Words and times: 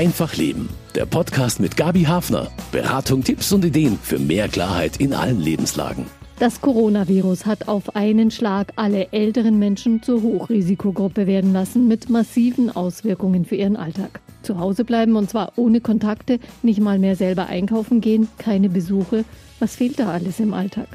Einfach 0.00 0.34
Leben. 0.34 0.70
Der 0.94 1.04
Podcast 1.04 1.60
mit 1.60 1.76
Gabi 1.76 2.04
Hafner. 2.04 2.50
Beratung, 2.72 3.22
Tipps 3.22 3.52
und 3.52 3.66
Ideen 3.66 3.98
für 4.02 4.18
mehr 4.18 4.48
Klarheit 4.48 4.96
in 4.96 5.12
allen 5.12 5.38
Lebenslagen. 5.38 6.06
Das 6.38 6.62
Coronavirus 6.62 7.44
hat 7.44 7.68
auf 7.68 7.94
einen 7.94 8.30
Schlag 8.30 8.72
alle 8.76 9.12
älteren 9.12 9.58
Menschen 9.58 10.02
zur 10.02 10.22
Hochrisikogruppe 10.22 11.26
werden 11.26 11.52
lassen, 11.52 11.86
mit 11.86 12.08
massiven 12.08 12.74
Auswirkungen 12.74 13.44
für 13.44 13.56
ihren 13.56 13.76
Alltag. 13.76 14.22
Zu 14.40 14.58
Hause 14.58 14.86
bleiben 14.86 15.16
und 15.16 15.28
zwar 15.28 15.52
ohne 15.56 15.82
Kontakte, 15.82 16.38
nicht 16.62 16.80
mal 16.80 16.98
mehr 16.98 17.14
selber 17.14 17.48
einkaufen 17.48 18.00
gehen, 18.00 18.26
keine 18.38 18.70
Besuche. 18.70 19.26
Was 19.58 19.76
fehlt 19.76 19.98
da 19.98 20.10
alles 20.10 20.40
im 20.40 20.54
Alltag? 20.54 20.88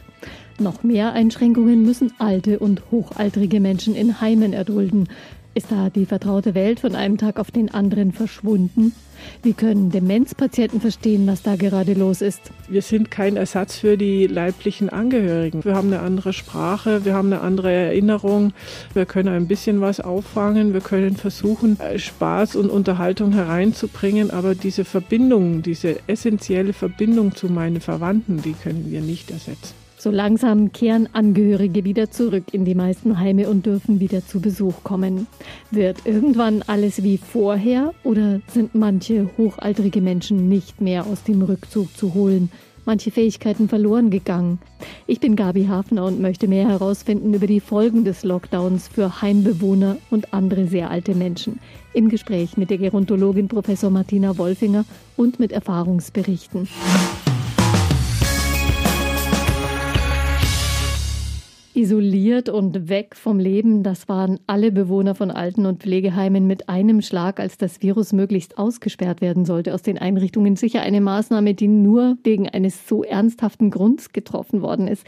Noch 0.58 0.84
mehr 0.84 1.12
Einschränkungen 1.12 1.84
müssen 1.84 2.14
alte 2.18 2.60
und 2.60 2.82
hochaltrige 2.90 3.60
Menschen 3.60 3.94
in 3.94 4.22
Heimen 4.22 4.54
erdulden. 4.54 5.10
Ist 5.58 5.72
da 5.72 5.90
die 5.90 6.06
vertraute 6.06 6.54
Welt 6.54 6.82
von 6.82 6.96
einem 6.96 7.18
Tag 7.18 7.40
auf 7.40 7.50
den 7.50 7.74
anderen 7.74 8.12
verschwunden? 8.12 8.92
Wie 9.42 9.54
können 9.54 9.90
Demenzpatienten 9.90 10.82
verstehen, 10.82 11.26
was 11.28 11.44
da 11.44 11.56
gerade 11.56 11.94
los 11.94 12.20
ist? 12.20 12.52
Wir 12.68 12.82
sind 12.82 13.10
kein 13.10 13.38
Ersatz 13.38 13.78
für 13.78 13.98
die 13.98 14.28
leiblichen 14.28 14.90
Angehörigen. 14.90 15.64
Wir 15.64 15.74
haben 15.74 15.94
eine 15.94 16.02
andere 16.02 16.34
Sprache, 16.34 17.06
wir 17.06 17.14
haben 17.14 17.32
eine 17.32 17.40
andere 17.40 17.72
Erinnerung, 17.72 18.52
wir 18.94 19.06
können 19.06 19.30
ein 19.30 19.48
bisschen 19.48 19.80
was 19.80 20.02
auffangen, 20.02 20.74
wir 20.74 20.82
können 20.82 21.16
versuchen, 21.16 21.78
Spaß 21.96 22.58
und 22.58 22.70
Unterhaltung 22.70 23.32
hereinzubringen, 23.32 24.32
aber 24.32 24.56
diese 24.56 24.84
Verbindung, 24.84 25.62
diese 25.62 26.00
essentielle 26.08 26.74
Verbindung 26.74 27.34
zu 27.34 27.48
meinen 27.48 27.80
Verwandten, 27.80 28.42
die 28.42 28.56
können 28.62 28.92
wir 28.92 29.00
nicht 29.00 29.32
ersetzen. 29.32 29.85
So 30.06 30.12
langsam 30.12 30.72
kehren 30.72 31.10
Angehörige 31.14 31.84
wieder 31.84 32.12
zurück 32.12 32.44
in 32.52 32.64
die 32.64 32.76
meisten 32.76 33.18
Heime 33.18 33.50
und 33.50 33.66
dürfen 33.66 34.00
wieder 34.00 34.24
zu 34.24 34.40
Besuch 34.40 34.84
kommen. 34.84 35.26
Wird 35.72 36.06
irgendwann 36.06 36.62
alles 36.68 37.02
wie 37.02 37.18
vorher 37.18 37.92
oder 38.04 38.40
sind 38.46 38.76
manche 38.76 39.28
hochaltrige 39.36 40.02
Menschen 40.02 40.48
nicht 40.48 40.80
mehr 40.80 41.08
aus 41.08 41.24
dem 41.24 41.42
Rückzug 41.42 41.98
zu 41.98 42.14
holen? 42.14 42.52
Manche 42.86 43.10
Fähigkeiten 43.10 43.68
verloren 43.68 44.12
gegangen. 44.12 44.60
Ich 45.08 45.20
bin 45.20 45.36
Gabi 45.36 45.66
Hafner 45.66 46.06
und 46.06 46.22
möchte 46.22 46.48
mehr 46.48 46.70
herausfinden 46.70 47.34
über 47.34 47.48
die 47.48 47.60
Folgen 47.60 48.06
des 48.06 48.24
Lockdowns 48.24 48.88
für 48.88 49.24
Heimbewohner 49.24 49.98
und 50.12 50.36
andere 50.36 50.68
sehr 50.68 50.92
alte 50.92 51.16
Menschen. 51.16 51.60
Im 51.96 52.10
Gespräch 52.10 52.58
mit 52.58 52.70
der 52.70 52.78
Gerontologin 52.78 53.48
Professor 53.48 53.90
Martina 53.90 54.38
Wolfinger 54.38 54.86
und 55.18 55.40
mit 55.40 55.52
Erfahrungsberichten. 55.52 56.68
Isoliert 61.76 62.48
und 62.48 62.88
weg 62.90 63.16
vom 63.16 63.38
Leben, 63.38 63.84
das 63.84 64.08
waren 64.08 64.40
alle 64.48 64.72
Bewohner 64.72 65.14
von 65.14 65.30
Alten- 65.30 65.66
und 65.66 65.82
Pflegeheimen 65.82 66.48
mit 66.48 66.70
einem 66.70 67.02
Schlag, 67.02 67.40
als 67.40 67.58
das 67.58 67.82
Virus 67.82 68.14
möglichst 68.14 68.58
ausgesperrt 68.58 69.20
werden 69.20 69.46
sollte 69.46 69.74
aus 69.74 69.82
den 69.82 69.98
Einrichtungen. 69.98 70.56
Sicher 70.56 70.82
eine 70.82 71.02
Maßnahme, 71.02 71.54
die 71.54 71.68
nur 71.68 72.18
wegen 72.24 72.48
eines 72.48 72.88
so 72.88 73.04
ernsthaften 73.04 73.72
Grunds 73.72 74.14
getroffen 74.14 74.62
worden 74.62 74.88
ist. 74.88 75.06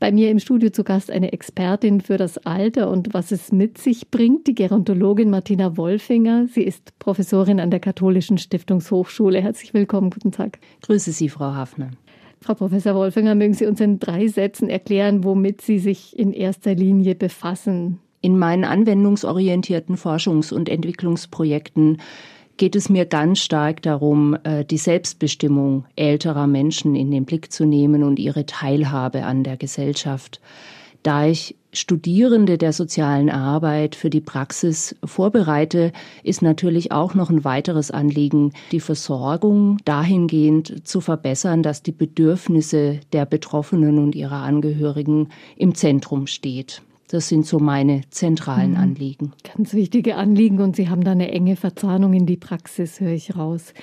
Bei 0.00 0.10
mir 0.10 0.30
im 0.30 0.40
Studio 0.40 0.70
zu 0.70 0.84
Gast 0.84 1.10
eine 1.10 1.32
Expertin 1.32 2.00
für 2.00 2.16
das 2.16 2.38
Alter 2.38 2.90
und 2.90 3.14
was 3.14 3.30
es 3.30 3.52
mit 3.52 3.78
sich 3.78 4.10
bringt, 4.10 4.46
die 4.48 4.54
Gerontologin 4.54 5.30
Martina 5.30 5.76
Wolfinger. 5.76 6.48
Sie 6.48 6.62
ist 6.62 6.98
Professorin 6.98 7.60
an 7.60 7.70
der 7.70 7.80
Katholischen 7.80 8.36
Stiftungshochschule. 8.36 9.40
Herzlich 9.40 9.72
willkommen, 9.72 10.10
guten 10.10 10.32
Tag. 10.32 10.58
Grüße 10.82 11.12
Sie, 11.12 11.28
Frau 11.28 11.54
Hafner. 11.54 11.90
Frau 12.44 12.52
Professor 12.52 12.94
Wolfinger, 12.94 13.34
mögen 13.34 13.54
Sie 13.54 13.64
uns 13.64 13.80
in 13.80 13.98
drei 13.98 14.28
Sätzen 14.28 14.68
erklären, 14.68 15.24
womit 15.24 15.62
Sie 15.62 15.78
sich 15.78 16.18
in 16.18 16.34
erster 16.34 16.74
Linie 16.74 17.14
befassen? 17.14 18.00
In 18.20 18.38
meinen 18.38 18.64
anwendungsorientierten 18.64 19.96
Forschungs- 19.96 20.52
und 20.52 20.68
Entwicklungsprojekten 20.68 22.02
geht 22.58 22.76
es 22.76 22.90
mir 22.90 23.06
ganz 23.06 23.38
stark 23.38 23.80
darum, 23.80 24.36
äh, 24.44 24.62
die 24.62 24.76
Selbstbestimmung 24.76 25.86
älterer 25.96 26.46
Menschen 26.46 26.94
in 26.94 27.10
den 27.10 27.24
Blick 27.24 27.50
zu 27.50 27.64
nehmen 27.64 28.02
und 28.02 28.18
ihre 28.18 28.44
Teilhabe 28.44 29.24
an 29.24 29.42
der 29.42 29.56
Gesellschaft. 29.56 30.42
Da 31.02 31.26
ich 31.26 31.56
Studierende 31.74 32.58
der 32.58 32.72
sozialen 32.72 33.30
Arbeit 33.30 33.94
für 33.94 34.10
die 34.10 34.20
Praxis 34.20 34.96
vorbereite, 35.04 35.92
ist 36.22 36.42
natürlich 36.42 36.92
auch 36.92 37.14
noch 37.14 37.30
ein 37.30 37.44
weiteres 37.44 37.90
Anliegen, 37.90 38.52
die 38.72 38.80
Versorgung 38.80 39.78
dahingehend 39.84 40.86
zu 40.86 41.00
verbessern, 41.00 41.62
dass 41.62 41.82
die 41.82 41.92
Bedürfnisse 41.92 43.00
der 43.12 43.26
Betroffenen 43.26 43.98
und 43.98 44.14
ihrer 44.14 44.42
Angehörigen 44.42 45.28
im 45.56 45.74
Zentrum 45.74 46.26
steht. 46.26 46.82
Das 47.08 47.28
sind 47.28 47.46
so 47.46 47.58
meine 47.58 48.02
zentralen 48.10 48.72
mhm. 48.72 48.76
Anliegen. 48.76 49.32
Ganz 49.56 49.74
wichtige 49.74 50.16
Anliegen 50.16 50.60
und 50.60 50.74
Sie 50.74 50.88
haben 50.88 51.04
da 51.04 51.12
eine 51.12 51.30
enge 51.30 51.56
Verzahnung 51.56 52.12
in 52.14 52.26
die 52.26 52.36
Praxis, 52.36 53.00
höre 53.00 53.12
ich 53.12 53.36
raus. 53.36 53.74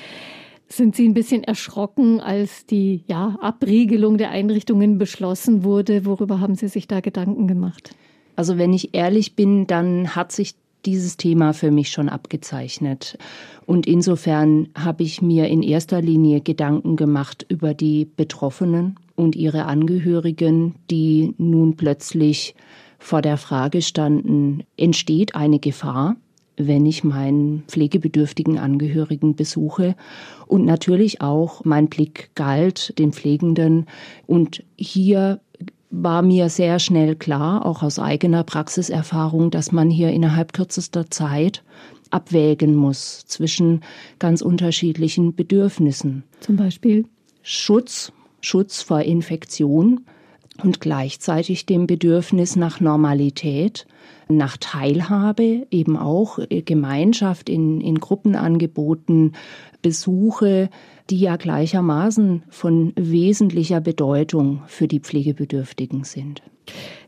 Sind 0.72 0.96
Sie 0.96 1.06
ein 1.06 1.14
bisschen 1.14 1.44
erschrocken, 1.44 2.22
als 2.22 2.66
die 2.66 3.04
ja, 3.08 3.38
Abriegelung 3.42 4.18
der 4.18 4.30
Einrichtungen 4.30 4.98
beschlossen 4.98 5.66
wurde? 5.66 6.06
Worüber 6.06 6.40
haben 6.40 6.56
Sie 6.56 6.70
sich 6.70 6.88
da 6.88 7.02
Gedanken 7.02 7.46
gemacht? 7.46 7.94
Also 8.38 8.58
wenn 8.58 8.72
ich 8.72 8.94
ehrlich 8.94 9.36
bin, 9.36 9.68
dann 9.68 10.16
hat 10.16 10.32
sich 10.32 10.56
dieses 10.86 11.18
Thema 11.18 11.54
für 11.54 11.72
mich 11.72 11.92
schon 11.92 12.08
abgezeichnet. 12.08 13.18
Und 13.66 13.86
insofern 13.86 14.70
habe 14.74 15.04
ich 15.04 15.22
mir 15.22 15.50
in 15.50 15.62
erster 15.62 16.02
Linie 16.02 16.40
Gedanken 16.40 16.96
gemacht 16.96 17.46
über 17.50 17.74
die 17.74 18.06
Betroffenen 18.06 18.96
und 19.16 19.36
ihre 19.36 19.66
Angehörigen, 19.66 20.76
die 20.90 21.34
nun 21.38 21.76
plötzlich 21.76 22.56
vor 22.98 23.22
der 23.22 23.38
Frage 23.38 23.82
standen, 23.82 24.64
entsteht 24.78 25.36
eine 25.36 25.60
Gefahr? 25.60 26.16
Wenn 26.68 26.86
ich 26.86 27.04
meinen 27.04 27.64
pflegebedürftigen 27.68 28.58
Angehörigen 28.58 29.36
besuche. 29.36 29.96
Und 30.48 30.66
natürlich 30.66 31.22
auch 31.22 31.64
mein 31.66 31.88
Blick 31.88 32.32
galt 32.36 32.98
den 32.98 33.14
Pflegenden. 33.14 33.86
Und 34.28 34.64
hier 34.78 35.40
war 35.90 36.22
mir 36.22 36.50
sehr 36.50 36.80
schnell 36.80 37.16
klar, 37.16 37.66
auch 37.66 37.84
aus 37.84 38.00
eigener 38.00 38.44
Praxiserfahrung, 38.44 39.52
dass 39.52 39.72
man 39.72 39.90
hier 39.90 40.10
innerhalb 40.12 40.54
kürzester 40.54 41.10
Zeit 41.10 41.64
abwägen 42.10 42.76
muss 42.76 43.26
zwischen 43.26 43.82
ganz 44.20 44.42
unterschiedlichen 44.42 45.36
Bedürfnissen. 45.36 46.24
Zum 46.40 46.56
Beispiel 46.58 47.06
Schutz, 47.42 48.12
Schutz 48.42 48.82
vor 48.82 49.02
Infektion 49.02 50.02
und 50.64 50.82
gleichzeitig 50.82 51.66
dem 51.66 51.88
Bedürfnis 51.88 52.56
nach 52.56 52.80
Normalität 52.80 53.86
nach 54.32 54.58
Teilhabe, 54.58 55.68
eben 55.72 55.98
auch 55.98 56.40
äh, 56.50 56.62
Gemeinschaft 56.62 57.50
in, 57.50 57.82
in 57.82 58.00
Gruppenangeboten, 58.00 59.34
Besuche, 59.82 60.70
die 61.10 61.20
ja 61.20 61.36
gleichermaßen 61.36 62.44
von 62.50 62.94
wesentlicher 62.96 63.82
Bedeutung 63.82 64.62
für 64.68 64.88
die 64.88 65.00
Pflegebedürftigen 65.00 66.04
sind. 66.04 66.42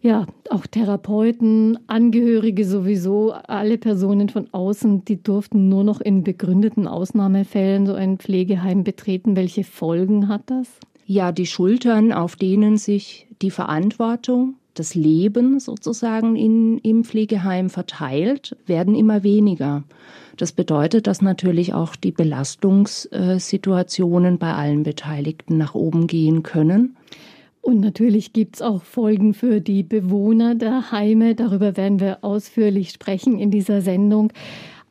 Ja, 0.01 0.25
auch 0.49 0.67
Therapeuten, 0.67 1.79
Angehörige 1.87 2.65
sowieso, 2.65 3.31
alle 3.31 3.77
Personen 3.77 4.27
von 4.27 4.49
außen, 4.51 5.05
die 5.05 5.21
durften 5.21 5.69
nur 5.69 5.83
noch 5.83 6.01
in 6.01 6.23
begründeten 6.23 6.87
Ausnahmefällen 6.87 7.85
so 7.85 7.93
ein 7.93 8.17
Pflegeheim 8.17 8.83
betreten. 8.83 9.37
Welche 9.37 9.63
Folgen 9.63 10.27
hat 10.27 10.41
das? 10.47 10.67
Ja, 11.05 11.31
die 11.31 11.45
Schultern, 11.45 12.11
auf 12.13 12.35
denen 12.35 12.77
sich 12.77 13.27
die 13.41 13.51
Verantwortung 13.51 14.55
das 14.73 14.95
Leben 14.95 15.59
sozusagen 15.59 16.35
in, 16.35 16.79
im 16.79 17.03
Pflegeheim 17.03 17.69
verteilt, 17.69 18.57
werden 18.65 18.95
immer 18.95 19.21
weniger. 19.23 19.83
Das 20.37 20.51
bedeutet, 20.51 21.05
dass 21.05 21.21
natürlich 21.21 21.75
auch 21.75 21.95
die 21.95 22.11
Belastungssituationen 22.11 24.39
bei 24.39 24.53
allen 24.53 24.81
Beteiligten 24.83 25.57
nach 25.57 25.75
oben 25.75 26.07
gehen 26.07 26.41
können. 26.41 26.95
Und 27.61 27.79
natürlich 27.79 28.33
gibt 28.33 28.55
es 28.55 28.61
auch 28.61 28.83
Folgen 28.83 29.33
für 29.33 29.61
die 29.61 29.83
Bewohner 29.83 30.55
der 30.55 30.91
Heime. 30.91 31.35
Darüber 31.35 31.77
werden 31.77 31.99
wir 31.99 32.23
ausführlich 32.23 32.89
sprechen 32.89 33.39
in 33.39 33.51
dieser 33.51 33.81
Sendung. 33.81 34.33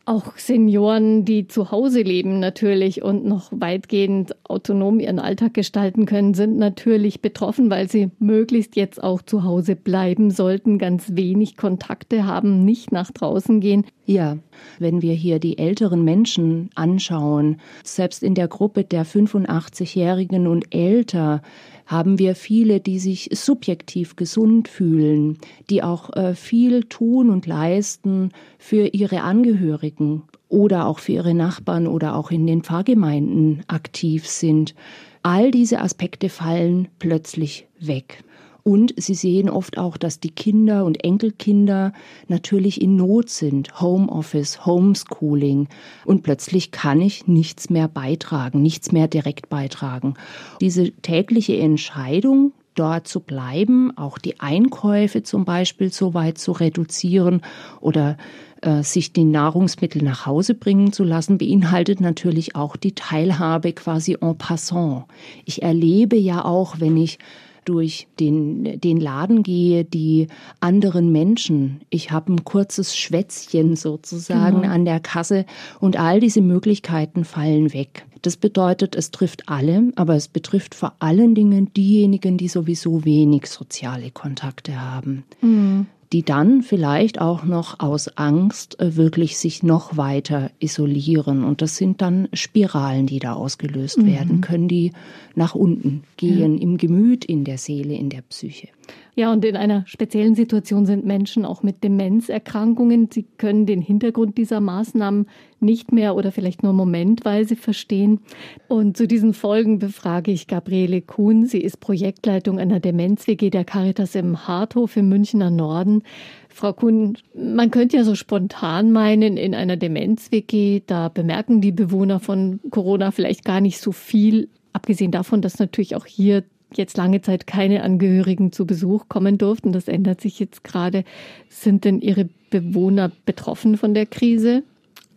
Auch 0.04 0.36
Senioren, 0.36 1.24
die 1.24 1.46
zu 1.46 1.70
Hause 1.70 2.02
leben 2.02 2.40
natürlich 2.40 3.02
und 3.02 3.24
noch 3.24 3.50
weitgehend 3.52 4.34
autonom 4.44 4.98
ihren 4.98 5.20
Alltag 5.20 5.54
gestalten 5.54 6.06
können, 6.06 6.34
sind 6.34 6.56
natürlich 6.56 7.22
betroffen, 7.22 7.70
weil 7.70 7.88
sie 7.88 8.10
möglichst 8.18 8.74
jetzt 8.74 9.02
auch 9.02 9.22
zu 9.22 9.44
Hause 9.44 9.76
bleiben 9.76 10.32
sollten, 10.32 10.78
ganz 10.78 11.10
wenig 11.14 11.56
Kontakte 11.56 12.26
haben, 12.26 12.64
nicht 12.64 12.90
nach 12.90 13.12
draußen 13.12 13.60
gehen. 13.60 13.86
Ja, 14.04 14.38
wenn 14.78 15.02
wir 15.02 15.14
hier 15.14 15.38
die 15.38 15.58
älteren 15.58 16.04
Menschen 16.04 16.70
anschauen, 16.74 17.56
selbst 17.84 18.22
in 18.22 18.34
der 18.34 18.48
Gruppe 18.48 18.84
der 18.84 19.06
85-Jährigen 19.06 20.46
und 20.46 20.74
älter, 20.74 21.42
haben 21.86 22.18
wir 22.18 22.34
viele, 22.34 22.80
die 22.80 22.98
sich 22.98 23.28
subjektiv 23.32 24.16
gesund 24.16 24.68
fühlen, 24.68 25.38
die 25.68 25.82
auch 25.82 26.14
äh, 26.16 26.34
viel 26.34 26.84
tun 26.84 27.30
und 27.30 27.46
leisten 27.46 28.30
für 28.58 28.86
ihre 28.86 29.22
Angehörigen 29.22 30.22
oder 30.48 30.86
auch 30.86 30.98
für 30.98 31.12
ihre 31.12 31.34
Nachbarn 31.34 31.86
oder 31.86 32.16
auch 32.16 32.30
in 32.30 32.46
den 32.46 32.62
Pfarrgemeinden 32.62 33.62
aktiv 33.68 34.26
sind. 34.26 34.74
All 35.22 35.50
diese 35.50 35.80
Aspekte 35.80 36.28
fallen 36.28 36.88
plötzlich 36.98 37.66
weg. 37.78 38.24
Und 38.64 38.94
sie 38.96 39.14
sehen 39.14 39.50
oft 39.50 39.78
auch, 39.78 39.96
dass 39.96 40.20
die 40.20 40.30
Kinder 40.30 40.84
und 40.84 41.02
Enkelkinder 41.04 41.92
natürlich 42.28 42.80
in 42.80 42.96
Not 42.96 43.28
sind. 43.28 43.80
Homeoffice, 43.80 44.64
Homeschooling. 44.64 45.68
Und 46.04 46.22
plötzlich 46.22 46.70
kann 46.70 47.00
ich 47.00 47.26
nichts 47.26 47.70
mehr 47.70 47.88
beitragen, 47.88 48.62
nichts 48.62 48.92
mehr 48.92 49.08
direkt 49.08 49.48
beitragen. 49.48 50.14
Diese 50.60 50.90
tägliche 50.90 51.56
Entscheidung, 51.56 52.52
dort 52.74 53.06
zu 53.06 53.20
bleiben, 53.20 53.96
auch 53.96 54.18
die 54.18 54.40
Einkäufe 54.40 55.22
zum 55.22 55.44
Beispiel 55.44 55.92
so 55.92 56.14
weit 56.14 56.38
zu 56.38 56.52
reduzieren 56.52 57.42
oder 57.80 58.16
äh, 58.62 58.82
sich 58.82 59.12
die 59.12 59.24
Nahrungsmittel 59.24 60.02
nach 60.02 60.26
Hause 60.26 60.54
bringen 60.54 60.92
zu 60.92 61.04
lassen, 61.04 61.38
beinhaltet 61.38 62.00
natürlich 62.00 62.56
auch 62.56 62.76
die 62.76 62.94
Teilhabe 62.94 63.72
quasi 63.72 64.16
en 64.20 64.38
passant. 64.38 65.04
Ich 65.44 65.62
erlebe 65.62 66.16
ja 66.16 66.44
auch, 66.44 66.80
wenn 66.80 66.96
ich 66.96 67.18
durch 67.64 68.06
den, 68.18 68.80
den 68.80 68.98
Laden 68.98 69.42
gehe, 69.42 69.84
die 69.84 70.28
anderen 70.60 71.12
Menschen. 71.12 71.80
Ich 71.90 72.10
habe 72.10 72.32
ein 72.32 72.44
kurzes 72.44 72.96
Schwätzchen 72.96 73.76
sozusagen 73.76 74.62
genau. 74.62 74.74
an 74.74 74.84
der 74.84 75.00
Kasse 75.00 75.46
und 75.80 75.98
all 75.98 76.20
diese 76.20 76.40
Möglichkeiten 76.40 77.24
fallen 77.24 77.72
weg. 77.72 78.06
Das 78.22 78.36
bedeutet, 78.36 78.94
es 78.94 79.10
trifft 79.10 79.48
alle, 79.48 79.92
aber 79.96 80.14
es 80.14 80.28
betrifft 80.28 80.74
vor 80.74 80.94
allen 81.00 81.34
Dingen 81.34 81.72
diejenigen, 81.74 82.38
die 82.38 82.48
sowieso 82.48 83.04
wenig 83.04 83.46
soziale 83.46 84.10
Kontakte 84.10 84.80
haben. 84.80 85.24
Mhm 85.40 85.86
die 86.12 86.22
dann 86.22 86.62
vielleicht 86.62 87.20
auch 87.20 87.44
noch 87.44 87.80
aus 87.80 88.16
Angst 88.16 88.78
äh, 88.80 88.96
wirklich 88.96 89.38
sich 89.38 89.62
noch 89.62 89.96
weiter 89.96 90.50
isolieren. 90.60 91.44
Und 91.44 91.62
das 91.62 91.76
sind 91.76 92.02
dann 92.02 92.28
Spiralen, 92.32 93.06
die 93.06 93.18
da 93.18 93.32
ausgelöst 93.32 93.98
mhm. 93.98 94.06
werden 94.06 94.40
können, 94.42 94.68
die 94.68 94.92
nach 95.34 95.54
unten 95.54 96.04
gehen, 96.16 96.56
ja. 96.56 96.62
im 96.62 96.76
Gemüt, 96.76 97.24
in 97.24 97.44
der 97.44 97.58
Seele, 97.58 97.94
in 97.94 98.10
der 98.10 98.22
Psyche. 98.22 98.68
Ja, 99.14 99.30
und 99.30 99.44
in 99.44 99.56
einer 99.56 99.84
speziellen 99.86 100.34
Situation 100.34 100.86
sind 100.86 101.04
Menschen 101.04 101.44
auch 101.44 101.62
mit 101.62 101.84
Demenzerkrankungen. 101.84 103.10
Sie 103.12 103.26
können 103.36 103.66
den 103.66 103.82
Hintergrund 103.82 104.38
dieser 104.38 104.60
Maßnahmen 104.60 105.26
nicht 105.60 105.92
mehr 105.92 106.16
oder 106.16 106.32
vielleicht 106.32 106.62
nur 106.62 106.72
momentweise 106.72 107.54
verstehen. 107.54 108.20
Und 108.68 108.96
zu 108.96 109.06
diesen 109.06 109.34
Folgen 109.34 109.78
befrage 109.78 110.30
ich 110.32 110.46
Gabriele 110.46 111.02
Kuhn. 111.02 111.44
Sie 111.44 111.60
ist 111.60 111.78
Projektleitung 111.78 112.58
einer 112.58 112.80
Demenz-WG 112.80 113.50
der 113.50 113.66
Caritas 113.66 114.14
im 114.14 114.48
Harthof 114.48 114.96
im 114.96 115.10
Münchner 115.10 115.50
Norden. 115.50 116.04
Frau 116.48 116.72
Kuhn, 116.72 117.18
man 117.34 117.70
könnte 117.70 117.98
ja 117.98 118.04
so 118.04 118.14
spontan 118.14 118.92
meinen, 118.92 119.36
in 119.36 119.54
einer 119.54 119.76
Demenz-WG, 119.76 120.80
da 120.86 121.10
bemerken 121.10 121.60
die 121.60 121.72
Bewohner 121.72 122.18
von 122.18 122.60
Corona 122.70 123.10
vielleicht 123.10 123.44
gar 123.44 123.60
nicht 123.60 123.78
so 123.78 123.92
viel. 123.92 124.48
Abgesehen 124.72 125.10
davon, 125.10 125.42
dass 125.42 125.58
natürlich 125.58 125.96
auch 125.96 126.06
hier 126.06 126.44
jetzt 126.78 126.96
lange 126.96 127.22
Zeit 127.22 127.46
keine 127.46 127.82
Angehörigen 127.82 128.52
zu 128.52 128.66
Besuch 128.66 129.08
kommen 129.08 129.38
durften. 129.38 129.72
Das 129.72 129.88
ändert 129.88 130.20
sich 130.20 130.38
jetzt 130.38 130.64
gerade. 130.64 131.04
Sind 131.48 131.84
denn 131.84 132.00
Ihre 132.00 132.28
Bewohner 132.50 133.10
betroffen 133.24 133.76
von 133.76 133.94
der 133.94 134.06
Krise? 134.06 134.62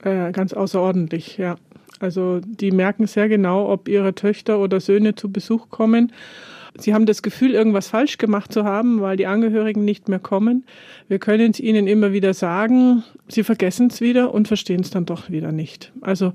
Äh, 0.03 0.31
ganz 0.31 0.53
außerordentlich, 0.53 1.37
ja. 1.37 1.57
Also 1.99 2.39
die 2.39 2.71
merken 2.71 3.07
sehr 3.07 3.29
genau, 3.29 3.69
ob 3.71 3.87
ihre 3.87 4.13
Töchter 4.13 4.59
oder 4.59 4.79
Söhne 4.79 5.15
zu 5.15 5.31
Besuch 5.31 5.69
kommen. 5.69 6.11
Sie 6.77 6.93
haben 6.93 7.05
das 7.05 7.21
Gefühl, 7.21 7.53
irgendwas 7.53 7.87
falsch 7.87 8.17
gemacht 8.17 8.51
zu 8.51 8.65
haben, 8.65 8.99
weil 8.99 9.15
die 9.15 9.27
Angehörigen 9.27 9.85
nicht 9.85 10.09
mehr 10.09 10.19
kommen. 10.19 10.65
Wir 11.07 11.19
können 11.19 11.51
es 11.51 11.59
ihnen 11.59 11.87
immer 11.87 12.11
wieder 12.11 12.33
sagen, 12.33 13.03
sie 13.29 13.43
vergessen 13.43 13.87
es 13.87 14.01
wieder 14.01 14.33
und 14.33 14.49
verstehen 14.49 14.81
es 14.81 14.89
dann 14.89 15.05
doch 15.05 15.29
wieder 15.29 15.53
nicht. 15.53 15.93
Also 16.01 16.33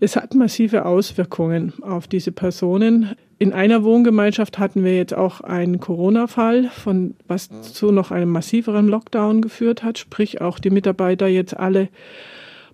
es 0.00 0.16
hat 0.16 0.34
massive 0.34 0.84
Auswirkungen 0.84 1.72
auf 1.82 2.08
diese 2.08 2.32
Personen. 2.32 3.14
In 3.40 3.52
einer 3.52 3.84
Wohngemeinschaft 3.84 4.58
hatten 4.58 4.82
wir 4.82 4.96
jetzt 4.96 5.14
auch 5.14 5.40
einen 5.40 5.78
Corona-Fall, 5.78 6.70
von 6.70 7.14
was 7.28 7.48
zu 7.72 7.92
noch 7.92 8.10
einem 8.10 8.30
massiveren 8.30 8.88
Lockdown 8.88 9.42
geführt 9.42 9.84
hat, 9.84 9.98
sprich 9.98 10.40
auch 10.40 10.58
die 10.58 10.70
Mitarbeiter 10.70 11.28
jetzt 11.28 11.56
alle 11.56 11.88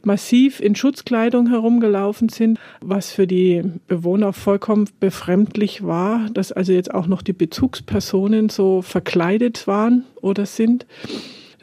massiv 0.04 0.60
in 0.60 0.74
Schutzkleidung 0.74 1.48
herumgelaufen 1.48 2.28
sind, 2.28 2.58
was 2.80 3.10
für 3.10 3.26
die 3.26 3.62
Bewohner 3.88 4.32
vollkommen 4.32 4.88
befremdlich 5.00 5.84
war, 5.86 6.28
dass 6.32 6.52
also 6.52 6.72
jetzt 6.72 6.94
auch 6.94 7.06
noch 7.06 7.22
die 7.22 7.32
Bezugspersonen 7.32 8.48
so 8.48 8.82
verkleidet 8.82 9.66
waren 9.66 10.04
oder 10.20 10.46
sind. 10.46 10.86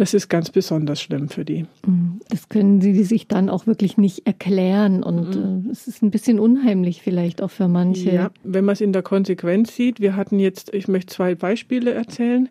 Das 0.02 0.16
ist 0.16 0.30
ganz 0.30 0.50
besonders 0.50 1.00
schlimm 1.00 1.30
für 1.30 1.46
die. 1.46 1.68
Mhm. 1.86 2.22
Das 2.28 2.50
können 2.50 2.82
sie 2.82 3.04
sich 3.04 3.28
dann 3.28 3.52
auch 3.52 3.68
wirklich 3.68 4.00
nicht 4.00 4.26
erklären 4.26 5.04
und 5.04 5.36
mhm. 5.36 5.70
Äh, 5.70 5.72
es 5.72 5.88
ist 5.88 6.02
ein 6.02 6.10
bisschen 6.10 6.40
unheimlich 6.40 7.04
vielleicht 7.04 7.40
auch 7.40 7.52
für 7.52 7.68
manche. 7.68 8.10
Ja, 8.10 8.32
wenn 8.44 8.66
man 8.66 8.74
es 8.74 8.82
in 8.82 8.94
der 8.94 9.04
Konsequenz 9.04 9.76
sieht, 9.76 10.00
wir 10.00 10.16
hatten 10.16 10.40
jetzt, 10.40 10.74
ich 10.74 10.88
möchte 10.88 11.14
zwei 11.14 11.36
Beispiele 11.36 11.94
erzählen 11.94 12.50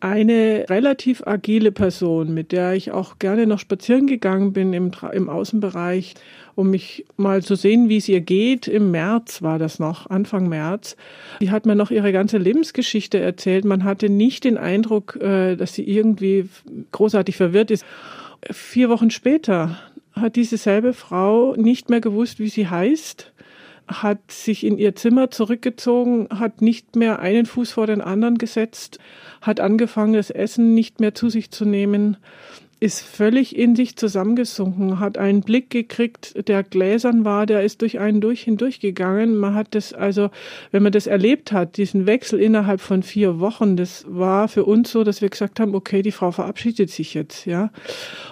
eine 0.00 0.66
relativ 0.68 1.26
agile 1.26 1.70
Person, 1.72 2.34
mit 2.34 2.52
der 2.52 2.74
ich 2.74 2.90
auch 2.90 3.18
gerne 3.18 3.46
noch 3.46 3.60
spazieren 3.60 4.06
gegangen 4.06 4.52
bin 4.52 4.72
im, 4.72 4.90
im 5.12 5.30
Außenbereich, 5.30 6.14
um 6.54 6.70
mich 6.70 7.04
mal 7.16 7.42
zu 7.42 7.54
sehen, 7.54 7.88
wie 7.88 7.96
es 7.96 8.08
ihr 8.08 8.20
geht. 8.20 8.68
Im 8.68 8.90
März 8.90 9.42
war 9.42 9.58
das 9.58 9.78
noch, 9.78 10.08
Anfang 10.10 10.48
März. 10.48 10.96
Die 11.40 11.50
hat 11.50 11.66
mir 11.66 11.74
noch 11.74 11.90
ihre 11.90 12.12
ganze 12.12 12.38
Lebensgeschichte 12.38 13.18
erzählt. 13.18 13.64
Man 13.64 13.84
hatte 13.84 14.08
nicht 14.08 14.44
den 14.44 14.58
Eindruck, 14.58 15.16
äh, 15.16 15.56
dass 15.56 15.74
sie 15.74 15.88
irgendwie 15.88 16.48
großartig 16.92 17.36
verwirrt 17.36 17.70
ist. 17.70 17.84
Vier 18.50 18.88
Wochen 18.88 19.10
später 19.10 19.78
hat 20.12 20.36
diese 20.36 20.56
selbe 20.56 20.92
Frau 20.92 21.54
nicht 21.56 21.90
mehr 21.90 22.00
gewusst, 22.00 22.38
wie 22.38 22.48
sie 22.48 22.68
heißt 22.68 23.32
hat 23.86 24.30
sich 24.30 24.64
in 24.64 24.78
ihr 24.78 24.94
Zimmer 24.94 25.30
zurückgezogen, 25.30 26.28
hat 26.30 26.62
nicht 26.62 26.96
mehr 26.96 27.18
einen 27.18 27.46
Fuß 27.46 27.72
vor 27.72 27.86
den 27.86 28.00
anderen 28.00 28.38
gesetzt, 28.38 28.98
hat 29.40 29.60
angefangen, 29.60 30.14
das 30.14 30.30
Essen 30.30 30.74
nicht 30.74 31.00
mehr 31.00 31.14
zu 31.14 31.28
sich 31.28 31.50
zu 31.50 31.64
nehmen, 31.64 32.16
ist 32.84 33.00
völlig 33.00 33.56
in 33.56 33.74
sich 33.74 33.96
zusammengesunken, 33.96 35.00
hat 35.00 35.16
einen 35.16 35.40
Blick 35.40 35.70
gekriegt, 35.70 36.46
der 36.48 36.62
gläsern 36.62 37.24
war, 37.24 37.46
der 37.46 37.62
ist 37.62 37.80
durch 37.80 37.98
einen 37.98 38.20
durch 38.20 38.42
hindurchgegangen. 38.42 39.38
Man 39.38 39.54
hat 39.54 39.74
das 39.74 39.94
also, 39.94 40.28
wenn 40.70 40.82
man 40.82 40.92
das 40.92 41.06
erlebt 41.06 41.50
hat, 41.50 41.78
diesen 41.78 42.04
Wechsel 42.04 42.38
innerhalb 42.38 42.82
von 42.82 43.02
vier 43.02 43.40
Wochen, 43.40 43.78
das 43.78 44.04
war 44.06 44.48
für 44.48 44.66
uns 44.66 44.92
so, 44.92 45.02
dass 45.02 45.22
wir 45.22 45.30
gesagt 45.30 45.60
haben, 45.60 45.74
okay, 45.74 46.02
die 46.02 46.12
Frau 46.12 46.30
verabschiedet 46.30 46.90
sich 46.90 47.14
jetzt, 47.14 47.46
ja. 47.46 47.70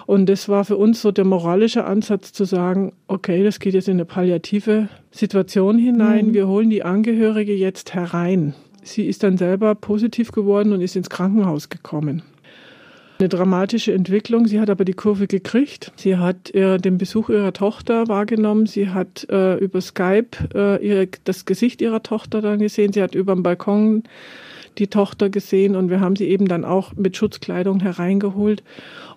Und 0.05 0.29
das 0.29 0.47
war 0.47 0.65
für 0.65 0.77
uns 0.77 1.01
so 1.01 1.11
der 1.11 1.25
moralische 1.25 1.85
Ansatz 1.85 2.31
zu 2.31 2.45
sagen, 2.45 2.93
okay, 3.07 3.43
das 3.43 3.59
geht 3.59 3.73
jetzt 3.73 3.87
in 3.87 3.95
eine 3.95 4.05
palliative 4.05 4.87
Situation 5.09 5.79
hinein. 5.79 6.27
Mhm. 6.27 6.33
Wir 6.35 6.47
holen 6.47 6.69
die 6.69 6.83
Angehörige 6.83 7.55
jetzt 7.55 7.95
herein. 7.95 8.53
Sie 8.83 9.07
ist 9.07 9.23
dann 9.23 9.37
selber 9.37 9.73
positiv 9.73 10.31
geworden 10.31 10.73
und 10.73 10.81
ist 10.81 10.95
ins 10.95 11.09
Krankenhaus 11.09 11.69
gekommen. 11.69 12.21
Eine 13.19 13.29
dramatische 13.29 13.93
Entwicklung. 13.93 14.47
Sie 14.47 14.59
hat 14.59 14.69
aber 14.69 14.85
die 14.85 14.93
Kurve 14.93 15.27
gekriegt. 15.27 15.91
Sie 15.95 16.17
hat 16.17 16.53
äh, 16.53 16.77
den 16.77 16.97
Besuch 16.97 17.29
ihrer 17.29 17.53
Tochter 17.53 18.07
wahrgenommen. 18.07 18.65
Sie 18.65 18.89
hat 18.89 19.27
äh, 19.29 19.55
über 19.57 19.81
Skype 19.81 20.29
äh, 20.53 20.85
ihre, 20.85 21.07
das 21.23 21.45
Gesicht 21.45 21.81
ihrer 21.81 22.03
Tochter 22.03 22.41
dann 22.41 22.59
gesehen. 22.59 22.91
Sie 22.91 23.01
hat 23.01 23.15
über 23.15 23.35
den 23.35 23.43
Balkon 23.43 24.03
die 24.77 24.87
Tochter 24.87 25.29
gesehen 25.29 25.75
und 25.75 25.89
wir 25.89 25.99
haben 25.99 26.15
sie 26.15 26.27
eben 26.27 26.47
dann 26.47 26.65
auch 26.65 26.93
mit 26.95 27.15
Schutzkleidung 27.15 27.79
hereingeholt 27.79 28.63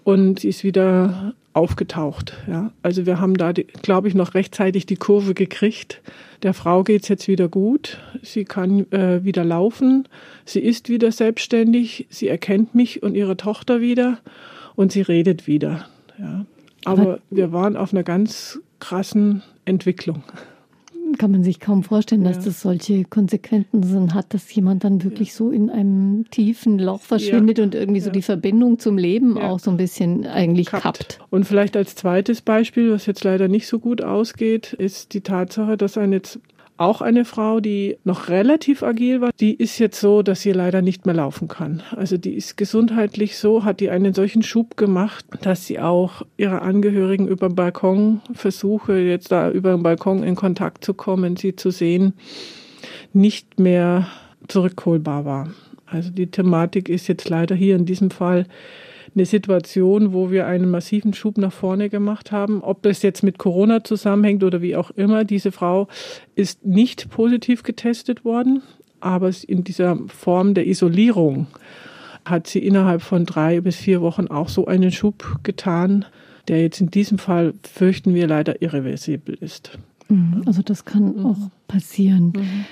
und 0.05 0.41
sie 0.41 0.49
ist 0.49 0.65
wieder 0.65 1.35
aufgetaucht. 1.57 2.35
Ja. 2.47 2.71
Also 2.83 3.07
wir 3.07 3.19
haben 3.19 3.37
da, 3.37 3.53
glaube 3.53 4.09
ich, 4.09 4.15
noch 4.15 4.35
rechtzeitig 4.35 4.85
die 4.85 4.97
Kurve 4.97 5.33
gekriegt. 5.33 6.03
Der 6.43 6.53
Frau 6.53 6.85
geht's 6.85 7.09
jetzt 7.09 7.29
wieder 7.29 7.49
gut. 7.49 7.99
Sie 8.23 8.45
kann 8.45 8.91
äh, 8.93 9.25
wieder 9.25 9.45
laufen. 9.45 10.07
Sie 10.45 10.61
ist 10.61 10.89
wieder 10.91 11.11
selbstständig. 11.11 12.07
Sie 12.11 12.29
erkennt 12.29 12.75
mich 12.75 13.03
und 13.03 13.15
ihre 13.15 13.39
Tochter 13.39 13.81
wieder 13.81 14.19
und 14.75 14.93
sie 14.93 15.01
redet 15.01 15.47
wieder. 15.47 15.89
Ja. 16.19 16.45
Aber 16.85 17.21
wir 17.31 17.53
waren 17.53 17.77
auf 17.77 17.93
einer 17.93 18.05
ganz 18.05 18.61
krassen 18.79 19.43
Entwicklung 19.65 20.23
kann 21.15 21.31
man 21.31 21.43
sich 21.43 21.61
kaum 21.61 21.83
vorstellen, 21.83 22.25
dass 22.25 22.39
ja. 22.39 22.43
das 22.45 22.63
solche 22.63 23.05
Konsequenzen 23.05 24.15
hat, 24.15 24.35
dass 24.35 24.53
jemand 24.55 24.85
dann 24.85 25.03
wirklich 25.05 25.29
ja. 25.31 25.35
so 25.35 25.51
in 25.51 25.71
einem 25.71 26.27
tiefen 26.31 26.79
Loch 26.79 27.01
verschwindet 27.01 27.59
ja. 27.59 27.65
und 27.65 27.75
irgendwie 27.75 28.01
so 28.01 28.11
die 28.11 28.23
Verbindung 28.23 28.79
zum 28.79 28.99
Leben 28.99 29.39
auch 29.39 29.59
so 29.59 29.71
ein 29.71 29.77
bisschen 29.77 30.27
eigentlich 30.27 30.67
kappt. 30.67 30.83
kappt. 30.83 31.19
Und 31.31 31.45
vielleicht 31.45 31.77
als 31.77 31.95
zweites 31.95 32.43
Beispiel, 32.43 32.93
was 32.93 33.07
jetzt 33.07 33.25
leider 33.25 33.49
nicht 33.49 33.67
so 33.67 33.79
gut 33.79 34.03
ausgeht, 34.03 34.73
ist 34.73 35.15
die 35.15 35.21
Tatsache, 35.21 35.77
dass 35.77 35.97
eine 35.99 36.23
auch 36.79 37.01
eine 37.01 37.25
Frau, 37.25 37.61
die 37.61 37.97
noch 38.05 38.29
relativ 38.29 38.83
agil 38.83 39.21
war, 39.21 39.31
die 39.41 39.55
ist 39.55 39.79
jetzt 39.79 40.01
so, 40.01 40.23
dass 40.23 40.43
sie 40.43 40.53
leider 40.53 40.83
nicht 40.83 41.07
mehr 41.07 41.15
laufen 41.15 41.49
kann. 41.49 41.83
Also 41.95 42.17
die 42.17 42.35
ist 42.35 42.57
gesundheitlich 42.57 43.39
so, 43.39 43.65
hat 43.65 43.81
die 43.81 43.91
einen 43.91 44.15
solchen 44.15 44.43
Schub 44.43 44.77
gemacht, 44.77 45.25
dass 45.43 45.67
sie 45.67 45.81
auch 45.81 46.23
ihre 46.37 46.63
Angehörigen 46.63 47.29
über 47.29 47.49
den 47.49 47.55
Balkon 47.55 48.21
versuche, 48.35 48.99
jetzt 48.99 49.33
da 49.33 49.51
über 49.51 49.73
den 49.73 49.83
Balkon 49.83 50.23
in 50.23 50.35
Kontakt 50.35 50.85
zu 50.85 50.95
kommen, 50.95 51.37
sie 51.37 51.57
zu 51.57 51.71
sehen, 51.71 52.13
nicht 53.13 53.59
mehr 53.59 54.07
zurückholbar 54.49 55.25
war. 55.25 55.51
Also 55.87 56.11
die 56.11 56.27
Thematik 56.27 56.89
ist 56.89 57.07
jetzt 57.07 57.29
leider 57.29 57.55
hier 57.55 57.77
in 57.77 57.87
diesem 57.87 58.11
Fall 58.11 58.47
eine 59.17 59.27
Situation, 59.27 60.13
wo 60.13 60.31
wir 60.31 60.47
einen 60.47 60.71
massiven 60.71 61.15
Schub 61.15 61.39
nach 61.39 61.53
vorne 61.53 61.89
gemacht 61.89 62.31
haben. 62.33 62.63
Ob 62.63 62.83
das 62.83 63.03
jetzt 63.03 63.23
mit 63.23 63.39
Corona 63.39 63.83
zusammenhängt 63.83 64.45
oder 64.45 64.63
wie 64.63 64.77
auch 64.77 64.91
immer, 64.93 65.25
diese 65.25 65.51
Frau 65.53 65.89
ist 66.35 66.65
nicht 66.65 67.11
positiv 67.11 67.63
getestet 67.63 68.25
worden. 68.25 68.63
aber 69.01 69.31
in 69.47 69.63
dieser 69.63 69.99
Form 70.09 70.55
der 70.55 70.67
Isolierung 70.67 71.49
hat 72.25 72.47
sie 72.47 72.59
innerhalb 72.59 73.03
von 73.03 73.25
drei 73.25 73.61
bis 73.61 73.77
vier 73.77 74.01
Wochen 74.01 74.27
auch 74.27 74.49
so 74.49 74.67
einen 74.67 74.91
Schub 74.91 75.39
getan, 75.43 76.05
der 76.49 76.63
jetzt 76.63 76.81
in 76.81 76.91
diesem 76.91 77.19
Fall, 77.19 77.55
fürchten 77.63 78.15
wir, 78.15 78.27
leider 78.27 78.63
irreversibel 78.63 79.37
ist. 79.41 79.79
Mhm. 80.09 80.43
Also 80.47 80.63
das 80.63 80.85
kann 80.85 81.17
mhm. 81.17 81.27
auch 81.27 81.39
passieren. 81.69 82.33
Mhm. 82.37 82.65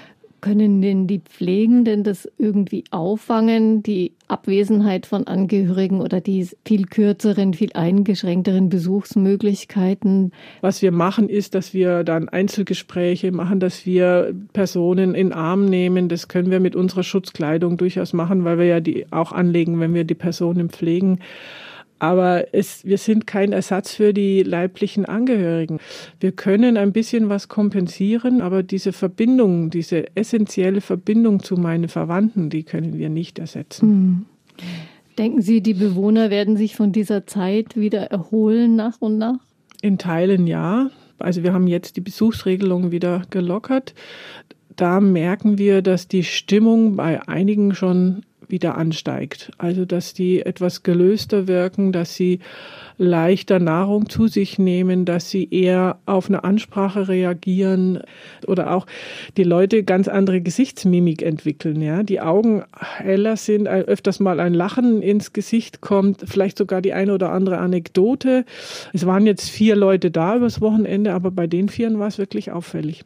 Können 0.44 0.82
denn 0.82 1.06
die 1.06 1.20
Pflegenden 1.20 2.04
das 2.04 2.30
irgendwie 2.36 2.84
auffangen, 2.90 3.82
die 3.82 4.12
Abwesenheit 4.28 5.06
von 5.06 5.26
Angehörigen 5.26 6.02
oder 6.02 6.20
die 6.20 6.46
viel 6.66 6.84
kürzeren, 6.84 7.54
viel 7.54 7.72
eingeschränkteren 7.72 8.68
Besuchsmöglichkeiten? 8.68 10.32
Was 10.60 10.82
wir 10.82 10.92
machen, 10.92 11.30
ist, 11.30 11.54
dass 11.54 11.72
wir 11.72 12.04
dann 12.04 12.28
Einzelgespräche 12.28 13.32
machen, 13.32 13.58
dass 13.58 13.86
wir 13.86 14.34
Personen 14.52 15.14
in 15.14 15.32
Arm 15.32 15.64
nehmen. 15.64 16.10
Das 16.10 16.28
können 16.28 16.50
wir 16.50 16.60
mit 16.60 16.76
unserer 16.76 17.04
Schutzkleidung 17.04 17.78
durchaus 17.78 18.12
machen, 18.12 18.44
weil 18.44 18.58
wir 18.58 18.66
ja 18.66 18.80
die 18.80 19.10
auch 19.10 19.32
anlegen, 19.32 19.80
wenn 19.80 19.94
wir 19.94 20.04
die 20.04 20.14
Personen 20.14 20.68
pflegen. 20.68 21.20
Aber 22.04 22.52
es, 22.52 22.84
wir 22.84 22.98
sind 22.98 23.26
kein 23.26 23.52
Ersatz 23.52 23.94
für 23.94 24.12
die 24.12 24.42
leiblichen 24.42 25.06
Angehörigen. 25.06 25.78
Wir 26.20 26.32
können 26.32 26.76
ein 26.76 26.92
bisschen 26.92 27.30
was 27.30 27.48
kompensieren, 27.48 28.42
aber 28.42 28.62
diese 28.62 28.92
Verbindung, 28.92 29.70
diese 29.70 30.14
essentielle 30.14 30.82
Verbindung 30.82 31.42
zu 31.42 31.56
meinen 31.56 31.88
Verwandten, 31.88 32.50
die 32.50 32.62
können 32.62 32.98
wir 32.98 33.08
nicht 33.08 33.38
ersetzen. 33.38 33.88
Mhm. 33.88 34.26
Denken 35.16 35.40
Sie, 35.40 35.62
die 35.62 35.72
Bewohner 35.72 36.28
werden 36.28 36.58
sich 36.58 36.76
von 36.76 36.92
dieser 36.92 37.26
Zeit 37.26 37.74
wieder 37.74 38.02
erholen 38.10 38.76
nach 38.76 39.00
und 39.00 39.16
nach? 39.16 39.38
In 39.80 39.96
Teilen 39.96 40.46
ja. 40.46 40.90
Also 41.18 41.42
wir 41.42 41.54
haben 41.54 41.68
jetzt 41.68 41.96
die 41.96 42.02
Besuchsregelung 42.02 42.90
wieder 42.90 43.22
gelockert. 43.30 43.94
Da 44.76 45.00
merken 45.00 45.56
wir, 45.56 45.80
dass 45.80 46.06
die 46.06 46.24
Stimmung 46.24 46.96
bei 46.96 47.26
einigen 47.26 47.74
schon 47.74 48.26
wieder 48.48 48.76
ansteigt. 48.76 49.50
Also 49.58 49.84
dass 49.84 50.14
die 50.14 50.44
etwas 50.44 50.82
gelöster 50.82 51.46
wirken, 51.46 51.92
dass 51.92 52.14
sie 52.14 52.40
leichter 52.96 53.58
Nahrung 53.58 54.08
zu 54.08 54.28
sich 54.28 54.58
nehmen, 54.58 55.04
dass 55.04 55.30
sie 55.30 55.48
eher 55.50 55.98
auf 56.06 56.28
eine 56.28 56.44
Ansprache 56.44 57.08
reagieren 57.08 58.00
oder 58.46 58.72
auch 58.72 58.86
die 59.36 59.42
Leute 59.44 59.82
ganz 59.82 60.08
andere 60.08 60.40
Gesichtsmimik 60.40 61.22
entwickeln, 61.22 61.80
ja, 61.80 62.02
die 62.02 62.20
Augen 62.20 62.64
heller 62.98 63.36
sind, 63.36 63.66
öfters 63.66 64.20
mal 64.20 64.40
ein 64.40 64.54
Lachen 64.54 65.02
ins 65.02 65.32
Gesicht 65.32 65.80
kommt, 65.80 66.22
vielleicht 66.24 66.58
sogar 66.58 66.82
die 66.82 66.92
eine 66.92 67.14
oder 67.14 67.32
andere 67.32 67.58
Anekdote. 67.58 68.44
Es 68.92 69.06
waren 69.06 69.26
jetzt 69.26 69.50
vier 69.50 69.76
Leute 69.76 70.10
da 70.10 70.36
übers 70.36 70.60
Wochenende, 70.60 71.12
aber 71.12 71.30
bei 71.30 71.46
den 71.46 71.68
vieren 71.68 71.98
war 71.98 72.08
es 72.08 72.18
wirklich 72.18 72.52
auffällig. 72.52 73.04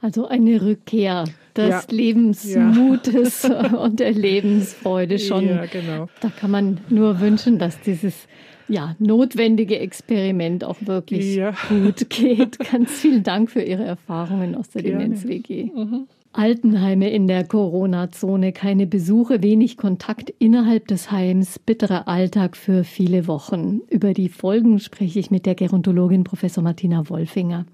Also 0.00 0.28
eine 0.28 0.62
Rückkehr 0.62 1.24
des 1.58 1.68
ja. 1.68 1.82
Lebensmutes 1.90 3.42
ja. 3.42 3.74
und 3.84 4.00
der 4.00 4.12
Lebensfreude 4.12 5.18
schon. 5.18 5.46
Ja, 5.48 5.66
genau. 5.66 6.08
Da 6.20 6.30
kann 6.30 6.50
man 6.50 6.78
nur 6.88 7.20
wünschen, 7.20 7.58
dass 7.58 7.80
dieses 7.80 8.26
ja, 8.68 8.94
notwendige 8.98 9.78
Experiment 9.78 10.64
auch 10.64 10.76
wirklich 10.80 11.36
ja. 11.36 11.54
gut 11.68 12.08
geht. 12.10 12.58
Ganz 12.72 12.92
vielen 12.92 13.22
Dank 13.22 13.50
für 13.50 13.62
Ihre 13.62 13.84
Erfahrungen 13.84 14.54
aus 14.54 14.68
der 14.70 14.82
Demenz-WG. 14.82 15.70
Mhm. 15.74 16.06
Altenheime 16.32 17.10
in 17.10 17.26
der 17.26 17.44
Corona-Zone, 17.44 18.52
keine 18.52 18.86
Besuche, 18.86 19.42
wenig 19.42 19.76
Kontakt 19.76 20.30
innerhalb 20.38 20.86
des 20.86 21.10
Heims, 21.10 21.58
bitterer 21.58 22.06
Alltag 22.06 22.56
für 22.56 22.84
viele 22.84 23.26
Wochen. 23.26 23.80
Über 23.88 24.12
die 24.12 24.28
Folgen 24.28 24.78
spreche 24.78 25.18
ich 25.18 25.30
mit 25.30 25.46
der 25.46 25.54
Gerontologin 25.54 26.24
Professor 26.24 26.62
Martina 26.62 27.08
Wolfinger. 27.08 27.64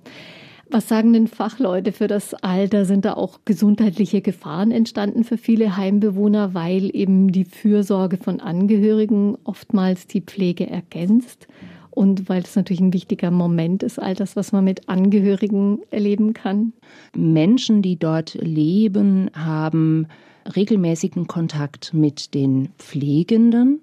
Was 0.70 0.88
sagen 0.88 1.12
denn 1.12 1.28
Fachleute 1.28 1.92
für 1.92 2.08
das 2.08 2.34
Alter? 2.34 2.84
Sind 2.84 3.04
da 3.04 3.14
auch 3.14 3.40
gesundheitliche 3.44 4.22
Gefahren 4.22 4.70
entstanden 4.70 5.24
für 5.24 5.36
viele 5.36 5.76
Heimbewohner, 5.76 6.54
weil 6.54 6.94
eben 6.94 7.32
die 7.32 7.44
Fürsorge 7.44 8.16
von 8.16 8.40
Angehörigen 8.40 9.36
oftmals 9.44 10.06
die 10.06 10.22
Pflege 10.22 10.68
ergänzt? 10.68 11.46
Und 11.90 12.28
weil 12.28 12.42
es 12.42 12.56
natürlich 12.56 12.80
ein 12.80 12.92
wichtiger 12.92 13.30
Moment 13.30 13.84
ist, 13.84 14.00
all 14.00 14.14
das, 14.14 14.34
was 14.34 14.50
man 14.50 14.64
mit 14.64 14.88
Angehörigen 14.88 15.80
erleben 15.90 16.32
kann. 16.34 16.72
Menschen, 17.14 17.82
die 17.82 17.96
dort 17.96 18.34
leben, 18.34 19.30
haben 19.32 20.08
regelmäßigen 20.56 21.28
Kontakt 21.28 21.94
mit 21.94 22.34
den 22.34 22.70
Pflegenden 22.78 23.80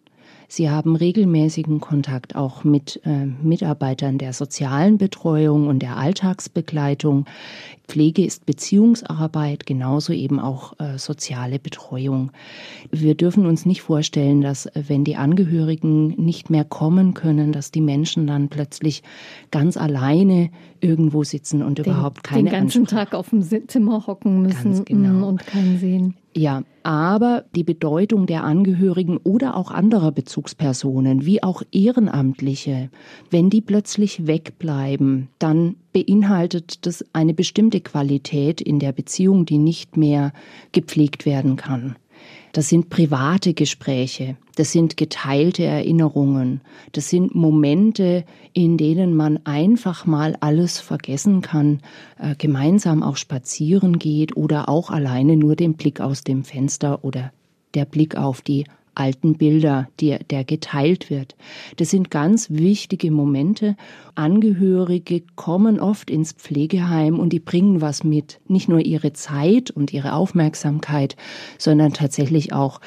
Sie 0.53 0.69
haben 0.69 0.97
regelmäßigen 0.97 1.79
Kontakt 1.79 2.35
auch 2.35 2.65
mit 2.65 2.99
äh, 3.05 3.25
Mitarbeitern 3.41 4.17
der 4.17 4.33
sozialen 4.33 4.97
Betreuung 4.97 5.69
und 5.69 5.79
der 5.79 5.95
Alltagsbegleitung. 5.95 7.23
Pflege 7.87 8.25
ist 8.25 8.45
Beziehungsarbeit, 8.45 9.65
genauso 9.65 10.11
eben 10.11 10.41
auch 10.41 10.77
äh, 10.77 10.97
soziale 10.97 11.57
Betreuung. 11.57 12.33
Wir 12.91 13.15
dürfen 13.15 13.45
uns 13.45 13.65
nicht 13.65 13.81
vorstellen, 13.81 14.41
dass 14.41 14.65
äh, 14.65 14.83
wenn 14.89 15.05
die 15.05 15.15
Angehörigen 15.15 16.21
nicht 16.21 16.49
mehr 16.49 16.65
kommen 16.65 17.13
können, 17.13 17.53
dass 17.53 17.71
die 17.71 17.79
Menschen 17.79 18.27
dann 18.27 18.49
plötzlich 18.49 19.03
ganz 19.51 19.77
alleine 19.77 20.49
irgendwo 20.81 21.23
sitzen 21.23 21.61
und 21.61 21.77
den, 21.77 21.85
überhaupt 21.85 22.23
keine 22.23 22.43
Den 22.43 22.51
ganzen 22.51 22.81
Ansprache. 22.81 23.05
Tag 23.05 23.13
auf 23.13 23.29
dem 23.29 23.41
Zimmer 23.67 24.07
hocken 24.07 24.41
müssen 24.41 24.85
genau. 24.85 25.27
und 25.27 25.45
keinen 25.45 25.77
sehen. 25.77 26.15
Ja, 26.35 26.63
aber 26.83 27.43
die 27.55 27.63
Bedeutung 27.63 28.25
der 28.25 28.43
Angehörigen 28.43 29.17
oder 29.17 29.55
auch 29.55 29.69
anderer 29.69 30.11
Bezugspersonen, 30.11 31.25
wie 31.25 31.43
auch 31.43 31.61
Ehrenamtliche, 31.71 32.89
wenn 33.29 33.49
die 33.49 33.61
plötzlich 33.61 34.27
wegbleiben, 34.27 35.27
dann 35.39 35.75
beinhaltet 35.91 36.85
das 36.85 37.05
eine 37.11 37.33
bestimmte 37.33 37.81
Qualität 37.81 38.61
in 38.61 38.79
der 38.79 38.93
Beziehung, 38.93 39.45
die 39.45 39.57
nicht 39.57 39.97
mehr 39.97 40.31
gepflegt 40.71 41.25
werden 41.25 41.57
kann. 41.57 41.95
Das 42.53 42.67
sind 42.67 42.89
private 42.89 43.53
Gespräche, 43.53 44.35
das 44.55 44.71
sind 44.71 44.97
geteilte 44.97 45.63
Erinnerungen, 45.63 46.61
das 46.91 47.09
sind 47.09 47.33
Momente, 47.33 48.25
in 48.51 48.77
denen 48.77 49.15
man 49.15 49.39
einfach 49.45 50.05
mal 50.05 50.35
alles 50.41 50.79
vergessen 50.79 51.41
kann, 51.41 51.79
äh, 52.19 52.35
gemeinsam 52.35 53.03
auch 53.03 53.15
spazieren 53.15 53.99
geht 53.99 54.35
oder 54.35 54.67
auch 54.67 54.89
alleine 54.89 55.37
nur 55.37 55.55
den 55.55 55.75
Blick 55.75 56.01
aus 56.01 56.23
dem 56.23 56.43
Fenster 56.43 57.05
oder 57.05 57.31
der 57.73 57.85
Blick 57.85 58.17
auf 58.17 58.41
die 58.41 58.65
alten 58.95 59.37
Bilder, 59.37 59.87
die, 59.99 60.17
der 60.29 60.43
geteilt 60.43 61.09
wird. 61.09 61.35
Das 61.77 61.89
sind 61.89 62.11
ganz 62.11 62.49
wichtige 62.49 63.11
Momente. 63.11 63.75
Angehörige 64.15 65.23
kommen 65.35 65.79
oft 65.79 66.09
ins 66.09 66.33
Pflegeheim 66.33 67.19
und 67.19 67.31
die 67.31 67.39
bringen 67.39 67.81
was 67.81 68.03
mit. 68.03 68.39
Nicht 68.47 68.67
nur 68.67 68.79
ihre 68.79 69.13
Zeit 69.13 69.71
und 69.71 69.93
ihre 69.93 70.13
Aufmerksamkeit, 70.13 71.15
sondern 71.57 71.93
tatsächlich 71.93 72.53
auch 72.53 72.81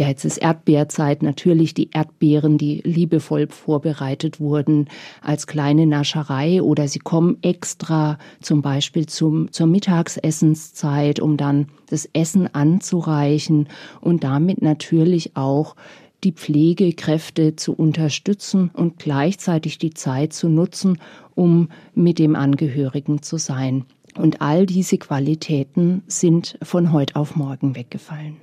ja, 0.00 0.08
jetzt 0.08 0.24
ist 0.24 0.38
Erdbeerzeit, 0.38 1.22
natürlich 1.22 1.74
die 1.74 1.90
Erdbeeren, 1.92 2.56
die 2.56 2.80
liebevoll 2.84 3.48
vorbereitet 3.48 4.40
wurden 4.40 4.88
als 5.20 5.46
kleine 5.46 5.86
Nascherei 5.86 6.62
oder 6.62 6.88
sie 6.88 7.00
kommen 7.00 7.36
extra 7.42 8.16
zum 8.40 8.62
Beispiel 8.62 9.04
zum, 9.04 9.52
zur 9.52 9.66
Mittagsessenszeit, 9.66 11.20
um 11.20 11.36
dann 11.36 11.66
das 11.90 12.08
Essen 12.14 12.48
anzureichen 12.54 13.68
und 14.00 14.24
damit 14.24 14.62
natürlich 14.62 15.36
auch 15.36 15.76
die 16.24 16.32
Pflegekräfte 16.32 17.56
zu 17.56 17.74
unterstützen 17.74 18.70
und 18.72 18.98
gleichzeitig 18.98 19.76
die 19.76 19.92
Zeit 19.92 20.32
zu 20.32 20.48
nutzen, 20.48 20.96
um 21.34 21.68
mit 21.94 22.18
dem 22.18 22.36
Angehörigen 22.36 23.20
zu 23.20 23.36
sein. 23.36 23.84
Und 24.16 24.40
all 24.40 24.64
diese 24.64 24.96
Qualitäten 24.96 26.02
sind 26.06 26.56
von 26.62 26.90
heute 26.90 27.16
auf 27.16 27.36
morgen 27.36 27.76
weggefallen 27.76 28.38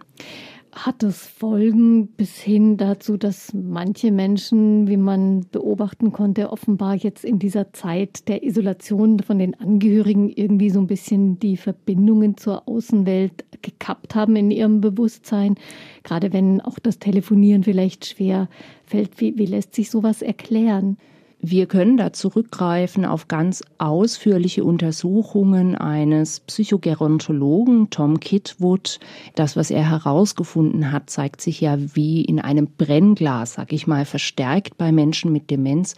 hat 0.85 1.01
es 1.03 1.25
Folgen 1.25 2.07
bis 2.07 2.37
hin 2.37 2.77
dazu, 2.77 3.17
dass 3.17 3.53
manche 3.53 4.11
Menschen, 4.11 4.87
wie 4.87 4.97
man 4.97 5.45
beobachten 5.51 6.11
konnte, 6.11 6.51
offenbar 6.51 6.95
jetzt 6.95 7.25
in 7.25 7.39
dieser 7.39 7.73
Zeit 7.73 8.27
der 8.27 8.43
Isolation 8.43 9.19
von 9.19 9.39
den 9.39 9.59
Angehörigen 9.59 10.29
irgendwie 10.29 10.69
so 10.69 10.79
ein 10.79 10.87
bisschen 10.87 11.39
die 11.39 11.57
Verbindungen 11.57 12.37
zur 12.37 12.67
Außenwelt 12.67 13.45
gekappt 13.61 14.13
haben 14.13 14.35
in 14.35 14.51
ihrem 14.51 14.79
Bewusstsein? 14.81 15.55
Gerade 16.03 16.31
wenn 16.31 16.61
auch 16.61 16.79
das 16.79 16.99
Telefonieren 16.99 17.63
vielleicht 17.63 18.05
schwer 18.05 18.47
fällt. 18.85 19.19
Wie, 19.19 19.37
wie 19.37 19.45
lässt 19.45 19.73
sich 19.73 19.89
sowas 19.89 20.21
erklären? 20.21 20.97
Wir 21.39 21.67
können 21.67 21.97
da 21.97 22.13
zurückgreifen 22.13 23.05
auf 23.05 23.27
ganz 23.27 23.63
ausführliche 23.77 24.63
Untersuchungen 24.63 25.75
eines 25.75 26.39
Psychogerontologen, 26.39 27.91
Tom 27.91 28.19
Kitwood. 28.19 28.99
Das, 29.35 29.55
was 29.55 29.69
er 29.69 29.87
herausgefunden 29.87 30.91
hat, 30.91 31.11
zeigt 31.11 31.41
sich 31.41 31.61
ja 31.61 31.77
wie 31.95 32.25
in 32.25 32.39
einem 32.39 32.67
Brennglas, 32.67 33.53
sag 33.53 33.71
ich 33.71 33.85
mal, 33.85 34.05
verstärkt 34.05 34.77
bei 34.79 34.91
Menschen 34.91 35.31
mit 35.31 35.51
Demenz. 35.51 35.95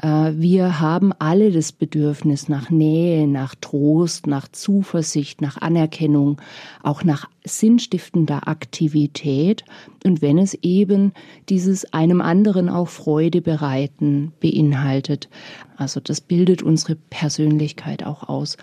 Äh, 0.00 0.32
wir 0.34 0.80
haben 0.80 1.12
alle 1.18 1.50
das 1.50 1.72
Bedürfnis 1.72 2.48
nach 2.48 2.70
Nähe, 2.70 3.26
nach 3.28 3.54
Trost, 3.60 4.26
nach 4.26 4.48
Zuversicht, 4.48 5.40
nach 5.40 5.60
Anerkennung, 5.60 6.40
auch 6.82 7.04
nach 7.04 7.28
sinnstiftender 7.44 8.48
Aktivität. 8.48 9.64
Und 10.04 10.22
wenn 10.22 10.38
es 10.38 10.54
eben 10.62 11.12
dieses 11.48 11.92
einem 11.92 12.20
anderen 12.20 12.68
auch 12.68 12.88
Freude 12.88 13.40
bereiten 13.40 14.32
beinhaltet, 14.40 15.28
also 15.76 16.00
das 16.00 16.20
bildet 16.20 16.62
unsere 16.62 16.96
Persönlichkeit 16.96 18.04
auch 18.04 18.28
aus. 18.28 18.56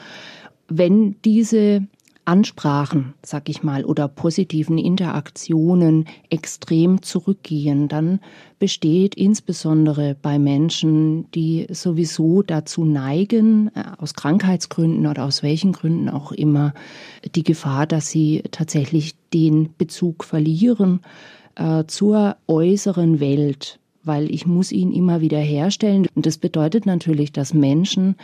Wenn 0.68 1.16
diese 1.24 1.86
Ansprachen, 2.26 3.14
sag 3.24 3.50
ich 3.50 3.64
mal, 3.64 3.84
oder 3.84 4.08
positiven 4.08 4.78
Interaktionen 4.78 6.06
extrem 6.30 7.02
zurückgehen, 7.02 7.88
dann 7.88 8.20
besteht 8.60 9.16
insbesondere 9.16 10.16
bei 10.22 10.38
Menschen, 10.40 11.30
die 11.32 11.68
sowieso 11.70 12.44
dazu 12.44 12.86
neigen, 12.86 13.72
äh, 13.76 13.84
aus 13.98 14.14
Krankheitsgründen 14.14 15.08
oder 15.08 15.26
aus 15.26 15.44
welchen 15.44 15.72
Gründen 15.72 16.10
auch 16.10 16.32
immer, 16.32 16.74
die 17.36 17.44
Gefahr, 17.44 17.88
dass 17.88 18.10
sie 18.10 18.44
tatsächlich 18.52 19.16
den 19.34 19.76
Bezug 19.78 20.24
verlieren 20.24 21.02
äh, 21.56 21.86
zur 21.88 22.38
äußeren 22.48 23.20
Welt 23.20 23.81
weil 24.04 24.32
ich 24.32 24.46
muss 24.46 24.72
ihn 24.72 24.92
immer 24.92 25.22
wieder 25.22 25.40
herstellen. 25.40 26.08
Und 26.16 26.26
das 26.26 26.38
bedeutet 26.38 26.86
natürlich, 26.86 27.32
dass 27.32 27.54
Menschen, 27.54 28.16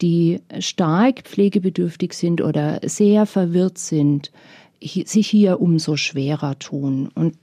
die 0.00 0.40
stark 0.58 1.22
pflegebedürftig 1.22 2.12
sind 2.12 2.40
oder 2.40 2.80
sehr 2.84 3.26
verwirrt 3.26 3.78
sind, 3.78 4.30
sich 4.80 5.28
hier 5.28 5.60
umso 5.60 5.96
schwerer 5.96 6.58
tun. 6.58 7.10
Und 7.14 7.34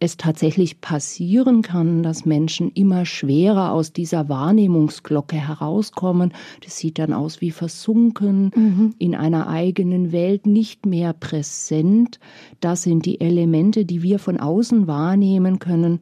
es 0.00 0.16
tatsächlich 0.16 0.80
passieren 0.80 1.62
kann, 1.62 2.02
dass 2.02 2.24
Menschen 2.24 2.70
immer 2.72 3.04
schwerer 3.04 3.72
aus 3.72 3.92
dieser 3.92 4.28
Wahrnehmungsglocke 4.28 5.36
herauskommen. 5.36 6.32
Das 6.64 6.78
sieht 6.78 6.98
dann 6.98 7.12
aus 7.12 7.40
wie 7.40 7.50
versunken, 7.50 8.50
mhm. 8.54 8.94
in 8.98 9.14
einer 9.14 9.48
eigenen 9.48 10.12
Welt, 10.12 10.46
nicht 10.46 10.86
mehr 10.86 11.12
präsent. 11.12 12.18
Das 12.60 12.82
sind 12.82 13.04
die 13.04 13.20
Elemente, 13.20 13.84
die 13.84 14.02
wir 14.02 14.18
von 14.18 14.38
außen 14.38 14.86
wahrnehmen 14.86 15.58
können. 15.58 16.00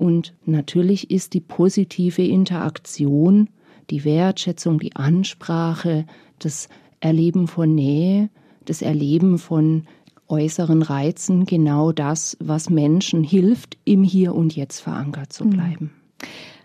Und 0.00 0.32
natürlich 0.46 1.10
ist 1.10 1.34
die 1.34 1.42
positive 1.42 2.22
Interaktion, 2.22 3.50
die 3.90 4.06
Wertschätzung, 4.06 4.78
die 4.78 4.96
Ansprache, 4.96 6.06
das 6.38 6.70
Erleben 7.00 7.46
von 7.46 7.74
Nähe, 7.74 8.30
das 8.64 8.80
Erleben 8.80 9.36
von 9.36 9.82
äußeren 10.26 10.80
Reizen 10.80 11.44
genau 11.44 11.92
das, 11.92 12.38
was 12.40 12.70
Menschen 12.70 13.22
hilft, 13.22 13.76
im 13.84 14.02
Hier 14.02 14.34
und 14.34 14.56
Jetzt 14.56 14.80
verankert 14.80 15.34
zu 15.34 15.44
mhm. 15.44 15.50
bleiben. 15.50 15.90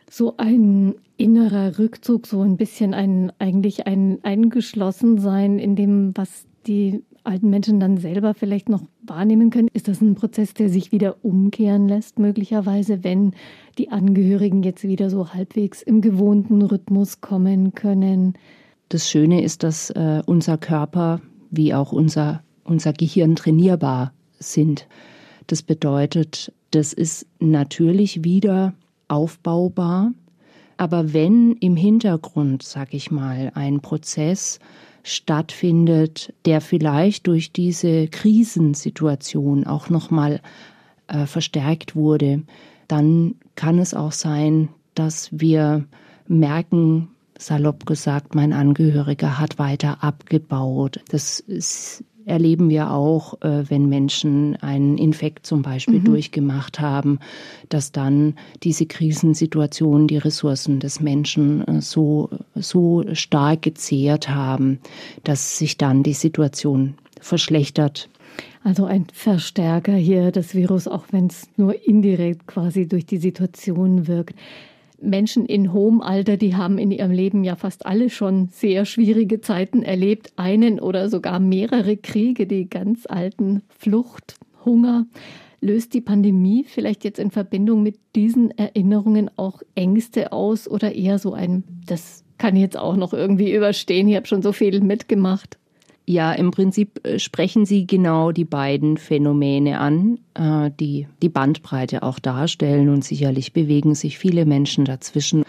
So 0.09 0.37
ein 0.37 0.95
innerer 1.17 1.77
Rückzug, 1.77 2.27
so 2.27 2.41
ein 2.41 2.55
bisschen 2.55 2.93
ein 2.93 3.33
eigentlich 3.37 3.85
ein 3.85 4.19
Eingeschlossensein 4.23 5.59
in 5.59 5.75
dem, 5.75 6.15
was 6.15 6.45
die 6.67 7.03
alten 7.25 7.49
Menschen 7.49 7.79
dann 7.79 7.97
selber 7.97 8.33
vielleicht 8.33 8.69
noch 8.69 8.83
wahrnehmen 9.01 9.49
können? 9.49 9.69
Ist 9.73 9.87
das 9.87 10.01
ein 10.01 10.15
Prozess, 10.15 10.53
der 10.53 10.69
sich 10.69 10.91
wieder 10.91 11.17
umkehren 11.23 11.87
lässt, 11.87 12.19
möglicherweise, 12.19 13.03
wenn 13.03 13.33
die 13.77 13.89
Angehörigen 13.89 14.63
jetzt 14.63 14.83
wieder 14.83 15.09
so 15.09 15.33
halbwegs 15.33 15.81
im 15.81 16.01
gewohnten 16.01 16.61
Rhythmus 16.61 17.21
kommen 17.21 17.73
können? 17.73 18.33
Das 18.89 19.09
Schöne 19.09 19.43
ist, 19.43 19.63
dass 19.63 19.89
äh, 19.91 20.21
unser 20.25 20.57
Körper 20.57 21.21
wie 21.51 21.73
auch 21.73 21.91
unser, 21.91 22.43
unser 22.63 22.93
Gehirn 22.93 23.35
trainierbar 23.35 24.13
sind. 24.39 24.87
Das 25.47 25.63
bedeutet, 25.63 26.51
das 26.71 26.93
ist 26.93 27.27
natürlich 27.39 28.23
wieder 28.23 28.73
aufbaubar. 29.07 30.11
Aber 30.77 31.13
wenn 31.13 31.53
im 31.53 31.77
Hintergrund, 31.77 32.63
sag 32.63 32.93
ich 32.93 33.11
mal, 33.11 33.51
ein 33.55 33.79
Prozess 33.79 34.59
stattfindet, 35.05 36.33
der 36.45 36.61
vielleicht 36.61 37.27
durch 37.27 37.53
diese 37.53 38.07
Krisensituation 38.07 39.67
auch 39.67 39.89
nochmal 39.89 40.41
äh, 41.07 41.27
verstärkt 41.27 41.95
wurde, 41.95 42.41
dann 42.87 43.35
kann 43.55 43.77
es 43.77 43.93
auch 43.93 44.11
sein, 44.11 44.69
dass 44.95 45.29
wir 45.31 45.85
merken, 46.27 47.09
salopp 47.37 47.85
gesagt, 47.85 48.33
mein 48.33 48.51
Angehöriger 48.51 49.37
hat 49.37 49.59
weiter 49.59 50.03
abgebaut. 50.03 50.99
Das 51.09 51.39
ist 51.39 52.03
erleben 52.25 52.69
wir 52.69 52.91
auch, 52.91 53.41
äh, 53.41 53.69
wenn 53.69 53.87
Menschen 53.87 54.55
einen 54.57 54.97
Infekt 54.97 55.45
zum 55.45 55.61
Beispiel 55.61 55.99
mhm. 55.99 56.05
durchgemacht 56.05 56.79
haben, 56.79 57.19
dass 57.69 57.91
dann 57.91 58.35
diese 58.63 58.85
Krisensituationen 58.85 60.07
die 60.07 60.17
Ressourcen 60.17 60.79
des 60.79 60.99
Menschen 60.99 61.67
äh, 61.67 61.81
so, 61.81 62.29
so 62.55 63.03
stark 63.13 63.61
gezehrt 63.61 64.29
haben, 64.29 64.79
dass 65.23 65.57
sich 65.57 65.77
dann 65.77 66.03
die 66.03 66.13
Situation 66.13 66.95
verschlechtert. 67.21 68.09
Also 68.63 68.85
ein 68.85 69.05
Verstärker 69.13 69.93
hier, 69.93 70.31
das 70.31 70.55
Virus, 70.55 70.87
auch 70.87 71.05
wenn 71.11 71.27
es 71.27 71.47
nur 71.55 71.87
indirekt 71.87 72.47
quasi 72.47 72.87
durch 72.87 73.05
die 73.05 73.17
Situation 73.17 74.07
wirkt. 74.07 74.35
Menschen 75.05 75.45
in 75.45 75.73
hohem 75.73 76.01
Alter, 76.01 76.37
die 76.37 76.55
haben 76.55 76.77
in 76.77 76.91
ihrem 76.91 77.11
Leben 77.11 77.43
ja 77.43 77.55
fast 77.55 77.85
alle 77.85 78.09
schon 78.09 78.49
sehr 78.49 78.85
schwierige 78.85 79.41
Zeiten 79.41 79.83
erlebt, 79.83 80.33
einen 80.35 80.79
oder 80.79 81.09
sogar 81.09 81.39
mehrere 81.39 81.97
Kriege, 81.97 82.47
die 82.47 82.69
ganz 82.69 83.05
alten 83.05 83.61
Flucht, 83.69 84.35
Hunger. 84.65 85.05
Löst 85.61 85.93
die 85.93 86.01
Pandemie 86.01 86.65
vielleicht 86.67 87.03
jetzt 87.03 87.19
in 87.19 87.31
Verbindung 87.31 87.81
mit 87.81 87.97
diesen 88.15 88.51
Erinnerungen 88.51 89.31
auch 89.35 89.61
Ängste 89.73 90.31
aus 90.31 90.67
oder 90.67 90.93
eher 90.93 91.17
so 91.17 91.33
ein, 91.33 91.63
das 91.87 92.23
kann 92.37 92.55
ich 92.55 92.61
jetzt 92.61 92.77
auch 92.77 92.95
noch 92.95 93.13
irgendwie 93.13 93.53
überstehen, 93.53 94.07
ich 94.07 94.15
habe 94.15 94.27
schon 94.27 94.41
so 94.41 94.51
viel 94.51 94.81
mitgemacht? 94.81 95.57
Ja, 96.07 96.33
im 96.33 96.51
Prinzip 96.51 97.05
äh, 97.05 97.17
sprechen 97.17 97.65
Sie 97.65 97.87
genau 97.87 98.31
die 98.31 98.45
beiden 98.45 98.97
Phänomene 98.97 99.79
an, 99.79 100.19
äh, 100.35 100.69
die 100.79 101.07
die 101.21 101.29
Bandbreite 101.29 102.03
auch 102.03 102.19
darstellen 102.19 102.89
und 102.89 103.03
sicherlich 103.03 103.53
bewegen 103.53 103.95
sich 103.95 104.19
viele 104.19 104.45
Menschen 104.45 104.85
dazwischen. 104.85 105.43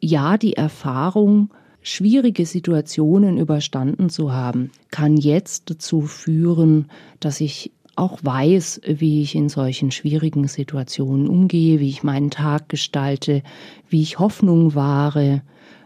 Ja, 0.00 0.38
die 0.38 0.54
Erfahrung, 0.54 1.50
schwierige 1.82 2.46
Situationen 2.46 3.38
überstanden 3.38 4.08
zu 4.08 4.32
haben, 4.32 4.70
kann 4.90 5.16
jetzt 5.16 5.70
dazu 5.70 6.02
führen, 6.02 6.86
dass 7.20 7.40
ich 7.40 7.72
auch 7.96 8.18
weiß, 8.22 8.82
wie 8.86 9.22
ich 9.22 9.34
in 9.34 9.48
solchen 9.48 9.90
schwierigen 9.90 10.48
Situationen 10.48 11.28
umgehe, 11.28 11.80
wie 11.80 11.88
ich 11.88 12.02
meinen 12.02 12.30
Tag 12.30 12.68
gestalte, 12.68 13.42
wie 13.88 14.02
ich 14.02 14.18
Hoffnung 14.18 14.74
wahre, 14.74 15.42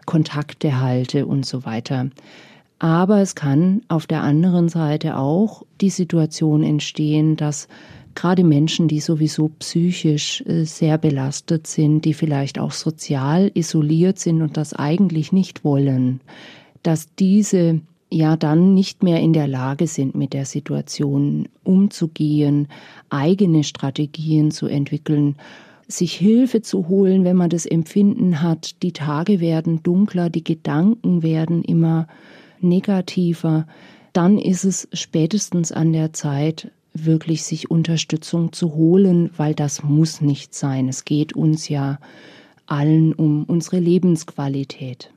Kontakte 0.07 0.81
halte 0.81 1.27
und 1.27 1.47
so 1.47 1.65
weiter. 1.65 2.11
Aber 2.81 3.21
es 3.21 3.35
kann 3.35 3.83
auf 3.89 4.07
der 4.07 4.23
anderen 4.23 4.71
Seite 4.71 5.19
auch 5.19 5.65
die 5.83 5.91
Situation 5.91 6.63
entstehen, 6.63 7.37
dass 7.37 7.69
gerade 8.15 8.43
Menschen, 8.43 8.89
die 8.89 9.01
sowieso 9.01 9.51
psychisch 9.59 10.43
äh, 10.47 10.65
sehr 10.65 10.97
belastet 10.97 11.67
sind, 11.67 12.07
die 12.07 12.15
vielleicht 12.15 12.59
auch 12.59 12.73
sozial 12.73 13.53
isoliert 13.55 14.19
sind 14.19 14.41
und 14.41 14.57
das 14.57 14.73
eigentlich 14.73 15.31
nicht 15.31 15.63
wollen, 15.63 16.21
dass 16.83 17.15
diese 17.15 17.83
ja 18.11 18.37
dann 18.37 18.73
nicht 18.73 19.03
mehr 19.03 19.21
in 19.21 19.35
der 19.35 19.47
Lage 19.47 19.87
sind, 19.87 20.15
mit 20.15 20.33
der 20.33 20.47
Situation 20.47 21.49
umzugehen, 21.63 22.67
eigene 23.11 23.63
Strategien 23.63 24.51
zu 24.51 24.67
entwickeln, 24.67 25.37
sich 25.87 26.15
Hilfe 26.15 26.63
zu 26.63 26.89
holen, 26.89 27.25
wenn 27.25 27.37
man 27.37 27.51
das 27.51 27.67
Empfinden 27.67 28.41
hat, 28.41 28.83
die 28.83 28.93
Tage 28.93 29.39
werden 29.39 29.83
dunkler, 29.83 30.31
die 30.31 30.45
Gedanken 30.45 31.23
werden 31.23 31.63
immer 31.63 32.07
negativer, 32.63 33.67
dann 34.13 34.39
ist 34.39 34.65
es 34.65 34.89
spätestens 34.93 35.73
an 35.73 35.93
der 35.93 36.13
Zeit, 36.13 36.71
wirklich 36.93 37.45
sich 37.45 37.71
Unterstützung 37.71 38.53
zu 38.53 38.75
holen, 38.75 39.31
weil 39.37 39.55
das 39.55 39.83
muss 39.83 40.21
nicht 40.21 40.55
sein. 40.55 40.89
Es 40.89 41.05
geht 41.05 41.35
uns 41.35 41.69
ja 41.69 41.99
allen 42.67 43.13
um 43.13 43.45
unsere 43.45 43.79
Lebensqualität. 43.79 45.13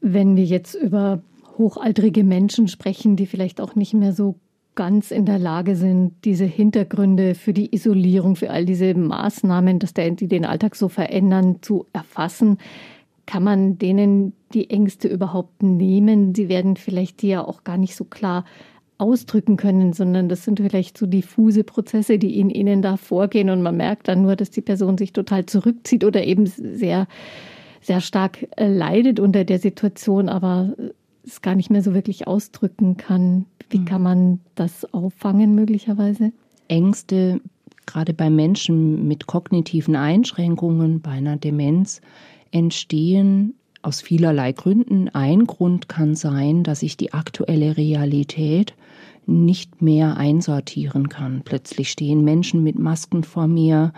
Wenn 0.00 0.36
wir 0.36 0.44
jetzt 0.44 0.74
über 0.74 1.22
hochaltrige 1.58 2.24
Menschen 2.24 2.68
sprechen, 2.68 3.16
die 3.16 3.26
vielleicht 3.26 3.60
auch 3.60 3.74
nicht 3.74 3.94
mehr 3.94 4.12
so 4.12 4.36
ganz 4.74 5.10
in 5.10 5.26
der 5.26 5.38
Lage 5.38 5.76
sind, 5.76 6.14
diese 6.24 6.44
Hintergründe 6.44 7.34
für 7.34 7.52
die 7.52 7.74
Isolierung, 7.74 8.36
für 8.36 8.50
all 8.50 8.64
diese 8.64 8.94
Maßnahmen, 8.94 9.78
dass 9.78 9.92
die 9.92 10.28
den 10.28 10.44
Alltag 10.44 10.74
so 10.74 10.88
verändern, 10.88 11.56
zu 11.60 11.86
erfassen, 11.92 12.58
kann 13.30 13.44
man 13.44 13.78
denen 13.78 14.32
die 14.52 14.70
Ängste 14.70 15.06
überhaupt 15.06 15.62
nehmen? 15.62 16.34
Sie 16.34 16.48
werden 16.48 16.76
vielleicht 16.76 17.22
die 17.22 17.28
ja 17.28 17.44
auch 17.46 17.62
gar 17.62 17.78
nicht 17.78 17.94
so 17.94 18.04
klar 18.04 18.44
ausdrücken 18.98 19.56
können, 19.56 19.92
sondern 19.92 20.28
das 20.28 20.42
sind 20.44 20.58
vielleicht 20.58 20.98
so 20.98 21.06
diffuse 21.06 21.62
Prozesse, 21.62 22.18
die 22.18 22.40
in 22.40 22.50
ihnen 22.50 22.82
da 22.82 22.96
vorgehen 22.96 23.48
und 23.48 23.62
man 23.62 23.76
merkt 23.76 24.08
dann 24.08 24.22
nur, 24.22 24.34
dass 24.34 24.50
die 24.50 24.62
Person 24.62 24.98
sich 24.98 25.12
total 25.12 25.46
zurückzieht 25.46 26.02
oder 26.02 26.24
eben 26.24 26.46
sehr, 26.46 27.06
sehr 27.80 28.00
stark 28.00 28.48
äh, 28.56 28.66
leidet 28.66 29.20
unter 29.20 29.44
der 29.44 29.60
Situation, 29.60 30.28
aber 30.28 30.74
es 31.24 31.40
gar 31.40 31.54
nicht 31.54 31.70
mehr 31.70 31.84
so 31.84 31.94
wirklich 31.94 32.26
ausdrücken 32.26 32.96
kann. 32.96 33.46
Wie 33.70 33.78
mhm. 33.78 33.84
kann 33.84 34.02
man 34.02 34.40
das 34.56 34.92
auffangen 34.92 35.54
möglicherweise? 35.54 36.32
Ängste, 36.66 37.40
gerade 37.86 38.12
bei 38.12 38.28
Menschen 38.28 39.06
mit 39.06 39.28
kognitiven 39.28 39.94
Einschränkungen, 39.94 41.00
bei 41.00 41.12
einer 41.12 41.36
Demenz, 41.36 42.00
entstehen 42.50 43.54
aus 43.82 44.00
vielerlei 44.00 44.52
Gründen. 44.52 45.08
Ein 45.08 45.46
Grund 45.46 45.88
kann 45.88 46.14
sein, 46.14 46.62
dass 46.62 46.82
ich 46.82 46.96
die 46.96 47.12
aktuelle 47.12 47.76
Realität 47.76 48.74
nicht 49.26 49.80
mehr 49.80 50.16
einsortieren 50.16 51.08
kann. 51.08 51.42
Plötzlich 51.44 51.90
stehen 51.90 52.24
Menschen 52.24 52.62
mit 52.62 52.78
Masken 52.78 53.22
vor 53.24 53.46
mir, 53.46 53.92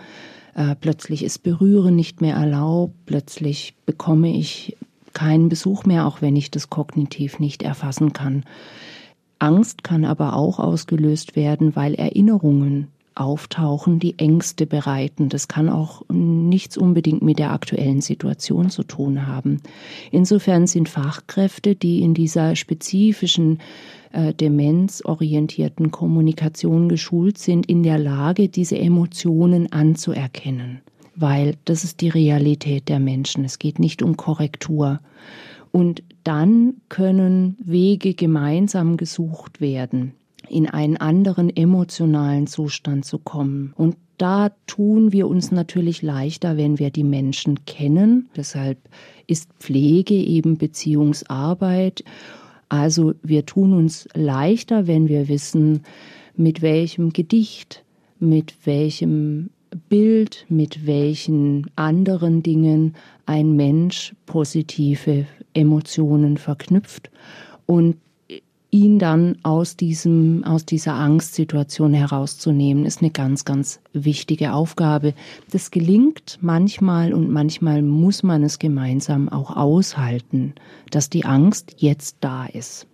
äh, 0.55 0.75
plötzlich 0.79 1.23
ist 1.23 1.43
Berühren 1.43 1.95
nicht 1.95 2.21
mehr 2.21 2.35
erlaubt, 2.35 2.93
plötzlich 3.05 3.73
bekomme 3.85 4.35
ich 4.35 4.77
keinen 5.13 5.49
Besuch 5.49 5.85
mehr, 5.85 6.07
auch 6.07 6.21
wenn 6.21 6.35
ich 6.35 6.51
das 6.51 6.69
kognitiv 6.69 7.39
nicht 7.39 7.63
erfassen 7.63 8.13
kann. 8.13 8.43
Angst 9.39 9.83
kann 9.83 10.05
aber 10.05 10.35
auch 10.35 10.59
ausgelöst 10.59 11.35
werden, 11.35 11.75
weil 11.75 11.95
Erinnerungen 11.95 12.87
auftauchen, 13.15 13.99
die 13.99 14.17
Ängste 14.17 14.65
bereiten. 14.65 15.29
Das 15.29 15.47
kann 15.47 15.69
auch 15.69 16.03
nichts 16.09 16.77
unbedingt 16.77 17.21
mit 17.21 17.39
der 17.39 17.51
aktuellen 17.51 18.01
Situation 18.01 18.69
zu 18.69 18.83
tun 18.83 19.27
haben. 19.27 19.61
Insofern 20.11 20.67
sind 20.67 20.89
Fachkräfte, 20.89 21.75
die 21.75 22.01
in 22.01 22.13
dieser 22.13 22.55
spezifischen 22.55 23.59
äh, 24.11 24.33
demenzorientierten 24.33 25.91
Kommunikation 25.91 26.89
geschult 26.89 27.37
sind, 27.37 27.65
in 27.67 27.83
der 27.83 27.97
Lage, 27.97 28.49
diese 28.49 28.77
Emotionen 28.77 29.71
anzuerkennen. 29.71 30.81
Weil 31.15 31.55
das 31.65 31.83
ist 31.83 32.01
die 32.01 32.09
Realität 32.09 32.89
der 32.89 32.99
Menschen. 32.99 33.45
Es 33.45 33.59
geht 33.59 33.79
nicht 33.79 34.01
um 34.01 34.17
Korrektur. 34.17 34.99
Und 35.71 36.03
dann 36.23 36.75
können 36.89 37.57
Wege 37.63 38.13
gemeinsam 38.13 38.97
gesucht 38.97 39.61
werden 39.61 40.13
in 40.49 40.67
einen 40.67 40.97
anderen 40.97 41.55
emotionalen 41.55 42.47
Zustand 42.47 43.05
zu 43.05 43.19
kommen. 43.19 43.73
Und 43.75 43.95
da 44.17 44.51
tun 44.67 45.11
wir 45.11 45.27
uns 45.27 45.51
natürlich 45.51 46.01
leichter, 46.01 46.57
wenn 46.57 46.79
wir 46.79 46.91
die 46.91 47.03
Menschen 47.03 47.65
kennen. 47.65 48.29
Deshalb 48.35 48.77
ist 49.27 49.49
Pflege 49.59 50.13
eben 50.13 50.57
Beziehungsarbeit. 50.57 52.03
Also 52.69 53.13
wir 53.23 53.45
tun 53.45 53.73
uns 53.73 54.07
leichter, 54.13 54.87
wenn 54.87 55.07
wir 55.07 55.27
wissen, 55.27 55.81
mit 56.35 56.61
welchem 56.61 57.11
Gedicht, 57.11 57.83
mit 58.19 58.55
welchem 58.65 59.49
Bild, 59.89 60.45
mit 60.49 60.85
welchen 60.85 61.69
anderen 61.75 62.43
Dingen 62.43 62.95
ein 63.25 63.55
Mensch 63.55 64.15
positive 64.25 65.25
Emotionen 65.53 66.37
verknüpft. 66.37 67.09
Und 67.65 67.97
ihn 68.73 68.97
dann 68.97 69.37
aus 69.43 69.77
diesem, 69.77 70.43
aus 70.43 70.65
dieser 70.65 70.95
Angstsituation 70.95 71.93
herauszunehmen, 71.93 72.85
ist 72.85 73.01
eine 73.01 73.11
ganz, 73.11 73.45
ganz 73.45 73.79
wichtige 73.93 74.53
Aufgabe. 74.53 75.13
Das 75.51 75.69
gelingt 75.69 76.39
manchmal 76.41 77.13
und 77.13 77.29
manchmal 77.29 77.83
muss 77.83 78.23
man 78.23 78.43
es 78.43 78.57
gemeinsam 78.57 79.29
auch 79.29 79.55
aushalten, 79.55 80.55
dass 80.89 81.09
die 81.09 81.23
Angst 81.23 81.75
jetzt 81.77 82.17
da 82.21 82.47
ist. 82.47 82.87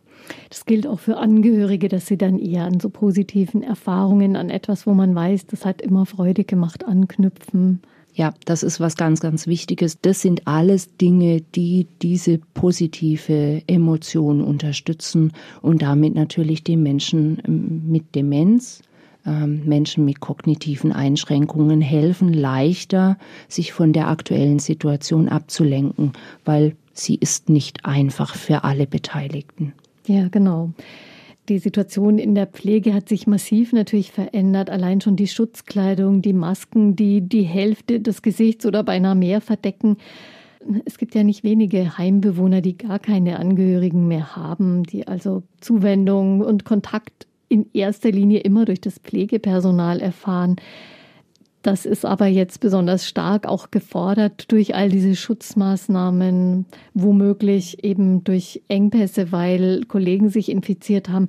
Das 0.49 0.65
gilt 0.65 0.85
auch 0.85 0.99
für 0.99 1.17
Angehörige, 1.17 1.87
dass 1.87 2.05
sie 2.07 2.17
dann 2.17 2.37
eher 2.37 2.65
an 2.65 2.79
so 2.79 2.89
positiven 2.89 3.63
Erfahrungen, 3.63 4.35
an 4.35 4.49
etwas, 4.49 4.85
wo 4.85 4.93
man 4.93 5.15
weiß, 5.15 5.47
das 5.47 5.65
hat 5.65 5.81
immer 5.81 6.05
Freude 6.05 6.43
gemacht, 6.43 6.85
anknüpfen. 6.85 7.81
Ja, 8.19 8.33
das 8.43 8.63
ist 8.63 8.81
was 8.81 8.97
ganz, 8.97 9.21
ganz 9.21 9.47
Wichtiges. 9.47 10.01
Das 10.01 10.19
sind 10.19 10.45
alles 10.45 10.97
Dinge, 10.97 11.39
die 11.39 11.87
diese 12.01 12.39
positive 12.53 13.61
Emotion 13.65 14.43
unterstützen 14.43 15.31
und 15.61 15.81
damit 15.81 16.15
natürlich 16.15 16.65
den 16.65 16.83
Menschen 16.83 17.41
ähm, 17.47 17.83
mit 17.89 18.15
Demenz, 18.15 18.81
ähm, 19.25 19.63
Menschen 19.63 20.03
mit 20.03 20.19
kognitiven 20.19 20.91
Einschränkungen 20.91 21.79
helfen, 21.79 22.33
leichter 22.33 23.17
sich 23.47 23.71
von 23.71 23.93
der 23.93 24.09
aktuellen 24.09 24.59
Situation 24.59 25.29
abzulenken, 25.29 26.11
weil 26.43 26.75
sie 26.91 27.15
ist 27.15 27.47
nicht 27.47 27.85
einfach 27.85 28.35
für 28.35 28.65
alle 28.65 28.85
Beteiligten. 28.85 29.71
Ja, 30.07 30.27
genau. 30.27 30.73
Die 31.49 31.57
Situation 31.57 32.19
in 32.19 32.35
der 32.35 32.45
Pflege 32.45 32.93
hat 32.93 33.09
sich 33.09 33.25
massiv 33.25 33.73
natürlich 33.73 34.11
verändert. 34.11 34.69
Allein 34.69 35.01
schon 35.01 35.15
die 35.15 35.27
Schutzkleidung, 35.27 36.21
die 36.21 36.33
Masken, 36.33 36.95
die 36.95 37.21
die 37.21 37.41
Hälfte 37.41 37.99
des 37.99 38.21
Gesichts 38.21 38.67
oder 38.67 38.83
beinahe 38.83 39.15
mehr 39.15 39.41
verdecken. 39.41 39.97
Es 40.85 40.99
gibt 40.99 41.15
ja 41.15 41.23
nicht 41.23 41.43
wenige 41.43 41.97
Heimbewohner, 41.97 42.61
die 42.61 42.77
gar 42.77 42.99
keine 42.99 43.39
Angehörigen 43.39 44.07
mehr 44.07 44.35
haben, 44.35 44.83
die 44.83 45.07
also 45.07 45.41
Zuwendung 45.59 46.41
und 46.41 46.65
Kontakt 46.65 47.25
in 47.47 47.65
erster 47.73 48.11
Linie 48.11 48.41
immer 48.41 48.65
durch 48.65 48.79
das 48.79 48.99
Pflegepersonal 48.99 50.01
erfahren. 50.01 50.57
Das 51.61 51.85
ist 51.85 52.05
aber 52.05 52.27
jetzt 52.27 52.61
besonders 52.61 53.07
stark 53.07 53.45
auch 53.45 53.69
gefordert 53.69 54.51
durch 54.51 54.75
all 54.75 54.89
diese 54.89 55.15
Schutzmaßnahmen, 55.15 56.65
womöglich 56.93 57.83
eben 57.83 58.23
durch 58.23 58.61
Engpässe, 58.69 59.31
weil 59.33 59.83
Kollegen 59.85 60.29
sich 60.29 60.49
infiziert 60.49 61.09
haben. 61.09 61.27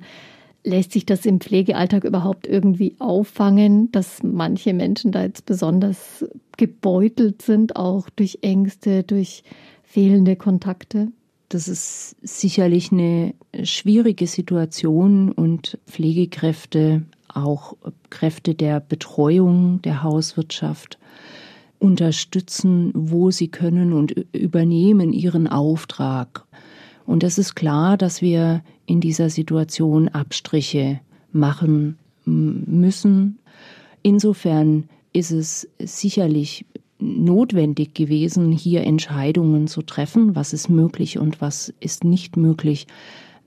Lässt 0.63 0.93
sich 0.93 1.05
das 1.05 1.25
im 1.25 1.41
Pflegealltag 1.41 2.05
überhaupt 2.05 2.47
irgendwie 2.47 2.95
auffangen, 2.99 3.91
dass 3.91 4.23
manche 4.23 4.73
Menschen 4.73 5.11
da 5.11 5.23
jetzt 5.23 5.45
besonders 5.45 6.23
gebeutelt 6.55 7.41
sind, 7.41 7.75
auch 7.75 8.09
durch 8.09 8.39
Ängste, 8.41 9.03
durch 9.03 9.43
fehlende 9.83 10.35
Kontakte? 10.37 11.07
Das 11.49 11.67
ist 11.67 12.15
sicherlich 12.21 12.93
eine 12.93 13.33
schwierige 13.63 14.27
Situation 14.27 15.33
und 15.33 15.77
Pflegekräfte 15.87 17.03
auch 17.35 17.75
Kräfte 18.09 18.55
der 18.55 18.79
Betreuung 18.79 19.81
der 19.81 20.03
Hauswirtschaft 20.03 20.97
unterstützen, 21.79 22.91
wo 22.93 23.31
sie 23.31 23.47
können 23.47 23.93
und 23.93 24.11
übernehmen 24.33 25.13
ihren 25.13 25.47
Auftrag. 25.47 26.45
Und 27.05 27.23
es 27.23 27.37
ist 27.37 27.55
klar, 27.55 27.97
dass 27.97 28.21
wir 28.21 28.61
in 28.85 29.01
dieser 29.01 29.29
Situation 29.29 30.07
Abstriche 30.07 30.99
machen 31.31 31.97
müssen. 32.25 33.39
Insofern 34.03 34.85
ist 35.13 35.31
es 35.31 35.67
sicherlich 35.79 36.65
notwendig 36.99 37.95
gewesen, 37.95 38.51
hier 38.51 38.83
Entscheidungen 38.83 39.67
zu 39.67 39.81
treffen, 39.81 40.35
was 40.35 40.53
ist 40.53 40.69
möglich 40.69 41.17
und 41.17 41.41
was 41.41 41.73
ist 41.79 42.03
nicht 42.03 42.37
möglich. 42.37 42.85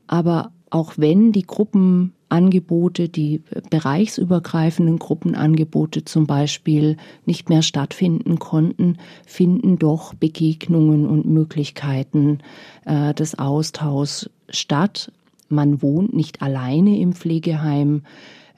Aber 0.06 0.50
auch 0.74 0.94
wenn 0.96 1.30
die 1.30 1.46
Gruppenangebote, 1.46 3.08
die 3.08 3.42
bereichsübergreifenden 3.70 4.98
Gruppenangebote 4.98 6.04
zum 6.04 6.26
Beispiel 6.26 6.96
nicht 7.26 7.48
mehr 7.48 7.62
stattfinden 7.62 8.40
konnten, 8.40 8.98
finden 9.24 9.78
doch 9.78 10.14
Begegnungen 10.14 11.06
und 11.06 11.26
Möglichkeiten 11.26 12.40
äh, 12.86 13.14
des 13.14 13.38
Austauschs 13.38 14.28
statt. 14.48 15.12
Man 15.48 15.80
wohnt 15.80 16.12
nicht 16.12 16.42
alleine 16.42 16.98
im 16.98 17.12
Pflegeheim. 17.12 18.02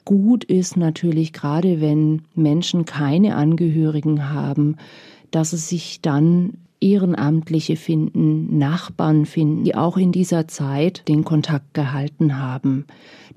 Gut 0.03 0.43
ist 0.43 0.75
natürlich 0.75 1.33
gerade, 1.33 1.81
wenn 1.81 2.23
Menschen 2.33 2.85
keine 2.85 3.35
Angehörigen 3.35 4.31
haben, 4.31 4.77
dass 5.29 5.53
es 5.53 5.69
sich 5.69 6.01
dann 6.01 6.53
Ehrenamtliche 6.79 7.75
finden, 7.75 8.57
Nachbarn 8.57 9.25
finden, 9.25 9.63
die 9.63 9.75
auch 9.75 9.97
in 9.97 10.11
dieser 10.11 10.47
Zeit 10.47 11.07
den 11.07 11.23
Kontakt 11.23 11.73
gehalten 11.73 12.39
haben, 12.39 12.85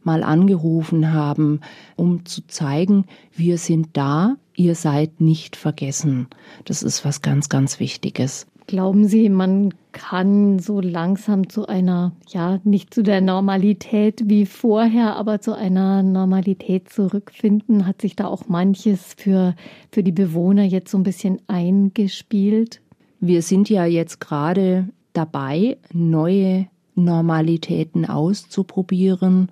mal 0.03 0.22
angerufen 0.22 1.12
haben, 1.12 1.61
um 1.96 2.24
zu 2.24 2.46
zeigen, 2.46 3.05
wir 3.35 3.59
sind 3.59 3.88
da, 3.94 4.37
ihr 4.57 4.74
seid 4.74 5.20
nicht 5.20 5.57
vergessen. 5.57 6.29
Das 6.64 6.83
ist 6.83 7.05
was 7.05 7.22
ganz, 7.22 7.48
ganz 7.48 7.81
Wichtiges. 7.81 8.46
Glauben 8.66 9.09
Sie, 9.09 9.29
man 9.31 9.74
kann 9.90 10.61
so 10.61 10.81
langsam 10.81 11.48
zu 11.48 11.66
einer, 11.66 12.12
ja, 12.29 12.61
nicht 12.62 12.94
zu 12.94 13.03
der 13.03 13.20
Normalität 13.20 14.22
wie 14.26 14.46
vorher, 14.46 15.16
aber 15.16 15.40
zu 15.40 15.57
einer 15.57 16.05
Normalität 16.05 16.88
zurückfinden? 16.88 17.85
Hat 17.87 18.00
sich 18.00 18.14
da 18.14 18.26
auch 18.26 18.46
manches 18.46 19.14
für, 19.16 19.57
für 19.90 20.05
die 20.05 20.12
Bewohner 20.12 20.62
jetzt 20.62 20.92
so 20.92 20.98
ein 20.98 21.03
bisschen 21.03 21.40
eingespielt? 21.48 22.81
Wir 23.20 23.42
sind 23.42 23.68
ja 23.68 23.85
jetzt 23.85 24.20
gerade 24.20 24.88
dabei, 25.12 25.76
neue 25.92 26.68
Normalitäten 26.94 28.06
auszuprobieren, 28.06 29.50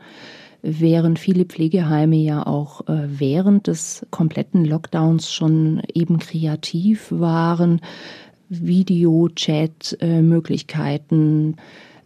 während 0.63 1.19
viele 1.19 1.45
Pflegeheime 1.45 2.17
ja 2.17 2.47
auch 2.47 2.89
äh, 2.89 3.07
während 3.07 3.67
des 3.67 4.07
kompletten 4.11 4.65
Lockdowns 4.65 5.31
schon 5.31 5.83
eben 5.93 6.19
kreativ 6.19 7.09
waren, 7.11 7.83
Video, 8.49 9.29
Chat-Möglichkeiten, 9.29 11.53
äh, 11.53 11.57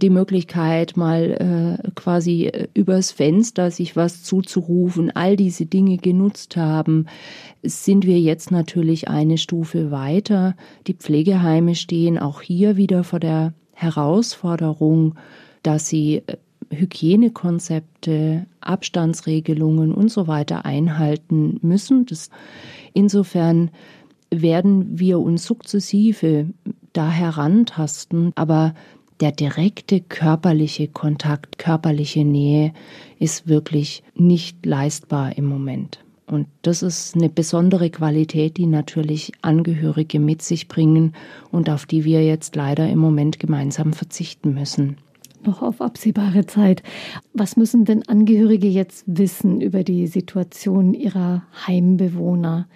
die 0.03 0.11
Möglichkeit, 0.11 0.97
mal 0.97 1.79
äh, 1.81 1.91
quasi 1.95 2.47
äh, 2.47 2.69
übers 2.75 3.12
Fenster 3.12 3.71
sich 3.71 3.97
was 3.97 4.23
zuzurufen, 4.23 5.11
all 5.15 5.37
diese 5.37 5.67
Dinge 5.67 5.97
genutzt 5.97 6.57
haben, 6.57 7.07
sind 7.62 8.05
wir 8.05 8.21
jetzt 8.21 8.51
natürlich 8.51 9.09
eine 9.09 9.38
Stufe 9.38 9.91
weiter. 9.91 10.57
Die 10.87 10.95
Pflegeheime 10.95 11.75
stehen 11.75 12.19
auch 12.19 12.43
hier 12.43 12.77
wieder 12.77 13.05
vor 13.05 13.21
der 13.21 13.55
Herausforderung, 13.73 15.15
dass 15.62 15.88
sie 15.88 16.23
äh, 16.27 16.37
Hygienekonzepte, 16.71 18.47
Abstandsregelungen 18.61 19.93
und 19.93 20.11
so 20.11 20.27
weiter 20.27 20.65
einhalten 20.65 21.59
müssen. 21.62 22.07
Das, 22.07 22.31
insofern 22.93 23.71
werden 24.31 24.99
wir 24.99 25.21
uns 25.21 25.45
sukzessive 25.45 26.47
da 26.93 27.11
herantasten, 27.11 28.33
aber 28.35 28.75
der 29.23 29.31
direkte 29.31 30.01
körperliche 30.01 30.89
Kontakt, 30.89 31.57
körperliche 31.57 32.25
Nähe 32.25 32.73
ist 33.21 33.47
wirklich 33.47 34.03
nicht 34.17 34.67
leistbar 34.67 35.39
im 35.39 35.45
Moment. 35.45 36.01
Und 36.27 36.49
das 36.63 36.83
ist 36.83 37.15
eine 37.15 37.29
besondere 37.29 37.89
Qualität, 37.91 38.57
die 38.57 38.67
natürlich 38.67 39.31
Angehörige 39.41 40.19
mit 40.19 40.43
sich 40.43 40.67
bringen 40.67 41.15
und 41.53 41.71
auf 41.71 41.87
die 41.87 42.05
wir 42.05 42.25
jetzt 42.25 42.57
leider 42.57 42.89
im 42.89 42.99
Moment 42.99 43.39
gemeinsam 43.39 43.93
verzichten 43.93 44.55
müssen. 44.55 44.97
noch 45.47 45.63
auf 45.63 45.81
absehbare 45.81 46.47
Zeit. 46.47 46.83
Was 47.33 47.57
müssen 47.57 47.85
denn 47.85 48.09
Angehörige 48.09 48.67
jetzt 48.67 49.05
wissen 49.07 49.61
über 49.61 49.85
die 49.85 50.09
Situation 50.09 50.95
ihrer 50.95 51.45
Heimbewohner? 51.65 52.67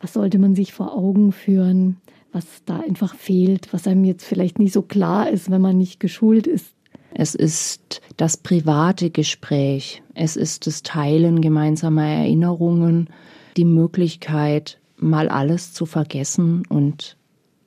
Was 0.00 0.14
sollte 0.14 0.38
man 0.38 0.54
sich 0.54 0.72
vor 0.72 0.96
Augen 0.96 1.32
führen, 1.32 1.98
was 2.32 2.62
da 2.64 2.80
einfach 2.80 3.14
fehlt, 3.14 3.72
was 3.72 3.86
einem 3.86 4.04
jetzt 4.04 4.24
vielleicht 4.24 4.58
nicht 4.58 4.72
so 4.72 4.82
klar 4.82 5.30
ist, 5.30 5.50
wenn 5.50 5.60
man 5.60 5.76
nicht 5.76 6.00
geschult 6.00 6.46
ist? 6.46 6.74
Es 7.12 7.34
ist 7.34 8.00
das 8.16 8.36
private 8.36 9.10
Gespräch, 9.10 10.02
es 10.14 10.36
ist 10.36 10.66
das 10.66 10.82
Teilen 10.82 11.40
gemeinsamer 11.40 12.06
Erinnerungen, 12.06 13.08
die 13.56 13.64
Möglichkeit, 13.64 14.78
mal 14.96 15.28
alles 15.28 15.72
zu 15.72 15.86
vergessen 15.86 16.62
und 16.68 17.16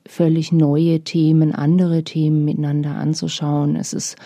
völlig 0.06 0.52
neue 0.52 1.00
Themen, 1.00 1.54
andere 1.54 2.04
Themen 2.04 2.44
miteinander 2.44 2.94
anzuschauen. 2.96 3.76
Es 3.76 3.92
ist 3.92 4.16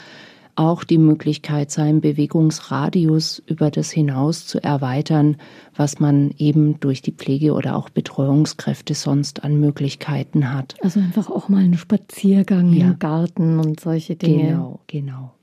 auch 0.59 0.85
die 0.85 0.99
Möglichkeit, 0.99 1.71
seinen 1.71 2.01
Bewegungsradius 2.01 3.43
über 3.47 3.71
das 3.71 3.91
hinaus 3.91 4.47
zu 4.47 4.63
erweitern, 4.63 5.37
was 5.77 6.01
man 6.01 6.33
eben 6.39 6.81
durch 6.81 7.01
die 7.01 7.13
Pflege 7.13 7.53
oder 7.53 7.77
auch 7.77 7.89
Betreuungskräfte 7.89 8.95
sonst 8.95 9.45
an 9.45 9.61
Möglichkeiten 9.61 10.53
hat. 10.53 10.75
Also 10.83 11.01
einfach 11.01 11.31
auch 11.31 11.49
mal 11.49 11.63
einen 11.63 11.79
Spaziergang 11.79 12.73
ja. 12.73 12.87
im 12.87 12.99
Garten 12.99 13.61
und 13.61 13.81
solche 13.81 14.17
Dinge. 14.17 14.49
Genau, 14.49 14.81
genau 14.87 15.38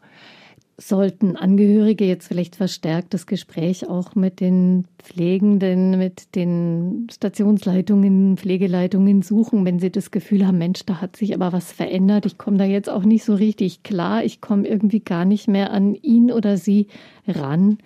sollten 0.78 1.38
Angehörige 1.38 2.06
jetzt 2.06 2.28
vielleicht 2.28 2.56
verstärkt 2.56 3.14
das 3.14 3.28
Gespräch 3.28 3.88
auch 3.88 4.16
mit 4.16 4.42
den 4.42 4.86
Pflegenden, 5.00 5.98
mit 5.98 6.36
den 6.36 7.08
Stationsleitungen, 7.12 8.36
Pflegeleitungen 8.38 9.22
suchen, 9.22 9.64
wenn 9.64 9.80
sie 9.80 9.92
das 9.92 10.12
Gefühl 10.12 10.46
haben, 10.46 10.58
Mensch, 10.58 10.86
da 10.86 11.00
hat 11.00 11.16
sich 11.16 11.34
aber 11.34 11.54
was 11.54 11.72
verändert. 11.72 12.26
Ich 12.26 12.38
komme 12.38 12.58
da 12.58 12.66
jetzt 12.66 12.90
auch 12.90 13.04
nicht 13.04 13.24
so 13.24 13.36
richtig 13.36 13.84
klar. 13.84 14.24
Ich 14.24 14.42
komme 14.42 14.68
irgendwie 14.68 15.00
gar 15.00 15.24
nicht 15.24 15.48
mehr 15.48 15.72
an 15.72 15.96
ihn 15.96 16.32
oder 16.32 16.58
sie 16.58 16.88
ran, 17.28 17.78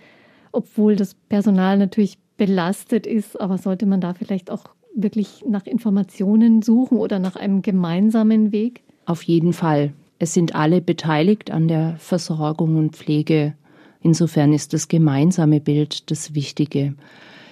obwohl 0.52 0.96
das 0.96 1.14
Personal 1.14 1.78
natürlich 1.78 2.18
belastet 2.38 3.06
ist. 3.06 3.40
Aber 3.40 3.60
sollte 3.60 3.86
man 3.86 4.02
da 4.02 4.16
vielleicht 4.16 4.50
auch 4.50 4.64
wirklich 4.96 5.46
nach 5.48 5.68
Informationen 5.68 6.64
suchen 6.64 6.98
oder 6.98 7.20
nach 7.20 7.36
einem 7.36 7.62
gemeinsamen 7.62 8.52
Weg? 8.52 8.82
Auf 9.06 9.22
jeden 9.24 9.54
Fall. 9.54 9.94
Es 10.20 10.34
sind 10.34 10.54
alle 10.54 10.82
beteiligt 10.82 11.50
an 11.50 11.70
der 11.70 11.96
Versorgung 11.98 12.76
und 12.76 12.96
Pflege. 12.96 13.56
Insofern 14.02 14.54
ist 14.54 14.74
das 14.74 14.90
gemeinsame 14.90 15.62
Bild 15.62 16.12
das 16.12 16.36
Wichtige. 16.36 16.94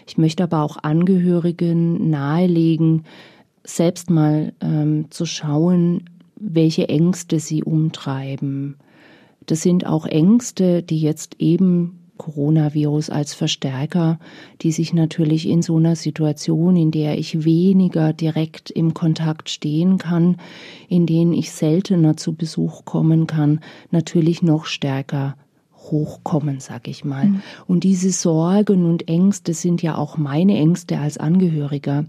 Ich 0.06 0.17
möchte 0.17 0.43
aber 0.43 0.62
auch 0.62 0.77
Angehörigen 0.84 2.10
nahelegen, 2.10 3.06
selbst 3.63 4.10
mal 4.10 4.53
ähm, 4.62 5.08
zu 5.10 5.25
schauen, 5.25 6.10
welche 6.36 6.88
Ängste 6.89 7.39
sie 7.39 7.63
umtreiben. 7.63 8.75
Das 9.45 9.62
sind 9.62 9.86
auch 9.86 10.06
Ängste, 10.06 10.84
die 10.84 11.01
jetzt 11.01 11.38
eben 11.39 11.99
Coronavirus 12.17 13.10
als 13.10 13.34
Verstärker, 13.34 14.19
die 14.62 14.71
sich 14.71 14.93
natürlich 14.93 15.47
in 15.47 15.62
so 15.62 15.77
einer 15.77 15.95
Situation, 15.95 16.75
in 16.75 16.91
der 16.91 17.17
ich 17.17 17.45
weniger 17.45 18.13
direkt 18.13 18.71
im 18.71 18.93
Kontakt 18.93 19.49
stehen 19.49 19.97
kann, 19.97 20.38
in 20.89 21.06
denen 21.06 21.34
ich 21.34 21.51
seltener 21.51 22.17
zu 22.17 22.34
Besuch 22.34 22.86
kommen 22.86 23.27
kann, 23.27 23.62
natürlich 23.91 24.41
noch 24.41 24.65
stärker 24.65 25.36
hochkommen, 25.91 26.60
sag 26.60 26.88
ich 26.88 27.06
mal. 27.06 27.25
Mhm. 27.25 27.41
Und 27.67 27.84
diese 27.84 28.12
Sorgen 28.12 28.86
und 28.86 29.08
Ängste 29.08 29.53
sind 29.53 29.82
ja 29.82 29.97
auch 29.97 30.17
meine 30.17 30.58
Ängste 30.58 30.99
als 30.99 31.17
Angehöriger. 31.17 32.06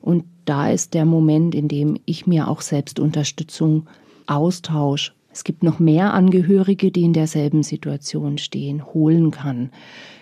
Und 0.00 0.24
da 0.44 0.70
ist 0.70 0.94
der 0.94 1.04
Moment, 1.04 1.54
in 1.54 1.68
dem 1.68 1.98
ich 2.04 2.26
mir 2.26 2.48
auch 2.48 2.60
selbst 2.60 3.00
Unterstützung, 3.00 3.86
Austausch, 4.26 5.14
es 5.32 5.44
gibt 5.44 5.62
noch 5.62 5.78
mehr 5.78 6.12
Angehörige, 6.12 6.90
die 6.90 7.02
in 7.02 7.12
derselben 7.12 7.62
Situation 7.62 8.38
stehen, 8.38 8.84
holen 8.84 9.30
kann. 9.30 9.70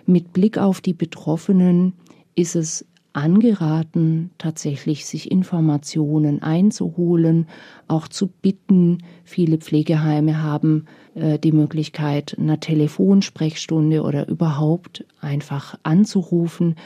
Mit 0.07 0.33
Blick 0.33 0.57
auf 0.59 0.81
die 0.81 0.95
Betroffenen 0.95 1.95
ist 2.35 2.55
es 2.55 2.87
angeraten, 3.13 4.31
tatsächlich 4.39 5.05
sich 5.05 5.33
Informationen 5.33 6.43
einzuholen, 6.43 7.49
auch 7.89 8.07
zu 8.07 8.29
bitten. 8.29 8.99
Viele 9.25 9.59
Pflegeheime 9.59 10.43
haben 10.43 10.85
äh, 11.17 11.39
die 11.39 11.51
Möglichkeit, 11.51 12.37
einer 12.39 12.61
Telefonsprechstunde 12.61 14.03
oder 14.03 14.29
überhaupt 14.29 15.05
einfach 15.21 15.77
anzurufen, 15.83 16.77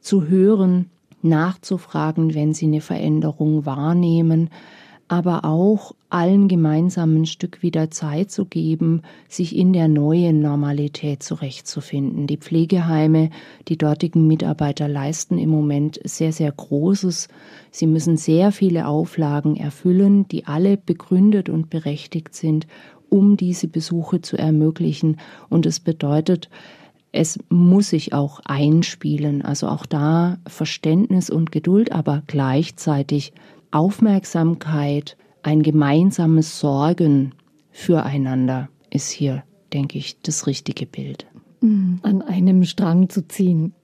zu 0.00 0.28
hören, 0.28 0.86
nachzufragen, 1.20 2.34
wenn 2.34 2.54
sie 2.54 2.66
eine 2.66 2.80
Veränderung 2.80 3.66
wahrnehmen 3.66 4.48
aber 5.08 5.44
auch 5.44 5.92
allen 6.10 6.48
gemeinsam 6.48 7.16
ein 7.16 7.26
Stück 7.26 7.62
wieder 7.62 7.90
Zeit 7.90 8.30
zu 8.30 8.44
geben, 8.44 9.02
sich 9.28 9.56
in 9.56 9.72
der 9.72 9.88
neuen 9.88 10.40
Normalität 10.40 11.22
zurechtzufinden. 11.22 12.26
Die 12.26 12.38
Pflegeheime, 12.38 13.30
die 13.68 13.76
dortigen 13.76 14.26
Mitarbeiter 14.26 14.88
leisten 14.88 15.38
im 15.38 15.50
Moment 15.50 16.00
sehr, 16.04 16.32
sehr 16.32 16.50
Großes. 16.50 17.28
Sie 17.70 17.86
müssen 17.86 18.16
sehr 18.16 18.50
viele 18.52 18.86
Auflagen 18.86 19.56
erfüllen, 19.56 20.26
die 20.28 20.46
alle 20.46 20.76
begründet 20.76 21.48
und 21.48 21.70
berechtigt 21.70 22.34
sind, 22.34 22.66
um 23.08 23.36
diese 23.36 23.68
Besuche 23.68 24.20
zu 24.20 24.36
ermöglichen. 24.36 25.18
Und 25.48 25.66
es 25.66 25.80
bedeutet, 25.80 26.48
es 27.12 27.38
muss 27.48 27.90
sich 27.90 28.12
auch 28.12 28.40
einspielen, 28.44 29.42
also 29.42 29.68
auch 29.68 29.86
da 29.86 30.38
Verständnis 30.46 31.30
und 31.30 31.50
Geduld, 31.50 31.92
aber 31.92 32.22
gleichzeitig 32.26 33.32
Aufmerksamkeit, 33.76 35.18
ein 35.42 35.62
gemeinsames 35.62 36.60
Sorgen 36.60 37.34
füreinander 37.70 38.70
ist 38.88 39.10
hier, 39.10 39.44
denke 39.74 39.98
ich, 39.98 40.18
das 40.22 40.46
richtige 40.46 40.86
Bild. 40.86 41.26
Mm, 41.60 41.96
an 42.00 42.22
einem 42.22 42.64
Strang 42.64 43.10
zu 43.10 43.28
ziehen. 43.28 43.74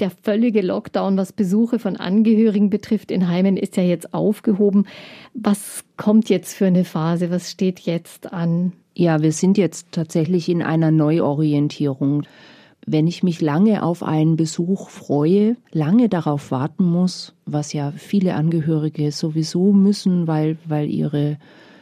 Der 0.00 0.10
völlige 0.10 0.60
Lockdown, 0.60 1.16
was 1.16 1.32
Besuche 1.32 1.78
von 1.78 1.96
Angehörigen 1.96 2.68
betrifft 2.68 3.10
in 3.10 3.28
Heimen, 3.28 3.56
ist 3.56 3.78
ja 3.78 3.82
jetzt 3.82 4.12
aufgehoben. 4.12 4.84
Was 5.32 5.84
kommt 5.96 6.28
jetzt 6.28 6.54
für 6.54 6.66
eine 6.66 6.84
Phase? 6.84 7.30
Was 7.30 7.50
steht 7.50 7.80
jetzt 7.80 8.34
an? 8.34 8.74
Ja, 8.94 9.22
wir 9.22 9.32
sind 9.32 9.56
jetzt 9.56 9.92
tatsächlich 9.92 10.50
in 10.50 10.62
einer 10.62 10.90
Neuorientierung 10.90 12.24
wenn 12.86 13.06
ich 13.06 13.22
mich 13.22 13.40
lange 13.40 13.82
auf 13.82 14.02
einen 14.02 14.36
Besuch 14.36 14.88
freue, 14.88 15.56
lange 15.70 16.08
darauf 16.08 16.50
warten 16.50 16.84
muss, 16.84 17.34
was 17.46 17.72
ja 17.72 17.92
viele 17.92 18.34
Angehörige 18.34 19.12
sowieso 19.12 19.72
müssen, 19.72 20.26
weil, 20.26 20.58
weil 20.66 20.90
ihre 20.90 21.38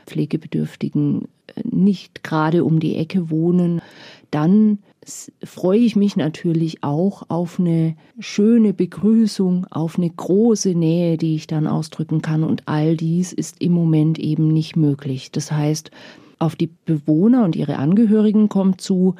Pflegebedürftigen 0.06 1.22
äh, 1.22 1.62
nicht 1.64 2.22
gerade 2.22 2.64
um 2.64 2.80
die 2.80 2.96
Ecke 2.96 3.30
wohnen, 3.30 3.80
dann 4.30 4.78
freue 5.42 5.78
ich 5.78 5.96
mich 5.96 6.16
natürlich 6.16 6.84
auch 6.84 7.22
auf 7.28 7.58
eine 7.58 7.96
schöne 8.18 8.74
Begrüßung, 8.74 9.66
auf 9.70 9.98
eine 9.98 10.10
große 10.10 10.74
Nähe, 10.74 11.16
die 11.16 11.34
ich 11.34 11.46
dann 11.46 11.66
ausdrücken 11.66 12.20
kann. 12.20 12.44
Und 12.44 12.68
all 12.68 12.96
dies 12.96 13.32
ist 13.32 13.60
im 13.62 13.72
Moment 13.72 14.18
eben 14.18 14.48
nicht 14.48 14.76
möglich. 14.76 15.32
Das 15.32 15.50
heißt, 15.50 15.90
auf 16.38 16.54
die 16.54 16.70
Bewohner 16.84 17.44
und 17.44 17.56
ihre 17.56 17.76
Angehörigen 17.76 18.48
kommt 18.48 18.80
zu, 18.80 19.14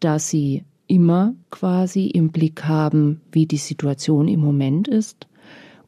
dass 0.00 0.28
sie 0.28 0.64
immer 0.86 1.34
quasi 1.50 2.06
im 2.06 2.30
Blick 2.30 2.64
haben, 2.64 3.20
wie 3.32 3.46
die 3.46 3.56
Situation 3.56 4.28
im 4.28 4.40
Moment 4.40 4.88
ist. 4.88 5.26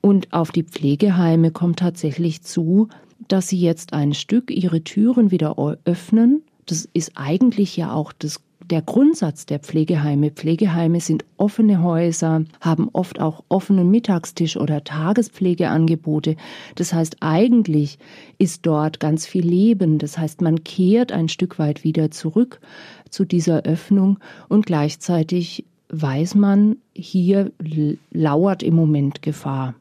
Und 0.01 0.33
auf 0.33 0.53
die 0.53 0.63
Pflegeheime 0.63 1.51
kommt 1.51 1.81
tatsächlich 1.81 2.43
zu, 2.43 2.89
dass 3.29 3.49
sie 3.49 3.61
jetzt 3.61 3.93
ein 3.93 4.15
Stück 4.15 4.51
ihre 4.51 4.83
Türen 4.83 5.31
wieder 5.31 5.57
öffnen. 5.85 6.43
Das 6.67 6.89
ist 6.93 7.13
eigentlich 7.17 7.77
ja 7.77 7.93
auch 7.93 8.13
das 8.13 8.41
der 8.71 8.83
Grundsatz 8.83 9.47
der 9.47 9.61
Pflegeheime. 9.61 10.31
Pflegeheime 10.31 11.01
sind 11.01 11.25
offene 11.37 11.83
Häuser, 11.83 12.45
haben 12.61 12.89
oft 12.93 13.21
auch 13.21 13.45
offenen 13.49 13.91
Mittagstisch 13.91 14.57
oder 14.57 14.83
Tagespflegeangebote. 14.83 16.37
Das 16.75 16.93
heißt, 16.93 17.19
eigentlich 17.21 17.99
ist 18.39 18.67
dort 18.67 18.99
ganz 18.99 19.27
viel 19.27 19.47
Leben. 19.47 19.99
Das 19.99 20.19
heißt, 20.19 20.41
man 20.41 20.65
kehrt 20.65 21.13
ein 21.13 21.29
Stück 21.29 21.59
weit 21.59 21.85
wieder 21.85 22.11
zurück 22.11 22.61
zu 23.11 23.25
dieser 23.25 23.63
Öffnung 23.63 24.19
und 24.49 24.67
gleichzeitig 24.67 25.65
weiß 25.89 26.35
man, 26.35 26.77
hier 26.95 27.53
lauert 28.11 28.63
im 28.63 28.75
Moment 28.75 29.23
Gefahr. 29.23 29.75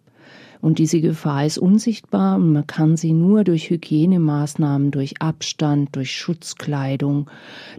Und 0.61 0.79
diese 0.79 0.99
Gefahr 0.99 1.45
ist 1.45 1.59
unsichtbar 1.59 2.37
und 2.37 2.53
man 2.53 2.65
kann 2.65 2.97
sie 2.97 3.13
nur 3.13 3.43
durch 3.43 3.69
Hygienemaßnahmen, 3.69 4.89
durch 4.89 5.21
Abstand, 5.21 5.95
durch 5.95 6.11
Schutzkleidung, 6.11 7.29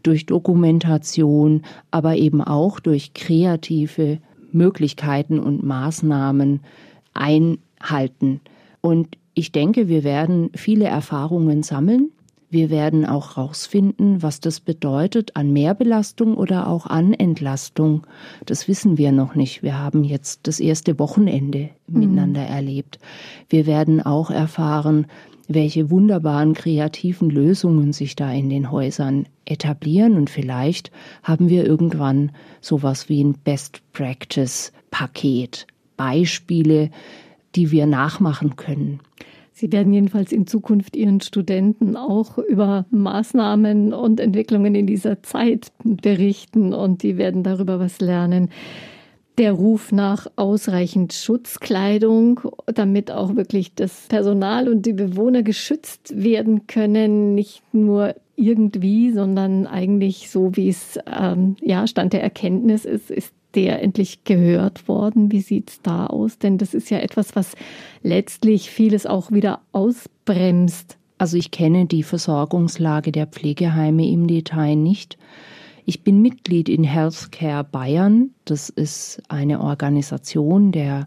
durch 0.04 0.26
Dokumentation, 0.26 1.62
aber 1.90 2.16
eben 2.16 2.42
auch 2.42 2.78
durch 2.78 3.12
kreative 3.12 4.18
Möglichkeiten 4.52 5.40
und 5.40 5.64
Maßnahmen 5.64 6.60
einhalten. 7.12 8.40
Und 8.80 9.18
ich 9.34 9.50
denke, 9.50 9.88
wir 9.88 10.04
werden 10.04 10.50
viele 10.54 10.84
Erfahrungen 10.84 11.64
sammeln 11.64 12.12
wir 12.48 12.70
werden 12.70 13.04
auch 13.04 13.36
herausfinden, 13.36 14.22
was 14.22 14.40
das 14.40 14.60
bedeutet 14.60 15.34
an 15.34 15.52
Mehrbelastung 15.52 16.36
oder 16.36 16.68
auch 16.68 16.86
an 16.86 17.12
Entlastung. 17.12 18.06
Das 18.44 18.68
wissen 18.68 18.98
wir 18.98 19.10
noch 19.10 19.34
nicht. 19.34 19.62
Wir 19.62 19.78
haben 19.78 20.04
jetzt 20.04 20.46
das 20.46 20.60
erste 20.60 20.98
Wochenende 20.98 21.70
mhm. 21.88 22.00
miteinander 22.00 22.42
erlebt. 22.42 22.98
Wir 23.48 23.66
werden 23.66 24.00
auch 24.00 24.30
erfahren, 24.30 25.06
welche 25.48 25.90
wunderbaren 25.90 26.54
kreativen 26.54 27.30
Lösungen 27.30 27.92
sich 27.92 28.16
da 28.16 28.32
in 28.32 28.48
den 28.48 28.70
Häusern 28.70 29.26
etablieren 29.44 30.16
und 30.16 30.28
vielleicht 30.28 30.90
haben 31.22 31.48
wir 31.48 31.64
irgendwann 31.64 32.32
sowas 32.60 33.08
wie 33.08 33.22
ein 33.22 33.34
Best 33.34 33.80
Practice 33.92 34.72
Paket, 34.90 35.66
Beispiele, 35.96 36.90
die 37.54 37.70
wir 37.70 37.86
nachmachen 37.86 38.56
können. 38.56 39.00
Sie 39.58 39.72
werden 39.72 39.94
jedenfalls 39.94 40.32
in 40.32 40.46
Zukunft 40.46 40.96
Ihren 40.96 41.22
Studenten 41.22 41.96
auch 41.96 42.36
über 42.36 42.84
Maßnahmen 42.90 43.94
und 43.94 44.20
Entwicklungen 44.20 44.74
in 44.74 44.86
dieser 44.86 45.22
Zeit 45.22 45.72
berichten 45.82 46.74
und 46.74 47.02
die 47.02 47.16
werden 47.16 47.42
darüber 47.42 47.80
was 47.80 47.98
lernen. 48.02 48.50
Der 49.38 49.52
Ruf 49.52 49.92
nach 49.92 50.26
ausreichend 50.36 51.14
Schutzkleidung, 51.14 52.40
damit 52.66 53.10
auch 53.10 53.34
wirklich 53.34 53.74
das 53.74 54.08
Personal 54.08 54.68
und 54.68 54.84
die 54.84 54.92
Bewohner 54.92 55.42
geschützt 55.42 56.22
werden 56.22 56.66
können, 56.66 57.34
nicht 57.34 57.62
nur 57.72 58.14
irgendwie, 58.36 59.10
sondern 59.12 59.66
eigentlich 59.66 60.28
so, 60.28 60.54
wie 60.54 60.68
es 60.68 60.98
ähm, 61.06 61.56
ja 61.62 61.86
Stand 61.86 62.12
der 62.12 62.22
Erkenntnis 62.22 62.84
ist, 62.84 63.10
ist 63.10 63.32
der 63.56 63.82
endlich 63.82 64.22
gehört 64.24 64.86
worden? 64.86 65.32
Wie 65.32 65.40
sieht 65.40 65.70
es 65.70 65.82
da 65.82 66.06
aus? 66.06 66.38
Denn 66.38 66.58
das 66.58 66.74
ist 66.74 66.90
ja 66.90 66.98
etwas, 66.98 67.34
was 67.34 67.54
letztlich 68.02 68.70
vieles 68.70 69.06
auch 69.06 69.32
wieder 69.32 69.62
ausbremst. 69.72 70.98
Also 71.18 71.38
ich 71.38 71.50
kenne 71.50 71.86
die 71.86 72.02
Versorgungslage 72.02 73.10
der 73.10 73.26
Pflegeheime 73.26 74.06
im 74.08 74.26
Detail 74.26 74.76
nicht. 74.76 75.16
Ich 75.86 76.02
bin 76.02 76.20
Mitglied 76.20 76.68
in 76.68 76.84
Healthcare 76.84 77.64
Bayern. 77.64 78.30
Das 78.44 78.68
ist 78.68 79.22
eine 79.28 79.60
Organisation 79.60 80.72
der 80.72 81.06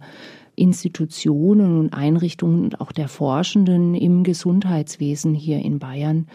Institutionen 0.56 1.80
und 1.80 1.94
Einrichtungen 1.94 2.64
und 2.64 2.82
auch 2.82 2.92
der 2.92 3.08
Forschenden 3.08 3.96
im 3.96 4.24
Gesundheitswesen 4.24 5.34
hier 5.34 5.60
in 5.60 5.80
Bayern. 5.80 6.28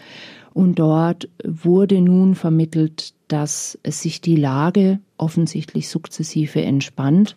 Und 0.53 0.79
dort 0.79 1.29
wurde 1.43 2.01
nun 2.01 2.33
vermittelt, 2.33 3.13
dass 3.27 3.77
sich 3.85 4.21
die 4.21 4.37
Lage 4.37 4.99
offensichtlich 5.17 5.89
sukzessive 5.89 6.61
entspannt. 6.61 7.35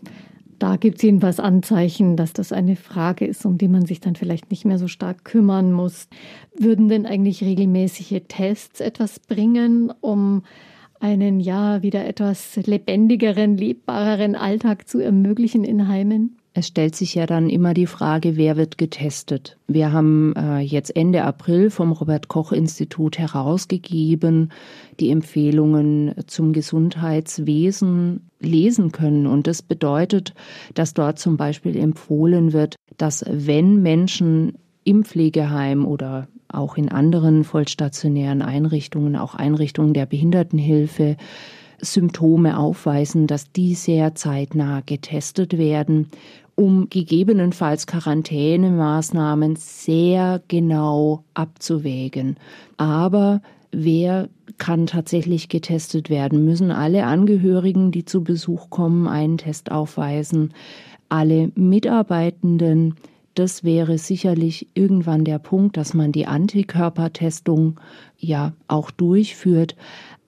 Da 0.58 0.76
gibt 0.76 0.96
es 0.96 1.02
jedenfalls 1.02 1.38
Anzeichen, 1.38 2.16
dass 2.16 2.32
das 2.32 2.52
eine 2.52 2.74
Frage 2.74 3.26
ist, 3.26 3.46
um 3.46 3.58
die 3.58 3.68
man 3.68 3.86
sich 3.86 4.00
dann 4.00 4.16
vielleicht 4.16 4.50
nicht 4.50 4.64
mehr 4.64 4.78
so 4.78 4.88
stark 4.88 5.24
kümmern 5.24 5.72
muss. 5.72 6.08
Würden 6.56 6.88
denn 6.88 7.06
eigentlich 7.06 7.42
regelmäßige 7.44 8.22
Tests 8.26 8.80
etwas 8.80 9.20
bringen, 9.20 9.92
um 10.00 10.42
einen 10.98 11.38
ja 11.38 11.82
wieder 11.82 12.04
etwas 12.06 12.56
lebendigeren, 12.56 13.56
lebbareren 13.56 14.34
Alltag 14.34 14.88
zu 14.88 14.98
ermöglichen 14.98 15.62
in 15.62 15.86
Heimen? 15.86 16.38
Es 16.59 16.66
stellt 16.66 16.97
sich 16.97 17.14
ja 17.14 17.27
dann 17.27 17.51
immer 17.51 17.73
die 17.73 17.87
Frage, 17.87 18.37
wer 18.37 18.57
wird 18.57 18.79
getestet. 18.79 19.57
Wir 19.68 19.92
haben 19.92 20.35
äh, 20.35 20.59
jetzt 20.59 20.97
Ende 20.97 21.23
April 21.23 21.71
vom 21.71 21.92
Robert 21.92 22.27
Koch 22.27 22.51
Institut 22.51 23.16
herausgegeben, 23.16 24.51
die 24.99 25.11
Empfehlungen 25.11 26.16
zum 26.27 26.53
Gesundheitswesen 26.53 28.29
lesen 28.40 28.90
können. 28.90 29.29
Und 29.29 29.47
das 29.47 29.62
bedeutet, 29.62 30.35
dass 30.75 30.94
dort 30.94 31.21
zum 31.21 31.37
Beispiel 31.37 31.77
empfohlen 31.77 32.53
wird, 32.53 32.75
dass 32.97 33.25
wenn 33.29 33.81
Menschen 33.81 34.55
im 34.83 35.05
Pflegeheim 35.05 35.87
oder 35.87 36.27
auch 36.49 36.77
in 36.77 36.88
anderen 36.88 37.44
vollstationären 37.44 38.42
Einrichtungen, 38.42 39.14
auch 39.14 39.37
Einrichtungen 39.37 39.94
der 39.94 40.07
Behindertenhilfe, 40.07 41.18
Symptome 41.81 42.59
aufweisen, 42.59 43.29
dass 43.29 43.53
die 43.53 43.75
sehr 43.77 44.16
zeitnah 44.16 44.81
getestet 44.85 45.57
werden 45.57 46.09
um 46.59 46.90
gegebenenfalls 46.90 47.87
Quarantänemaßnahmen 47.87 49.55
sehr 49.55 50.42
genau 50.49 51.23
abzuwägen. 51.33 52.37
Aber 52.77 53.42
wer 53.71 54.29
kann 54.57 54.88
tatsächlich 54.88 55.49
getestet 55.49 56.11
werden? 56.11 56.44
Müssen 56.44 56.73
alle 56.73 57.05
Angehörigen, 57.05 57.92
die 57.92 58.05
zu 58.05 58.25
Besuch 58.25 58.71
kommen, 58.71 59.07
einen 59.07 59.38
Test 59.38 59.71
aufweisen? 59.71 60.53
Alle 61.09 61.53
Mitarbeitenden? 61.55 62.97
Das 63.37 63.62
wäre 63.62 63.97
sicherlich 63.97 64.66
irgendwann 64.75 65.25
der 65.25 65.38
Punkt, 65.38 65.77
dass 65.77 65.94
man 65.94 66.11
die 66.11 66.27
Antikörpertestung 66.27 67.79
ja 68.18 68.53
auch 68.66 68.90
durchführt. 68.90 69.77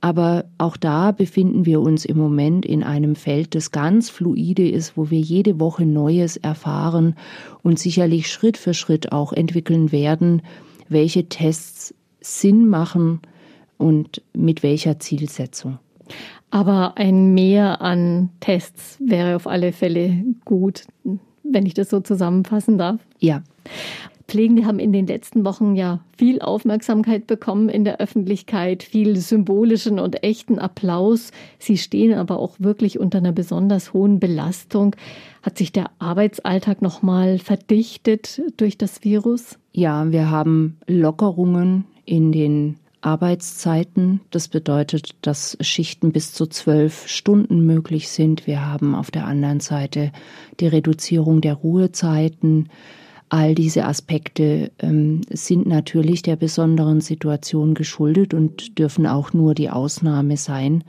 Aber 0.01 0.47
auch 0.57 0.77
da 0.77 1.13
befinden 1.13 1.67
wir 1.67 1.81
uns 1.81 2.05
im 2.05 2.17
Moment 2.17 2.65
in 2.65 2.83
einem 2.83 3.17
Feld, 3.17 3.55
das 3.55 3.71
ganz 3.71 4.09
fluide 4.09 4.67
ist, 4.67 4.97
wo 4.97 5.11
wir 5.11 5.21
jede 5.21 5.61
Woche 5.61 5.85
Neues 5.85 6.39
erfahren 6.39 7.17
und 7.63 7.79
sicherlich 7.79 8.31
Schritt 8.31 8.57
für 8.57 8.73
Schritt 8.73 9.13
auch 9.13 9.33
entwickeln 9.33 9.93
werden, 9.93 10.43
welche 10.89 11.29
Tests 11.29 11.95
Sinn 12.21 12.69
machen 12.69 13.21
und 13.77 14.23
mit 14.33 14.63
welcher 14.63 14.99
Zielsetzung. 14.99 15.79
Aber 16.51 16.97
ein 16.97 17.35
Mehr 17.35 17.81
an 17.81 18.31
Tests 18.41 18.99
wäre 19.01 19.37
auf 19.37 19.47
alle 19.47 19.73
Fälle 19.73 20.25
gut, 20.45 20.85
wenn 21.43 21.67
ich 21.67 21.75
das 21.75 21.91
so 21.91 22.01
zusammenfassen 22.01 22.79
darf. 22.79 23.01
Ja. 23.19 23.43
Pflegende 24.31 24.65
haben 24.65 24.79
in 24.79 24.93
den 24.93 25.09
letzten 25.09 25.45
Wochen 25.45 25.75
ja 25.75 25.99
viel 26.17 26.41
Aufmerksamkeit 26.41 27.27
bekommen 27.27 27.69
in 27.69 27.85
der 27.85 27.99
Öffentlichkeit, 27.99 28.85
viel 28.85 29.17
symbolischen 29.17 29.99
und 29.99 30.23
echten 30.23 30.61
Applaus. 30.61 31.33
Sie 31.59 31.77
stehen 31.77 32.15
aber 32.15 32.39
auch 32.39 32.55
wirklich 32.61 33.01
unter 33.01 33.19
einer 33.19 33.33
besonders 33.33 33.93
hohen 33.93 34.21
Belastung. 34.21 34.95
Hat 35.43 35.59
sich 35.59 35.73
der 35.73 35.91
Arbeitsalltag 35.99 36.81
noch 36.81 37.03
mal 37.03 37.41
verdichtet 37.41 38.41
durch 38.57 38.79
das 38.79 39.03
Virus? 39.03 39.59
Ja, 39.73 40.13
wir 40.13 40.31
haben 40.31 40.79
Lockerungen 40.87 41.87
in 42.05 42.31
den 42.31 42.77
Arbeitszeiten. 43.01 44.21
Das 44.31 44.47
bedeutet, 44.47 45.17
dass 45.23 45.57
Schichten 45.61 46.13
bis 46.13 46.33
zu 46.33 46.47
zwölf 46.47 47.09
Stunden 47.09 47.67
möglich 47.67 48.09
sind. 48.11 48.47
Wir 48.47 48.65
haben 48.65 48.95
auf 48.95 49.11
der 49.11 49.27
anderen 49.27 49.59
Seite 49.59 50.13
die 50.61 50.69
Reduzierung 50.69 51.41
der 51.41 51.55
Ruhezeiten. 51.55 52.69
All 53.31 53.55
diese 53.55 53.85
Aspekte 53.85 54.73
ähm, 54.81 55.21
sind 55.31 55.67
natürlich 55.67 56.23
der 56.23 56.35
besonderen 56.35 57.01
Situation 57.01 57.75
geschuldet 57.75 58.35
und 58.35 58.77
dürfen 58.79 59.07
auch 59.07 59.33
nur 59.33 59.55
die 59.55 59.71
Ausnahme 59.71 60.37
sein. 60.37 60.83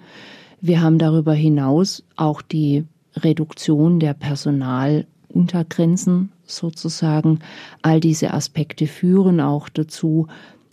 Wir 0.60 0.82
haben 0.82 0.98
darüber 0.98 1.34
hinaus 1.34 2.04
auch 2.16 2.42
die 2.42 2.86
Reduktion 3.16 4.00
der 4.00 4.16
Personaluntergrenzen 4.16 6.32
sozusagen. 6.44 7.40
All 7.84 8.00
diese 8.00 8.34
Aspekte 8.34 8.88
führen 8.88 9.40
auch 9.40 9.70
dazu, 9.70 10.26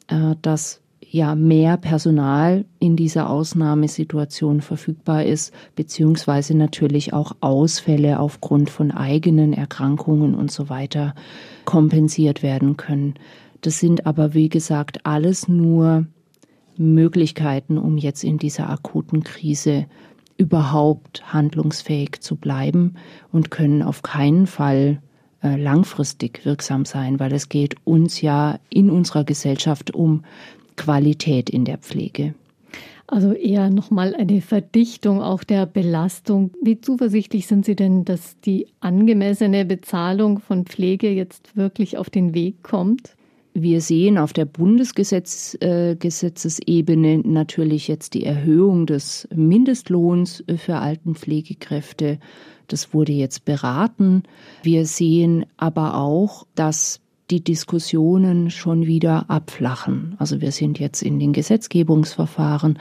äh, 0.08 0.36
dass 0.40 0.80
ja 1.10 1.34
mehr 1.34 1.76
Personal 1.76 2.64
in 2.78 2.96
dieser 2.96 3.30
Ausnahmesituation 3.30 4.60
verfügbar 4.60 5.24
ist, 5.24 5.54
beziehungsweise 5.74 6.56
natürlich 6.56 7.12
auch 7.12 7.32
Ausfälle 7.40 8.20
aufgrund 8.20 8.70
von 8.70 8.90
eigenen 8.90 9.52
Erkrankungen 9.52 10.34
und 10.34 10.50
so 10.50 10.68
weiter 10.68 11.14
kompensiert 11.64 12.42
werden 12.42 12.76
können. 12.76 13.14
Das 13.60 13.80
sind 13.80 14.06
aber, 14.06 14.34
wie 14.34 14.48
gesagt, 14.48 15.04
alles 15.06 15.48
nur 15.48 16.06
Möglichkeiten, 16.76 17.78
um 17.78 17.98
jetzt 17.98 18.22
in 18.22 18.38
dieser 18.38 18.70
akuten 18.70 19.24
Krise 19.24 19.86
überhaupt 20.36 21.32
handlungsfähig 21.32 22.20
zu 22.20 22.36
bleiben 22.36 22.94
und 23.32 23.50
können 23.50 23.82
auf 23.82 24.02
keinen 24.02 24.46
Fall 24.46 25.02
äh, 25.42 25.56
langfristig 25.56 26.44
wirksam 26.44 26.84
sein, 26.84 27.18
weil 27.18 27.32
es 27.32 27.48
geht 27.48 27.74
uns 27.84 28.20
ja 28.20 28.60
in 28.70 28.90
unserer 28.90 29.24
Gesellschaft 29.24 29.92
um 29.92 30.22
Qualität 30.78 31.50
in 31.50 31.66
der 31.66 31.76
Pflege. 31.76 32.34
Also 33.06 33.32
eher 33.32 33.70
nochmal 33.70 34.14
eine 34.14 34.42
Verdichtung 34.42 35.22
auch 35.22 35.42
der 35.42 35.64
Belastung. 35.64 36.50
Wie 36.62 36.78
zuversichtlich 36.80 37.46
sind 37.46 37.64
Sie 37.64 37.74
denn, 37.74 38.04
dass 38.04 38.38
die 38.40 38.66
angemessene 38.80 39.64
Bezahlung 39.64 40.40
von 40.40 40.66
Pflege 40.66 41.10
jetzt 41.10 41.56
wirklich 41.56 41.96
auf 41.96 42.10
den 42.10 42.34
Weg 42.34 42.62
kommt? 42.62 43.16
Wir 43.54 43.80
sehen 43.80 44.18
auf 44.18 44.34
der 44.34 44.44
Bundesgesetzesebene 44.44 47.12
äh, 47.12 47.22
natürlich 47.24 47.88
jetzt 47.88 48.12
die 48.12 48.24
Erhöhung 48.24 48.84
des 48.86 49.26
Mindestlohns 49.34 50.44
für 50.58 50.76
Altenpflegekräfte. 50.76 52.18
Das 52.68 52.92
wurde 52.92 53.12
jetzt 53.12 53.46
beraten. 53.46 54.24
Wir 54.62 54.84
sehen 54.84 55.46
aber 55.56 55.96
auch, 55.96 56.46
dass 56.54 57.00
die 57.30 57.42
Diskussionen 57.42 58.50
schon 58.50 58.86
wieder 58.86 59.28
abflachen. 59.28 60.16
Also 60.18 60.40
wir 60.40 60.52
sind 60.52 60.78
jetzt 60.78 61.02
in 61.02 61.18
den 61.18 61.32
Gesetzgebungsverfahren. 61.32 62.78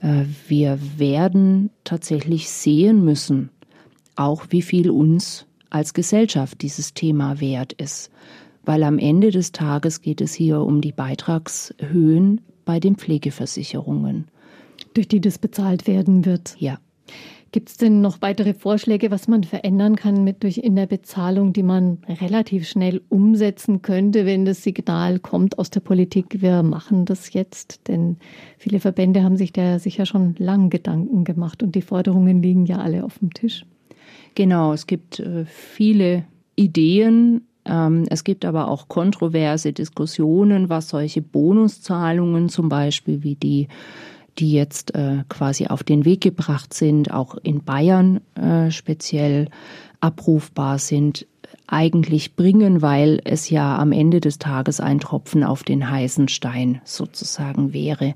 Äh, 0.00 0.24
wir 0.48 0.78
werden 0.96 1.70
tatsächlich 1.84 2.50
sehen 2.50 3.04
müssen, 3.04 3.50
auch 4.16 4.46
wie 4.50 4.62
viel 4.62 4.90
uns 4.90 5.46
als 5.70 5.94
Gesellschaft 5.94 6.62
dieses 6.62 6.94
Thema 6.94 7.40
wert 7.40 7.72
ist. 7.72 8.10
Weil 8.64 8.82
am 8.82 8.98
Ende 8.98 9.30
des 9.30 9.52
Tages 9.52 10.00
geht 10.00 10.20
es 10.20 10.34
hier 10.34 10.60
um 10.60 10.80
die 10.80 10.92
Beitragshöhen 10.92 12.40
bei 12.64 12.80
den 12.80 12.96
Pflegeversicherungen. 12.96 14.28
Durch 14.94 15.08
die 15.08 15.20
das 15.20 15.38
bezahlt 15.38 15.86
werden 15.86 16.24
wird. 16.24 16.56
Ja. 16.58 16.78
Gibt 17.54 17.68
es 17.68 17.76
denn 17.76 18.00
noch 18.00 18.20
weitere 18.20 18.52
Vorschläge, 18.52 19.12
was 19.12 19.28
man 19.28 19.44
verändern 19.44 19.94
kann 19.94 20.24
mit 20.24 20.42
durch 20.42 20.58
in 20.58 20.74
der 20.74 20.86
Bezahlung, 20.86 21.52
die 21.52 21.62
man 21.62 21.98
relativ 22.20 22.66
schnell 22.66 23.00
umsetzen 23.10 23.80
könnte, 23.80 24.26
wenn 24.26 24.44
das 24.44 24.64
Signal 24.64 25.20
kommt 25.20 25.56
aus 25.56 25.70
der 25.70 25.78
Politik, 25.78 26.42
wir 26.42 26.64
machen 26.64 27.04
das 27.04 27.32
jetzt? 27.32 27.86
Denn 27.86 28.16
viele 28.58 28.80
Verbände 28.80 29.22
haben 29.22 29.36
sich 29.36 29.52
da 29.52 29.78
sicher 29.78 30.04
schon 30.04 30.34
lang 30.36 30.68
Gedanken 30.68 31.22
gemacht 31.22 31.62
und 31.62 31.76
die 31.76 31.82
Forderungen 31.82 32.42
liegen 32.42 32.66
ja 32.66 32.78
alle 32.78 33.04
auf 33.04 33.20
dem 33.20 33.32
Tisch. 33.32 33.64
Genau, 34.34 34.72
es 34.72 34.88
gibt 34.88 35.20
äh, 35.20 35.44
viele 35.44 36.24
Ideen. 36.56 37.42
Ähm, 37.66 38.04
es 38.10 38.24
gibt 38.24 38.44
aber 38.44 38.66
auch 38.66 38.88
kontroverse 38.88 39.72
Diskussionen, 39.72 40.70
was 40.70 40.88
solche 40.88 41.22
Bonuszahlungen 41.22 42.48
zum 42.48 42.68
Beispiel 42.68 43.22
wie 43.22 43.36
die 43.36 43.68
die 44.38 44.52
jetzt 44.52 44.94
äh, 44.94 45.24
quasi 45.28 45.66
auf 45.66 45.82
den 45.82 46.04
Weg 46.04 46.20
gebracht 46.20 46.74
sind, 46.74 47.12
auch 47.12 47.36
in 47.42 47.62
Bayern 47.64 48.20
äh, 48.34 48.70
speziell 48.70 49.48
abrufbar 50.00 50.78
sind, 50.78 51.26
eigentlich 51.66 52.36
bringen, 52.36 52.82
weil 52.82 53.20
es 53.24 53.48
ja 53.48 53.78
am 53.78 53.92
Ende 53.92 54.20
des 54.20 54.38
Tages 54.38 54.80
ein 54.80 55.00
Tropfen 55.00 55.44
auf 55.44 55.62
den 55.62 55.88
heißen 55.90 56.28
Stein 56.28 56.80
sozusagen 56.84 57.72
wäre. 57.72 58.14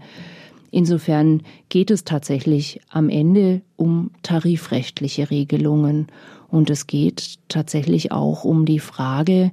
Insofern 0.71 1.43
geht 1.71 1.91
es 1.91 2.05
tatsächlich 2.05 2.81
am 2.91 3.09
Ende 3.09 3.63
um 3.77 4.11
tarifrechtliche 4.23 5.31
Regelungen 5.31 6.09
und 6.49 6.69
es 6.69 6.87
geht 6.87 7.39
tatsächlich 7.49 8.13
auch 8.13 8.45
um 8.45 8.67
die 8.67 8.81
Frage, 8.81 9.51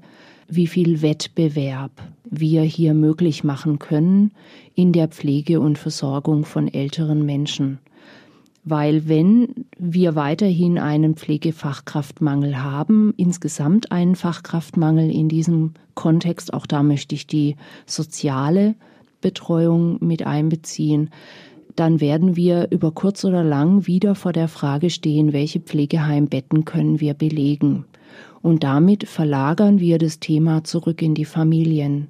wie 0.47 0.67
viel 0.67 1.01
Wettbewerb 1.01 1.91
wir 2.29 2.61
hier 2.61 2.93
möglich 2.93 3.43
machen 3.43 3.79
können 3.79 4.31
in 4.73 4.91
der 4.91 5.07
Pflege 5.07 5.59
und 5.59 5.77
Versorgung 5.77 6.45
von 6.45 6.67
älteren 6.67 7.25
Menschen. 7.25 7.79
Weil 8.63 9.07
wenn 9.07 9.67
wir 9.77 10.15
weiterhin 10.15 10.79
einen 10.79 11.15
Pflegefachkraftmangel 11.15 12.63
haben, 12.63 13.13
insgesamt 13.15 13.91
einen 13.91 14.15
Fachkraftmangel 14.15 15.11
in 15.11 15.29
diesem 15.29 15.75
Kontext, 15.93 16.51
auch 16.53 16.65
da 16.65 16.81
möchte 16.81 17.13
ich 17.13 17.27
die 17.27 17.57
soziale 17.85 18.73
Betreuung 19.21 20.03
mit 20.03 20.25
einbeziehen, 20.25 21.11
dann 21.75 21.99
werden 21.99 22.35
wir 22.35 22.69
über 22.71 22.91
kurz 22.91 23.23
oder 23.23 23.43
lang 23.43 23.85
wieder 23.85 24.15
vor 24.15 24.33
der 24.33 24.47
Frage 24.47 24.89
stehen, 24.89 25.33
welche 25.33 25.59
Pflegeheimbetten 25.59 26.65
können 26.65 26.99
wir 26.99 27.13
belegen. 27.13 27.85
Und 28.45 28.63
damit 28.63 29.09
verlagern 29.09 29.79
wir 29.79 29.97
das 29.97 30.19
Thema 30.19 30.63
zurück 30.63 31.01
in 31.01 31.15
die 31.15 31.25
Familien, 31.25 32.09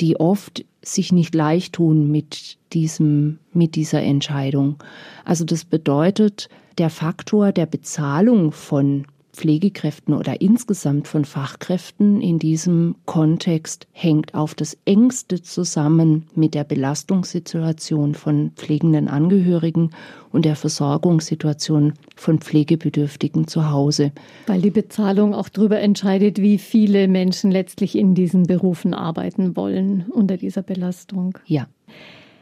die 0.00 0.18
oft 0.18 0.64
sich 0.82 1.12
nicht 1.12 1.32
leicht 1.32 1.74
tun 1.74 2.10
mit 2.10 2.58
diesem, 2.72 3.38
mit 3.52 3.76
dieser 3.76 4.02
Entscheidung. 4.02 4.82
Also 5.24 5.44
das 5.44 5.64
bedeutet, 5.64 6.48
der 6.78 6.90
Faktor 6.90 7.52
der 7.52 7.66
Bezahlung 7.66 8.50
von 8.50 9.06
Pflegekräften 9.36 10.14
oder 10.14 10.40
insgesamt 10.40 11.06
von 11.08 11.26
Fachkräften 11.26 12.22
in 12.22 12.38
diesem 12.38 12.96
Kontext 13.04 13.86
hängt 13.92 14.34
auf 14.34 14.54
das 14.54 14.78
engste 14.86 15.42
zusammen 15.42 16.24
mit 16.34 16.54
der 16.54 16.64
Belastungssituation 16.64 18.14
von 18.14 18.52
pflegenden 18.56 19.08
Angehörigen 19.08 19.90
und 20.32 20.46
der 20.46 20.56
Versorgungssituation 20.56 21.92
von 22.16 22.40
Pflegebedürftigen 22.40 23.46
zu 23.46 23.70
Hause. 23.70 24.12
Weil 24.46 24.62
die 24.62 24.70
Bezahlung 24.70 25.34
auch 25.34 25.50
darüber 25.50 25.80
entscheidet, 25.80 26.40
wie 26.40 26.56
viele 26.58 27.06
Menschen 27.06 27.50
letztlich 27.50 27.96
in 27.96 28.14
diesen 28.14 28.44
Berufen 28.44 28.94
arbeiten 28.94 29.54
wollen 29.54 30.06
unter 30.10 30.38
dieser 30.38 30.62
Belastung. 30.62 31.38
Ja. 31.44 31.68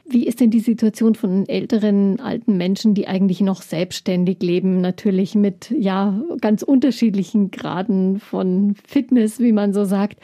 Wie 0.07 0.27
ist 0.27 0.41
denn 0.41 0.51
die 0.51 0.61
Situation 0.61 1.15
von 1.15 1.49
älteren, 1.49 2.21
alten 2.21 2.57
Menschen, 2.57 2.95
die 2.95 3.09
eigentlich 3.09 3.41
noch 3.41 3.63
selbstständig 3.63 4.43
leben, 4.43 4.81
natürlich 4.81 5.35
mit 5.35 5.71
ja 5.71 6.21
ganz 6.41 6.63
unterschiedlichen 6.63 7.51
Graden 7.51 8.21
von 8.21 8.75
Fitness, 8.87 9.41
wie 9.41 9.53
man 9.53 9.73
so 9.73 9.85
sagt? 9.85 10.19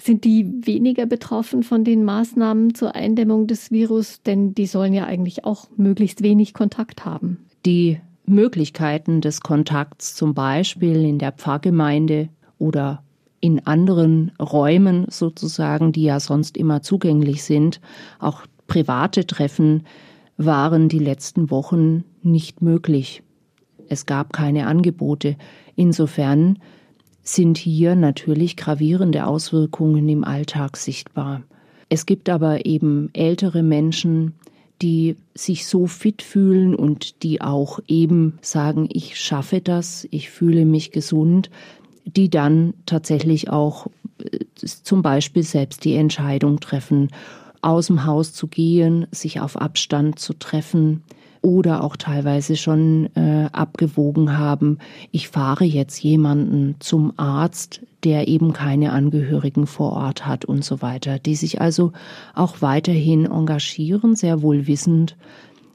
Sind 0.00 0.24
die 0.24 0.46
weniger 0.64 1.06
betroffen 1.06 1.64
von 1.64 1.82
den 1.82 2.04
Maßnahmen 2.04 2.74
zur 2.74 2.94
Eindämmung 2.94 3.48
des 3.48 3.72
Virus? 3.72 4.22
Denn 4.22 4.54
die 4.54 4.66
sollen 4.66 4.92
ja 4.92 5.06
eigentlich 5.06 5.44
auch 5.44 5.66
möglichst 5.76 6.22
wenig 6.22 6.54
Kontakt 6.54 7.04
haben. 7.04 7.38
Die 7.66 7.98
Möglichkeiten 8.24 9.20
des 9.20 9.40
Kontakts, 9.40 10.14
zum 10.14 10.34
Beispiel 10.34 11.04
in 11.04 11.18
der 11.18 11.32
Pfarrgemeinde 11.32 12.28
oder 12.58 13.02
in 13.40 13.66
anderen 13.66 14.32
Räumen 14.40 15.06
sozusagen, 15.08 15.90
die 15.90 16.04
ja 16.04 16.20
sonst 16.20 16.56
immer 16.56 16.82
zugänglich 16.82 17.42
sind, 17.42 17.80
auch 18.20 18.46
private 18.68 19.26
Treffen 19.26 19.82
waren 20.36 20.88
die 20.88 21.00
letzten 21.00 21.50
Wochen 21.50 22.04
nicht 22.22 22.62
möglich. 22.62 23.24
Es 23.88 24.06
gab 24.06 24.32
keine 24.32 24.68
Angebote. 24.68 25.36
Insofern 25.74 26.60
sind 27.22 27.58
hier 27.58 27.96
natürlich 27.96 28.56
gravierende 28.56 29.26
Auswirkungen 29.26 30.08
im 30.08 30.22
Alltag 30.22 30.76
sichtbar. 30.76 31.42
Es 31.88 32.06
gibt 32.06 32.28
aber 32.28 32.66
eben 32.66 33.10
ältere 33.14 33.62
Menschen, 33.62 34.34
die 34.80 35.16
sich 35.34 35.66
so 35.66 35.86
fit 35.86 36.22
fühlen 36.22 36.74
und 36.74 37.22
die 37.22 37.40
auch 37.40 37.80
eben 37.88 38.38
sagen, 38.42 38.88
ich 38.92 39.18
schaffe 39.18 39.60
das, 39.60 40.06
ich 40.10 40.30
fühle 40.30 40.64
mich 40.64 40.92
gesund, 40.92 41.50
die 42.04 42.30
dann 42.30 42.74
tatsächlich 42.86 43.50
auch 43.50 43.88
äh, 44.22 44.38
zum 44.54 45.02
Beispiel 45.02 45.42
selbst 45.42 45.84
die 45.84 45.94
Entscheidung 45.94 46.60
treffen 46.60 47.08
aus 47.62 47.86
dem 47.86 48.04
Haus 48.04 48.32
zu 48.32 48.46
gehen, 48.46 49.06
sich 49.10 49.40
auf 49.40 49.56
Abstand 49.56 50.18
zu 50.18 50.32
treffen 50.34 51.02
oder 51.40 51.84
auch 51.84 51.96
teilweise 51.96 52.56
schon 52.56 53.08
äh, 53.14 53.48
abgewogen 53.52 54.36
haben, 54.36 54.78
ich 55.12 55.28
fahre 55.28 55.64
jetzt 55.64 56.02
jemanden 56.02 56.76
zum 56.80 57.12
Arzt, 57.16 57.80
der 58.04 58.28
eben 58.28 58.52
keine 58.52 58.92
Angehörigen 58.92 59.66
vor 59.66 59.92
Ort 59.92 60.26
hat 60.26 60.44
und 60.44 60.64
so 60.64 60.82
weiter, 60.82 61.18
die 61.18 61.34
sich 61.34 61.60
also 61.60 61.92
auch 62.34 62.60
weiterhin 62.60 63.26
engagieren, 63.26 64.14
sehr 64.14 64.42
wohl 64.42 64.66
wissend, 64.66 65.16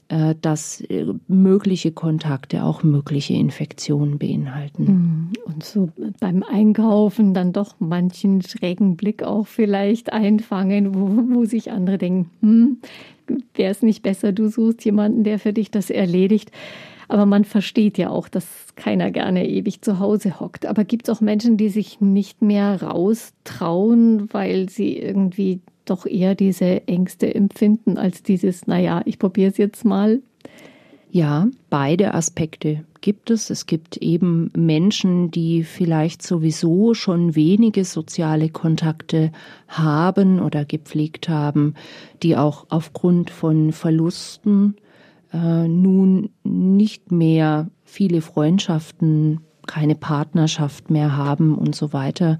dass 0.09 0.81
äh, 0.81 1.05
mögliche 1.27 1.91
Kontakte 1.91 2.63
auch 2.63 2.83
mögliche 2.83 3.33
Infektionen 3.33 4.19
beinhalten. 4.19 4.83
Mhm. 4.83 5.31
Und 5.45 5.63
so 5.63 5.89
beim 6.19 6.43
Einkaufen 6.43 7.33
dann 7.33 7.53
doch 7.53 7.75
manchen 7.79 8.41
schrägen 8.41 8.95
Blick 8.95 9.23
auch 9.23 9.47
vielleicht 9.47 10.13
einfangen, 10.13 10.93
wo, 10.93 11.35
wo 11.35 11.45
sich 11.45 11.71
andere 11.71 11.97
denken, 11.97 12.29
hm, 12.41 12.77
wäre 13.55 13.71
es 13.71 13.81
nicht 13.81 14.03
besser, 14.03 14.31
du 14.31 14.49
suchst 14.49 14.83
jemanden, 14.85 15.23
der 15.23 15.39
für 15.39 15.53
dich 15.53 15.71
das 15.71 15.89
erledigt. 15.89 16.51
Aber 17.07 17.25
man 17.25 17.45
versteht 17.45 17.97
ja 17.97 18.09
auch, 18.09 18.27
dass 18.27 18.45
keiner 18.75 19.11
gerne 19.11 19.47
ewig 19.47 19.81
zu 19.81 19.99
Hause 19.99 20.39
hockt. 20.39 20.65
Aber 20.65 20.83
gibt 20.83 21.07
es 21.07 21.15
auch 21.15 21.21
Menschen, 21.21 21.57
die 21.57 21.69
sich 21.69 22.01
nicht 22.01 22.41
mehr 22.41 22.81
raustrauen, 22.81 24.33
weil 24.33 24.69
sie 24.69 24.97
irgendwie 24.97 25.61
doch 25.85 26.05
eher 26.05 26.35
diese 26.35 26.87
Ängste 26.87 27.33
empfinden 27.33 27.97
als 27.97 28.23
dieses, 28.23 28.67
naja, 28.67 29.01
ich 29.05 29.19
probiere 29.19 29.51
es 29.51 29.57
jetzt 29.57 29.85
mal. 29.85 30.21
Ja, 31.11 31.47
beide 31.69 32.15
Aspekte 32.15 32.85
gibt 33.01 33.29
es. 33.29 33.51
Es 33.51 33.67
gibt 33.67 33.97
eben 33.97 34.49
Menschen, 34.57 35.29
die 35.29 35.63
vielleicht 35.63 36.23
sowieso 36.23 36.95
schon 36.95 37.35
wenige 37.35 37.85
soziale 37.85 38.49
Kontakte 38.49 39.31
haben 39.67 40.39
oder 40.39 40.65
gepflegt 40.65 41.29
haben, 41.29 41.75
die 42.23 42.35
auch 42.35 42.65
aufgrund 42.69 43.29
von 43.29 43.73
Verlusten 43.73 44.75
äh, 45.31 45.67
nun 45.67 46.29
nicht 46.43 47.11
mehr 47.11 47.69
viele 47.83 48.21
Freundschaften, 48.21 49.41
keine 49.67 49.95
Partnerschaft 49.95 50.89
mehr 50.89 51.15
haben 51.15 51.55
und 51.55 51.75
so 51.75 51.93
weiter, 51.93 52.39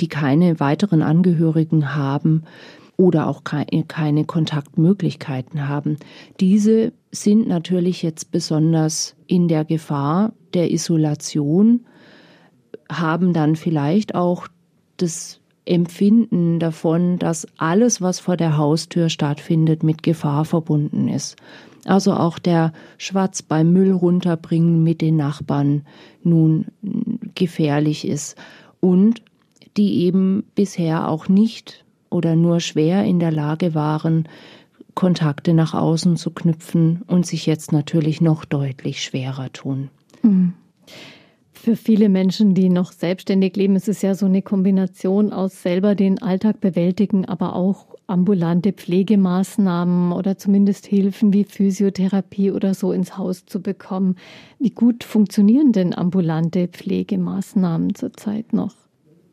die 0.00 0.08
keine 0.08 0.60
weiteren 0.60 1.02
Angehörigen 1.02 1.94
haben 1.94 2.44
oder 2.96 3.28
auch 3.28 3.44
keine 3.44 4.24
Kontaktmöglichkeiten 4.24 5.68
haben. 5.68 5.98
Diese 6.40 6.92
sind 7.12 7.46
natürlich 7.46 8.02
jetzt 8.02 8.32
besonders 8.32 9.14
in 9.26 9.48
der 9.48 9.64
Gefahr 9.64 10.32
der 10.52 10.72
Isolation, 10.72 11.86
haben 12.90 13.32
dann 13.32 13.54
vielleicht 13.54 14.14
auch 14.14 14.48
das 14.96 15.40
Empfinden 15.64 16.58
davon, 16.58 17.18
dass 17.18 17.46
alles, 17.58 18.00
was 18.00 18.20
vor 18.20 18.36
der 18.36 18.56
Haustür 18.56 19.10
stattfindet, 19.10 19.82
mit 19.82 20.02
Gefahr 20.02 20.44
verbunden 20.44 21.08
ist. 21.08 21.36
Also 21.84 22.14
auch 22.14 22.38
der 22.38 22.72
Schwatz 22.96 23.42
beim 23.42 23.72
Müll 23.72 23.92
runterbringen 23.92 24.82
mit 24.82 25.00
den 25.00 25.16
Nachbarn 25.16 25.82
nun 26.22 26.66
gefährlich 27.34 28.08
ist. 28.08 28.36
Und 28.80 29.22
die 29.78 30.02
eben 30.04 30.44
bisher 30.54 31.08
auch 31.08 31.28
nicht 31.28 31.84
oder 32.10 32.36
nur 32.36 32.60
schwer 32.60 33.04
in 33.04 33.20
der 33.20 33.30
Lage 33.30 33.74
waren, 33.74 34.28
Kontakte 34.94 35.54
nach 35.54 35.74
außen 35.74 36.16
zu 36.16 36.32
knüpfen 36.32 37.02
und 37.06 37.24
sich 37.24 37.46
jetzt 37.46 37.70
natürlich 37.70 38.20
noch 38.20 38.44
deutlich 38.44 39.02
schwerer 39.02 39.52
tun. 39.52 39.90
Mhm. 40.22 40.54
Für 41.52 41.76
viele 41.76 42.08
Menschen, 42.08 42.54
die 42.54 42.68
noch 42.68 42.92
selbstständig 42.92 43.56
leben, 43.56 43.76
ist 43.76 43.88
es 43.88 44.02
ja 44.02 44.14
so 44.14 44.26
eine 44.26 44.42
Kombination 44.42 45.32
aus 45.32 45.62
selber 45.62 45.94
den 45.94 46.22
Alltag 46.22 46.60
bewältigen, 46.60 47.24
aber 47.26 47.54
auch 47.54 47.94
ambulante 48.06 48.72
Pflegemaßnahmen 48.72 50.12
oder 50.12 50.38
zumindest 50.38 50.86
Hilfen 50.86 51.32
wie 51.32 51.44
Physiotherapie 51.44 52.50
oder 52.52 52.74
so 52.74 52.92
ins 52.92 53.18
Haus 53.18 53.44
zu 53.44 53.60
bekommen. 53.60 54.16
Wie 54.58 54.70
gut 54.70 55.04
funktionieren 55.04 55.72
denn 55.72 55.94
ambulante 55.94 56.68
Pflegemaßnahmen 56.68 57.94
zurzeit 57.94 58.52
noch? 58.52 58.87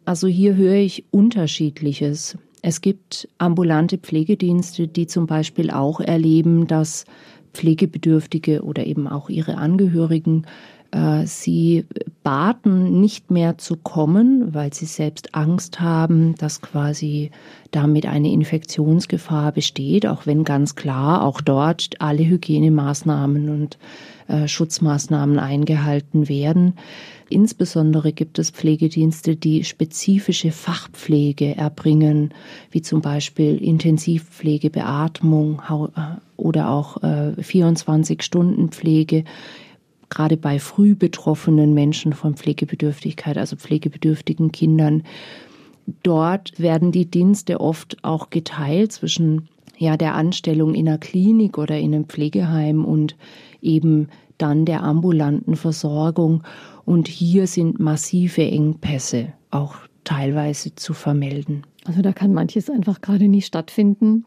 Also 0.06 0.28
hier 0.28 0.56
höre 0.56 0.76
ich 0.76 1.04
unterschiedliches. 1.12 2.38
Es 2.62 2.82
gibt 2.82 3.28
ambulante 3.38 3.98
Pflegedienste, 3.98 4.88
die 4.88 5.08
zum 5.08 5.28
Beispiel 5.28 5.72
auch 5.72 6.00
erleben, 6.00 6.68
dass 6.68 7.06
Pflegebedürftige 7.54 8.64
oder 8.64 8.86
eben 8.86 9.08
auch 9.08 9.30
ihre 9.30 9.58
Angehörigen 9.58 10.46
äh, 10.92 11.26
sie 11.26 11.86
baten, 12.24 13.02
nicht 13.02 13.32
mehr 13.32 13.58
zu 13.58 13.76
kommen, 13.78 14.54
weil 14.54 14.74
sie 14.74 14.86
selbst 14.86 15.36
Angst 15.36 15.80
haben, 15.80 16.36
dass 16.36 16.62
quasi 16.62 17.32
damit 17.72 18.06
eine 18.06 18.32
Infektionsgefahr 18.32 19.52
besteht, 19.52 20.06
auch 20.08 20.26
wenn 20.26 20.44
ganz 20.44 20.76
klar 20.76 21.24
auch 21.24 21.42
dort 21.42 21.90
alle 22.00 22.26
Hygienemaßnahmen 22.26 23.50
und 23.50 23.78
äh, 24.28 24.48
Schutzmaßnahmen 24.48 25.40
eingehalten 25.40 26.30
werden. 26.30 26.76
Insbesondere 27.30 28.14
gibt 28.14 28.40
es 28.40 28.52
Pflegedienste, 28.52 29.36
die 29.36 29.64
spezifische 29.64 30.52
Fachpflege 30.52 31.56
erbringen, 31.56 32.34
wie 32.72 32.82
zum 32.82 33.02
Beispiel 33.02 33.58
Intensivpflege, 33.58 34.70
Beatmung 34.70 35.62
äh, 35.68 35.88
oder 36.38 36.70
auch 36.70 37.02
24-Stunden-Pflege 37.02 39.24
gerade 40.10 40.38
bei 40.38 40.60
früh 40.60 40.96
betroffenen 40.96 41.74
Menschen 41.74 42.14
von 42.14 42.36
Pflegebedürftigkeit, 42.36 43.38
also 43.38 43.56
pflegebedürftigen 43.56 44.52
Kindern. 44.52 45.04
Dort 46.04 46.60
werden 46.60 46.92
die 46.92 47.06
Dienste 47.06 47.60
oft 47.60 48.04
auch 48.04 48.30
geteilt 48.30 48.92
zwischen 48.92 49.50
ja, 49.78 49.98
der 49.98 50.16
Anstellung 50.16 50.74
in 50.74 50.88
einer 50.88 50.98
Klinik 50.98 51.58
oder 51.58 51.78
in 51.78 51.94
einem 51.94 52.06
Pflegeheim 52.06 52.86
und 52.86 53.16
eben 53.62 54.08
dann 54.38 54.66
der 54.66 54.84
ambulanten 54.84 55.56
Versorgung. 55.56 56.44
Und 56.86 57.08
hier 57.08 57.48
sind 57.48 57.80
massive 57.80 58.44
Engpässe 58.44 59.34
auch 59.52 59.76
teilweise 60.04 60.76
zu 60.76 60.94
vermelden. 60.94 61.64
Also 61.86 62.02
da 62.02 62.14
kann 62.14 62.34
manches 62.34 62.70
einfach 62.70 63.02
gerade 63.02 63.28
nicht 63.28 63.46
stattfinden. 63.46 64.26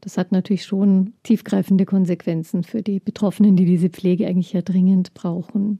Das 0.00 0.16
hat 0.16 0.32
natürlich 0.32 0.64
schon 0.64 1.12
tiefgreifende 1.22 1.84
Konsequenzen 1.84 2.64
für 2.64 2.82
die 2.82 3.00
Betroffenen, 3.00 3.56
die 3.56 3.66
diese 3.66 3.90
Pflege 3.90 4.26
eigentlich 4.26 4.52
ja 4.52 4.62
dringend 4.62 5.12
brauchen. 5.12 5.78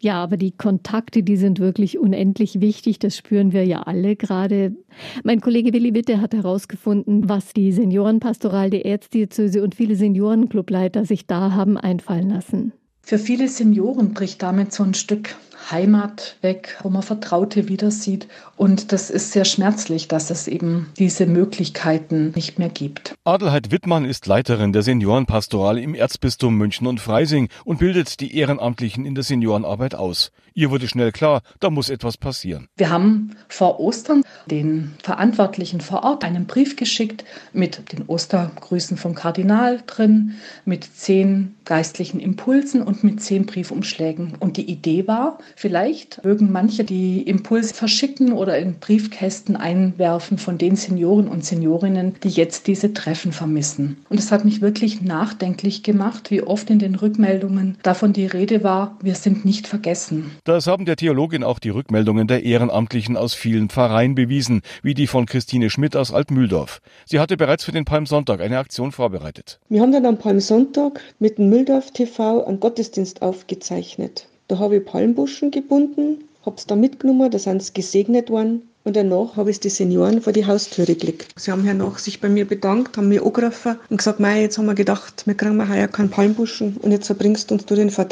Ja, 0.00 0.22
aber 0.22 0.36
die 0.36 0.52
Kontakte, 0.52 1.24
die 1.24 1.36
sind 1.36 1.58
wirklich 1.58 1.98
unendlich 1.98 2.60
wichtig. 2.60 3.00
Das 3.00 3.16
spüren 3.16 3.52
wir 3.52 3.64
ja 3.64 3.82
alle 3.82 4.14
gerade. 4.14 4.76
Mein 5.24 5.40
Kollege 5.40 5.72
Willi 5.72 5.92
Witte 5.92 6.20
hat 6.20 6.34
herausgefunden, 6.34 7.28
was 7.28 7.52
die 7.52 7.72
Seniorenpastoral 7.72 8.70
der 8.70 8.86
Erzdiözese 8.86 9.62
und 9.62 9.74
viele 9.74 9.96
Seniorenclubleiter 9.96 11.04
sich 11.04 11.26
da 11.26 11.52
haben 11.52 11.76
einfallen 11.76 12.30
lassen. 12.30 12.72
Für 13.08 13.18
viele 13.18 13.48
Senioren 13.48 14.12
bricht 14.12 14.42
damit 14.42 14.74
so 14.74 14.82
ein 14.82 14.92
Stück 14.92 15.34
Heimat 15.70 16.36
weg, 16.42 16.76
wo 16.82 16.90
man 16.90 17.02
Vertraute 17.02 17.66
wieder 17.66 17.90
sieht. 17.90 18.28
Und 18.58 18.92
das 18.92 19.08
ist 19.08 19.32
sehr 19.32 19.46
schmerzlich, 19.46 20.08
dass 20.08 20.28
es 20.28 20.46
eben 20.46 20.90
diese 20.98 21.24
Möglichkeiten 21.24 22.32
nicht 22.34 22.58
mehr 22.58 22.68
gibt. 22.68 23.14
Adelheid 23.24 23.70
Wittmann 23.70 24.04
ist 24.04 24.26
Leiterin 24.26 24.74
der 24.74 24.82
Seniorenpastoral 24.82 25.78
im 25.78 25.94
Erzbistum 25.94 26.58
München 26.58 26.86
und 26.86 27.00
Freising 27.00 27.48
und 27.64 27.78
bildet 27.78 28.20
die 28.20 28.36
Ehrenamtlichen 28.36 29.06
in 29.06 29.14
der 29.14 29.24
Seniorenarbeit 29.24 29.94
aus. 29.94 30.30
Ihr 30.58 30.72
wurde 30.72 30.88
schnell 30.88 31.12
klar, 31.12 31.42
da 31.60 31.70
muss 31.70 31.88
etwas 31.88 32.16
passieren. 32.16 32.66
Wir 32.76 32.90
haben 32.90 33.30
vor 33.48 33.78
Ostern 33.78 34.24
den 34.46 34.96
Verantwortlichen 35.04 35.80
vor 35.80 36.02
Ort 36.02 36.24
einen 36.24 36.46
Brief 36.46 36.74
geschickt 36.74 37.24
mit 37.52 37.92
den 37.92 38.06
Ostergrüßen 38.08 38.96
vom 38.96 39.14
Kardinal 39.14 39.80
drin, 39.86 40.34
mit 40.64 40.82
zehn 40.82 41.54
geistlichen 41.64 42.18
Impulsen 42.18 42.82
und 42.82 43.04
mit 43.04 43.22
zehn 43.22 43.46
Briefumschlägen. 43.46 44.34
Und 44.40 44.56
die 44.56 44.68
Idee 44.68 45.06
war, 45.06 45.38
vielleicht 45.54 46.24
mögen 46.24 46.50
manche 46.50 46.82
die 46.82 47.22
Impulse 47.22 47.72
verschicken 47.72 48.32
oder 48.32 48.58
in 48.58 48.80
Briefkästen 48.80 49.54
einwerfen 49.54 50.38
von 50.38 50.58
den 50.58 50.74
Senioren 50.74 51.28
und 51.28 51.44
Seniorinnen, 51.44 52.14
die 52.24 52.30
jetzt 52.30 52.66
diese 52.66 52.92
Treffen 52.94 53.30
vermissen. 53.30 53.98
Und 54.08 54.18
es 54.18 54.32
hat 54.32 54.44
mich 54.44 54.60
wirklich 54.60 55.02
nachdenklich 55.02 55.84
gemacht, 55.84 56.32
wie 56.32 56.42
oft 56.42 56.68
in 56.68 56.80
den 56.80 56.96
Rückmeldungen 56.96 57.78
davon 57.84 58.12
die 58.12 58.26
Rede 58.26 58.64
war, 58.64 58.98
wir 59.02 59.14
sind 59.14 59.44
nicht 59.44 59.68
vergessen. 59.68 60.32
Das 60.48 60.66
haben 60.66 60.86
der 60.86 60.96
Theologin 60.96 61.44
auch 61.44 61.58
die 61.58 61.68
Rückmeldungen 61.68 62.26
der 62.26 62.42
Ehrenamtlichen 62.42 63.18
aus 63.18 63.34
vielen 63.34 63.68
Pfarreien 63.68 64.14
bewiesen, 64.14 64.62
wie 64.82 64.94
die 64.94 65.06
von 65.06 65.26
Christine 65.26 65.68
Schmidt 65.68 65.94
aus 65.94 66.10
Altmühldorf. 66.10 66.80
Sie 67.04 67.20
hatte 67.20 67.36
bereits 67.36 67.64
für 67.64 67.72
den 67.72 67.84
Palmsonntag 67.84 68.40
eine 68.40 68.56
Aktion 68.56 68.90
vorbereitet. 68.90 69.60
Wir 69.68 69.82
haben 69.82 69.92
dann 69.92 70.06
am 70.06 70.16
Palmsonntag 70.16 71.02
mit 71.18 71.36
dem 71.36 71.50
Mühldorf 71.50 71.90
TV 71.90 72.46
einen 72.46 72.60
Gottesdienst 72.60 73.20
aufgezeichnet. 73.20 74.26
Da 74.48 74.58
habe 74.58 74.76
ich 74.76 74.86
Palmbuschen 74.86 75.50
gebunden, 75.50 76.24
habe 76.46 76.56
es 76.56 76.66
da 76.66 76.76
mitgenommen, 76.76 77.30
da 77.30 77.38
sind 77.38 77.62
sie 77.62 77.74
gesegnet 77.74 78.30
worden 78.30 78.62
und 78.88 78.96
danach 78.96 79.36
habe 79.36 79.50
ich 79.50 79.60
die 79.60 79.68
Senioren 79.68 80.22
vor 80.22 80.32
die 80.32 80.46
Haustüre 80.46 80.94
gelegt. 80.94 81.34
Sie 81.36 81.52
haben 81.52 81.66
danach 81.66 81.98
sich 81.98 82.22
bei 82.22 82.30
mir 82.30 82.46
bedankt, 82.46 82.96
haben 82.96 83.08
mir 83.08 83.22
angegriffen 83.22 83.76
und 83.90 83.98
gesagt, 83.98 84.18
Mei, 84.18 84.40
jetzt 84.40 84.56
haben 84.56 84.64
wir 84.64 84.74
gedacht, 84.74 85.26
wir 85.26 85.34
kriegen 85.34 85.56
wir 85.58 85.68
heuer 85.68 85.88
keinen 85.88 86.08
Palmbuschen 86.08 86.78
und 86.78 86.90
jetzt 86.90 87.06
verbringst 87.06 87.52
uns 87.52 87.66
du 87.66 87.74
den 87.74 87.90
vor. 87.90 88.08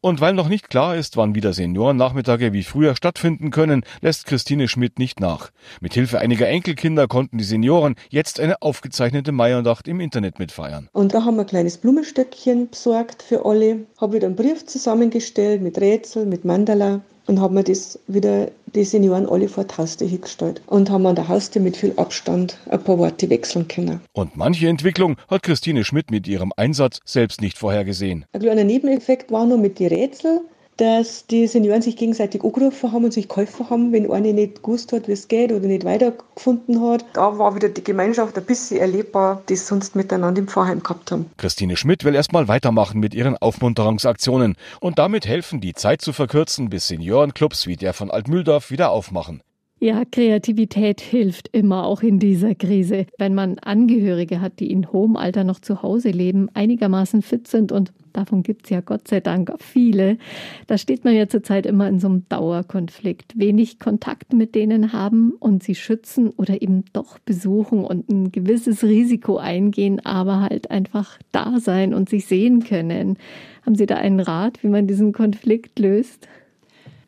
Und 0.00 0.20
weil 0.20 0.34
noch 0.34 0.48
nicht 0.48 0.70
klar 0.70 0.96
ist, 0.96 1.16
wann 1.16 1.36
wieder 1.36 1.52
Seniorennachmittage 1.52 2.52
wie 2.52 2.64
früher 2.64 2.96
stattfinden 2.96 3.50
können, 3.50 3.84
lässt 4.00 4.26
Christine 4.26 4.66
Schmidt 4.66 4.98
nicht 4.98 5.20
nach. 5.20 5.50
Mit 5.80 5.94
Hilfe 5.94 6.18
einiger 6.18 6.48
Enkelkinder 6.48 7.06
konnten 7.06 7.38
die 7.38 7.44
Senioren 7.44 7.94
jetzt 8.10 8.40
eine 8.40 8.60
aufgezeichnete 8.60 9.30
Meiernacht 9.30 9.86
im 9.86 10.00
Internet 10.00 10.40
mitfeiern. 10.40 10.88
Und 10.92 11.14
da 11.14 11.24
haben 11.24 11.36
wir 11.36 11.42
ein 11.42 11.46
kleines 11.46 11.78
Blumenstöckchen 11.78 12.70
besorgt 12.70 13.22
für 13.22 13.44
alle, 13.44 13.86
habe 14.00 14.14
wieder 14.16 14.26
einen 14.26 14.34
Brief 14.34 14.66
zusammengestellt 14.66 15.62
mit 15.62 15.80
Rätsel, 15.80 16.26
mit 16.26 16.44
Mandala 16.44 17.02
und 17.28 17.40
haben 17.40 17.54
wir 17.54 17.62
das 17.62 17.98
wieder 18.08 18.50
die 18.74 18.84
Senioren 18.84 19.28
alle 19.28 19.48
vor 19.48 19.64
die 19.64 19.76
Haustür 19.76 20.08
hingestellt 20.08 20.60
und 20.66 20.90
haben 20.90 21.06
an 21.06 21.14
der 21.14 21.28
Haustür 21.28 21.62
mit 21.62 21.76
viel 21.76 21.92
Abstand 21.96 22.58
ein 22.68 22.82
paar 22.82 22.98
Worte 22.98 23.30
wechseln 23.30 23.68
können. 23.68 24.00
Und 24.12 24.36
manche 24.36 24.66
Entwicklung 24.66 25.16
hat 25.28 25.42
Christine 25.42 25.84
Schmidt 25.84 26.10
mit 26.10 26.26
ihrem 26.26 26.52
Einsatz 26.56 26.98
selbst 27.04 27.40
nicht 27.40 27.58
vorhergesehen. 27.58 28.24
Ein 28.32 28.40
kleiner 28.40 28.64
Nebeneffekt 28.64 29.30
war 29.30 29.46
nur 29.46 29.58
mit 29.58 29.78
den 29.78 29.88
Rätseln 29.88 30.40
dass 30.78 31.26
die 31.26 31.46
Senioren 31.46 31.82
sich 31.82 31.96
gegenseitig 31.96 32.42
angerufen 32.42 32.92
haben 32.92 33.04
und 33.04 33.12
sich 33.12 33.28
geholfen 33.28 33.68
haben, 33.68 33.92
wenn 33.92 34.10
einer 34.10 34.32
nicht 34.32 34.62
gewusst 34.62 34.92
hat, 34.92 35.08
wie 35.08 35.12
es 35.12 35.28
geht 35.28 35.52
oder 35.52 35.66
nicht 35.66 35.84
weitergefunden 35.84 36.80
hat. 36.80 37.04
Da 37.12 37.36
war 37.36 37.54
wieder 37.54 37.68
die 37.68 37.84
Gemeinschaft 37.84 38.38
ein 38.38 38.44
bisschen 38.44 38.78
erlebbar, 38.78 39.42
die 39.48 39.56
sie 39.56 39.64
sonst 39.64 39.96
miteinander 39.96 40.40
im 40.40 40.48
Pfarrheim 40.48 40.82
gehabt 40.82 41.10
haben. 41.10 41.26
Christine 41.36 41.76
Schmidt 41.76 42.04
will 42.04 42.14
erstmal 42.14 42.48
weitermachen 42.48 43.00
mit 43.00 43.12
ihren 43.12 43.36
Aufmunterungsaktionen 43.36 44.54
und 44.80 44.98
damit 44.98 45.26
helfen, 45.26 45.60
die 45.60 45.74
Zeit 45.74 46.00
zu 46.00 46.12
verkürzen, 46.12 46.70
bis 46.70 46.86
Seniorenclubs 46.86 47.66
wie 47.66 47.76
der 47.76 47.92
von 47.92 48.10
Altmühldorf 48.10 48.70
wieder 48.70 48.90
aufmachen. 48.90 49.42
Ja, 49.80 50.02
Kreativität 50.04 51.00
hilft 51.00 51.48
immer 51.52 51.84
auch 51.84 52.02
in 52.02 52.18
dieser 52.18 52.56
Krise. 52.56 53.06
Wenn 53.16 53.34
man 53.34 53.60
Angehörige 53.60 54.40
hat, 54.40 54.58
die 54.58 54.72
in 54.72 54.90
hohem 54.90 55.16
Alter 55.16 55.44
noch 55.44 55.60
zu 55.60 55.82
Hause 55.82 56.10
leben, 56.10 56.48
einigermaßen 56.52 57.22
fit 57.22 57.46
sind 57.46 57.70
und 57.70 57.92
davon 58.18 58.42
gibt 58.42 58.64
es 58.64 58.70
ja 58.70 58.80
Gott 58.80 59.08
sei 59.08 59.20
Dank 59.20 59.52
viele, 59.58 60.18
da 60.66 60.76
steht 60.76 61.04
man 61.04 61.14
ja 61.14 61.28
zurzeit 61.28 61.66
immer 61.66 61.88
in 61.88 62.00
so 62.00 62.08
einem 62.08 62.28
Dauerkonflikt. 62.28 63.38
Wenig 63.38 63.78
Kontakt 63.78 64.32
mit 64.32 64.54
denen 64.54 64.92
haben 64.92 65.32
und 65.38 65.62
sie 65.62 65.74
schützen 65.74 66.30
oder 66.30 66.60
eben 66.60 66.84
doch 66.92 67.18
besuchen 67.18 67.84
und 67.84 68.08
ein 68.08 68.32
gewisses 68.32 68.82
Risiko 68.82 69.38
eingehen, 69.38 70.04
aber 70.04 70.40
halt 70.40 70.70
einfach 70.70 71.18
da 71.32 71.60
sein 71.60 71.94
und 71.94 72.08
sich 72.08 72.26
sehen 72.26 72.64
können. 72.64 73.16
Haben 73.64 73.74
Sie 73.74 73.86
da 73.86 73.96
einen 73.96 74.20
Rat, 74.20 74.62
wie 74.62 74.68
man 74.68 74.86
diesen 74.86 75.12
Konflikt 75.12 75.78
löst? 75.78 76.28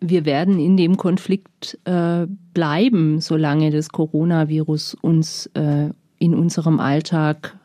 wir 0.01 0.25
werden 0.25 0.59
in 0.59 0.77
dem 0.77 0.97
Konflikt 0.97 1.79
äh, 1.85 2.27
bleiben, 2.55 3.21
solange 3.21 3.71
das 3.71 3.91
Coronavirus 3.91 4.95
uns 4.95 5.47
äh, 5.55 5.91
in 6.19 6.35
unserem 6.35 6.81
Alltag 6.81 7.59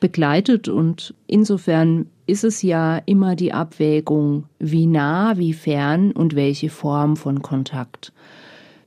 begleitet. 0.00 0.68
Und 0.68 1.14
insofern 1.26 2.06
ist 2.26 2.44
es 2.44 2.62
ja 2.62 2.98
immer 3.06 3.36
die 3.36 3.52
Abwägung, 3.52 4.44
wie 4.58 4.86
nah, 4.86 5.36
wie 5.36 5.52
fern 5.52 6.12
und 6.12 6.34
welche 6.34 6.70
Form 6.70 7.16
von 7.16 7.42
Kontakt. 7.42 8.12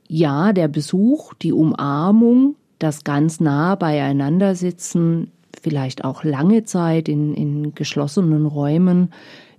Ja, 0.08 0.52
der 0.52 0.68
Besuch, 0.68 1.34
die 1.34 1.52
Umarmung, 1.52 2.56
das 2.78 3.04
ganz 3.04 3.40
nah 3.40 3.74
beieinander 3.74 4.54
sitzen, 4.54 5.30
vielleicht 5.62 6.04
auch 6.04 6.24
lange 6.24 6.64
Zeit 6.64 7.08
in, 7.08 7.34
in 7.34 7.74
geschlossenen 7.74 8.46
Räumen, 8.46 9.12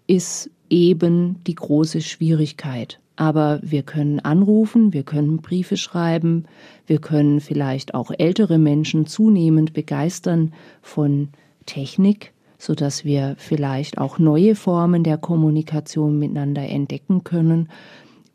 ist 0.08 0.50
eben 0.70 1.44
die 1.46 1.56
große 1.56 2.02
Schwierigkeit. 2.02 3.00
Aber 3.16 3.60
wir 3.62 3.84
können 3.84 4.20
anrufen, 4.22 4.94
wir 4.94 5.04
können 5.04 5.38
Briefe 5.38 5.76
schreiben, 5.76 6.46
wir 6.88 7.00
können 7.00 7.42
vielleicht 7.42 7.94
auch 7.94 8.12
ältere 8.18 8.58
Menschen 8.58 9.06
zunehmend 9.06 9.74
begeistern 9.74 10.54
von 10.82 11.30
Technik, 11.66 12.34
so 12.60 12.76
dass 12.76 13.06
wir 13.06 13.36
vielleicht 13.40 13.98
auch 13.98 14.20
neue 14.20 14.54
Formen 14.54 15.04
der 15.04 15.18
Kommunikation 15.18 16.20
miteinander 16.20 16.62
entdecken 16.62 17.24
können. 17.24 17.70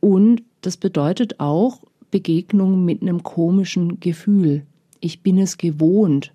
Und 0.00 0.42
das 0.62 0.78
bedeutet 0.78 1.38
auch 1.38 1.82
Begegnung 2.10 2.84
mit 2.84 3.02
einem 3.02 3.22
komischen 3.22 4.00
Gefühl. 4.00 4.64
Ich 5.00 5.22
bin 5.22 5.38
es 5.38 5.58
gewohnt, 5.58 6.32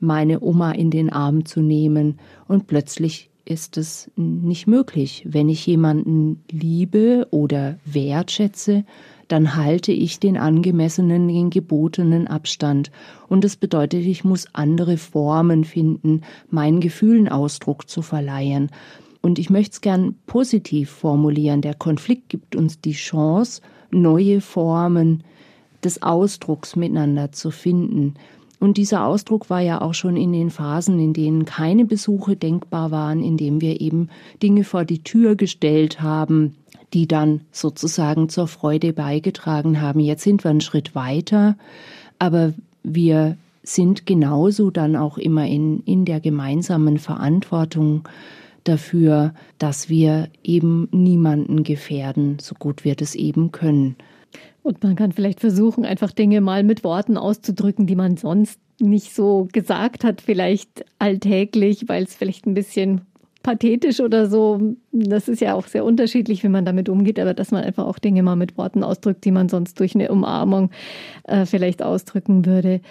meine 0.00 0.40
Oma 0.40 0.72
in 0.72 0.90
den 0.90 1.12
Arm 1.12 1.44
zu 1.44 1.60
nehmen 1.60 2.18
und 2.46 2.66
plötzlich 2.66 3.30
ist 3.44 3.76
es 3.76 4.10
nicht 4.16 4.66
möglich. 4.66 5.24
Wenn 5.26 5.48
ich 5.48 5.66
jemanden 5.66 6.42
liebe 6.50 7.26
oder 7.30 7.78
wertschätze, 7.84 8.84
dann 9.28 9.56
halte 9.56 9.92
ich 9.92 10.18
den 10.18 10.36
angemessenen, 10.36 11.28
den 11.28 11.50
gebotenen 11.50 12.26
Abstand. 12.26 12.90
Und 13.28 13.44
das 13.44 13.56
bedeutet, 13.56 14.04
ich 14.04 14.24
muss 14.24 14.48
andere 14.54 14.96
Formen 14.96 15.64
finden, 15.64 16.22
meinen 16.50 16.80
Gefühlen 16.80 17.28
Ausdruck 17.28 17.88
zu 17.88 18.02
verleihen. 18.02 18.70
Und 19.20 19.38
ich 19.38 19.50
möchte 19.50 19.72
es 19.72 19.80
gern 19.80 20.16
positiv 20.26 20.90
formulieren. 20.90 21.60
Der 21.60 21.74
Konflikt 21.74 22.28
gibt 22.28 22.56
uns 22.56 22.80
die 22.80 22.92
Chance, 22.92 23.60
neue 23.90 24.40
Formen 24.40 25.24
des 25.84 26.02
Ausdrucks 26.02 26.76
miteinander 26.76 27.32
zu 27.32 27.50
finden. 27.50 28.14
Und 28.60 28.76
dieser 28.76 29.06
Ausdruck 29.06 29.50
war 29.50 29.60
ja 29.60 29.80
auch 29.80 29.94
schon 29.94 30.16
in 30.16 30.32
den 30.32 30.50
Phasen, 30.50 30.98
in 30.98 31.12
denen 31.12 31.44
keine 31.44 31.84
Besuche 31.84 32.34
denkbar 32.34 32.90
waren, 32.90 33.22
in 33.22 33.36
denen 33.36 33.60
wir 33.60 33.80
eben 33.80 34.08
Dinge 34.42 34.64
vor 34.64 34.84
die 34.84 35.02
Tür 35.04 35.36
gestellt 35.36 36.00
haben, 36.00 36.56
die 36.92 37.06
dann 37.06 37.42
sozusagen 37.52 38.28
zur 38.28 38.48
Freude 38.48 38.92
beigetragen 38.92 39.80
haben. 39.80 40.00
Jetzt 40.00 40.22
sind 40.22 40.44
wir 40.44 40.50
einen 40.50 40.60
Schritt 40.60 40.94
weiter, 40.94 41.56
aber 42.18 42.54
wir 42.82 43.36
sind 43.62 44.06
genauso 44.06 44.70
dann 44.70 44.96
auch 44.96 45.18
immer 45.18 45.46
in, 45.46 45.82
in 45.84 46.04
der 46.04 46.20
gemeinsamen 46.20 46.98
Verantwortung 46.98 48.08
dafür, 48.64 49.34
dass 49.58 49.88
wir 49.88 50.28
eben 50.42 50.88
niemanden 50.90 51.62
gefährden, 51.64 52.38
so 52.40 52.54
gut 52.58 52.84
wir 52.84 52.94
das 52.94 53.14
eben 53.14 53.52
können. 53.52 53.96
Und 54.62 54.82
man 54.82 54.96
kann 54.96 55.12
vielleicht 55.12 55.40
versuchen, 55.40 55.84
einfach 55.84 56.12
Dinge 56.12 56.40
mal 56.40 56.62
mit 56.62 56.84
Worten 56.84 57.16
auszudrücken, 57.16 57.86
die 57.86 57.96
man 57.96 58.16
sonst 58.16 58.58
nicht 58.80 59.14
so 59.14 59.48
gesagt 59.52 60.04
hat, 60.04 60.20
vielleicht 60.20 60.84
alltäglich, 60.98 61.88
weil 61.88 62.04
es 62.04 62.14
vielleicht 62.14 62.46
ein 62.46 62.54
bisschen 62.54 63.02
pathetisch 63.48 64.00
oder 64.00 64.26
so. 64.26 64.76
Das 64.92 65.26
ist 65.26 65.40
ja 65.40 65.54
auch 65.54 65.66
sehr 65.66 65.82
unterschiedlich, 65.82 66.42
wie 66.44 66.50
man 66.50 66.66
damit 66.66 66.90
umgeht, 66.90 67.18
aber 67.18 67.32
dass 67.32 67.50
man 67.50 67.64
einfach 67.64 67.86
auch 67.86 67.98
Dinge 67.98 68.22
mal 68.22 68.36
mit 68.36 68.58
Worten 68.58 68.84
ausdrückt, 68.84 69.24
die 69.24 69.30
man 69.30 69.48
sonst 69.48 69.80
durch 69.80 69.94
eine 69.94 70.10
Umarmung 70.10 70.70
äh, 71.24 71.46
vielleicht 71.46 71.82
ausdrücken 71.82 72.44
würde. 72.44 72.82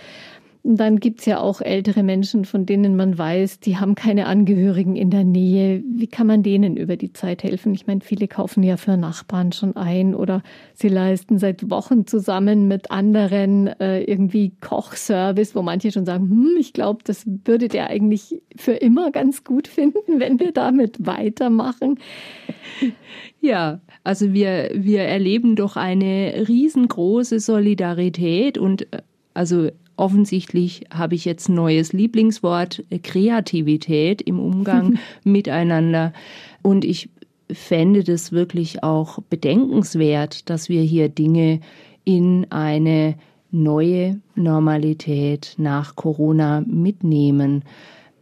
Dann 0.69 0.99
gibt's 0.99 1.25
ja 1.25 1.39
auch 1.39 1.61
ältere 1.61 2.03
Menschen, 2.03 2.43
von 2.43 2.65
denen 2.65 2.97
man 2.97 3.17
weiß, 3.17 3.61
die 3.61 3.77
haben 3.77 3.95
keine 3.95 4.25
Angehörigen 4.25 4.97
in 4.97 5.09
der 5.09 5.23
Nähe. 5.23 5.81
Wie 5.89 6.07
kann 6.07 6.27
man 6.27 6.43
denen 6.43 6.75
über 6.75 6.97
die 6.97 7.13
Zeit 7.13 7.43
helfen? 7.43 7.73
Ich 7.73 7.87
meine, 7.87 8.01
viele 8.01 8.27
kaufen 8.27 8.63
ja 8.63 8.75
für 8.75 8.97
Nachbarn 8.97 9.53
schon 9.53 9.77
ein 9.77 10.13
oder 10.13 10.43
sie 10.73 10.89
leisten 10.89 11.39
seit 11.39 11.69
Wochen 11.69 12.05
zusammen 12.05 12.67
mit 12.67 12.91
anderen 12.91 13.67
äh, 13.79 14.01
irgendwie 14.01 14.51
Kochservice, 14.59 15.55
wo 15.55 15.61
manche 15.61 15.93
schon 15.93 16.05
sagen, 16.05 16.29
hm, 16.29 16.57
ich 16.59 16.73
glaube, 16.73 16.99
das 17.05 17.25
würde 17.45 17.69
der 17.69 17.89
eigentlich 17.89 18.41
für 18.57 18.73
immer 18.73 19.11
ganz 19.11 19.45
gut 19.45 19.69
finden, 19.69 20.19
wenn 20.19 20.41
wir 20.41 20.51
damit 20.51 20.97
weitermachen. 21.05 21.97
Ja, 23.39 23.79
also 24.03 24.33
wir, 24.33 24.71
wir 24.73 25.03
erleben 25.03 25.55
doch 25.55 25.77
eine 25.77 26.45
riesengroße 26.45 27.39
Solidarität 27.39 28.57
und 28.57 28.91
äh, 28.93 29.01
also 29.33 29.69
Offensichtlich 29.97 30.85
habe 30.93 31.15
ich 31.15 31.25
jetzt 31.25 31.49
ein 31.49 31.55
neues 31.55 31.91
Lieblingswort, 31.91 32.83
äh, 32.89 32.99
Kreativität 32.99 34.21
im 34.21 34.39
Umgang 34.39 34.99
miteinander. 35.23 36.13
Und 36.61 36.85
ich 36.85 37.09
fände 37.51 38.03
das 38.03 38.31
wirklich 38.31 38.83
auch 38.83 39.19
bedenkenswert, 39.29 40.49
dass 40.49 40.69
wir 40.69 40.81
hier 40.81 41.09
Dinge 41.09 41.61
in 42.05 42.45
eine 42.51 43.15
neue 43.51 44.19
Normalität 44.35 45.55
nach 45.57 45.95
Corona 45.95 46.61
mitnehmen. 46.65 47.63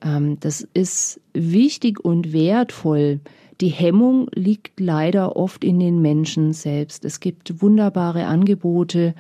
Ähm, 0.02 0.40
das 0.40 0.68
ist 0.74 1.20
wichtig 1.34 2.00
und 2.00 2.32
wertvoll. 2.32 3.20
Die 3.62 3.70
Hemmung 3.70 4.30
liegt 4.34 4.80
leider 4.80 5.36
oft 5.36 5.64
in 5.64 5.80
den 5.80 6.02
Menschen 6.02 6.54
selbst. 6.54 7.06
Es 7.06 7.20
gibt 7.20 7.62
wunderbare 7.62 8.26
Angebote, 8.26 9.16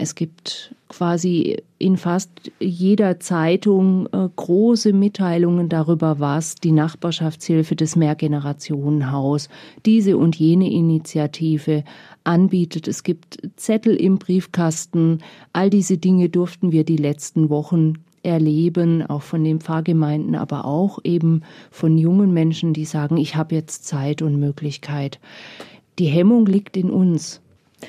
es 0.00 0.14
gibt 0.14 0.74
quasi 0.88 1.58
in 1.78 1.96
fast 1.96 2.30
jeder 2.58 3.20
Zeitung 3.20 4.06
äh, 4.06 4.28
große 4.34 4.92
Mitteilungen 4.92 5.68
darüber, 5.68 6.18
was 6.18 6.54
die 6.54 6.72
Nachbarschaftshilfe 6.72 7.76
des 7.76 7.96
Mehrgenerationenhaus, 7.96 9.48
diese 9.84 10.16
und 10.16 10.36
jene 10.36 10.70
Initiative 10.70 11.84
anbietet. 12.24 12.88
Es 12.88 13.02
gibt 13.02 13.38
Zettel 13.56 13.94
im 13.94 14.18
Briefkasten. 14.18 15.18
All 15.52 15.68
diese 15.68 15.98
Dinge 15.98 16.30
durften 16.30 16.72
wir 16.72 16.84
die 16.84 16.96
letzten 16.96 17.50
Wochen 17.50 17.94
erleben, 18.22 19.04
auch 19.06 19.22
von 19.22 19.44
den 19.44 19.60
Pfarrgemeinden, 19.60 20.34
aber 20.34 20.64
auch 20.64 20.98
eben 21.04 21.42
von 21.70 21.98
jungen 21.98 22.32
Menschen, 22.32 22.72
die 22.72 22.84
sagen, 22.84 23.16
ich 23.18 23.36
habe 23.36 23.54
jetzt 23.54 23.86
Zeit 23.86 24.22
und 24.22 24.40
Möglichkeit. 24.40 25.20
Die 25.98 26.06
Hemmung 26.06 26.46
liegt 26.46 26.76
in 26.76 26.90
uns 26.90 27.40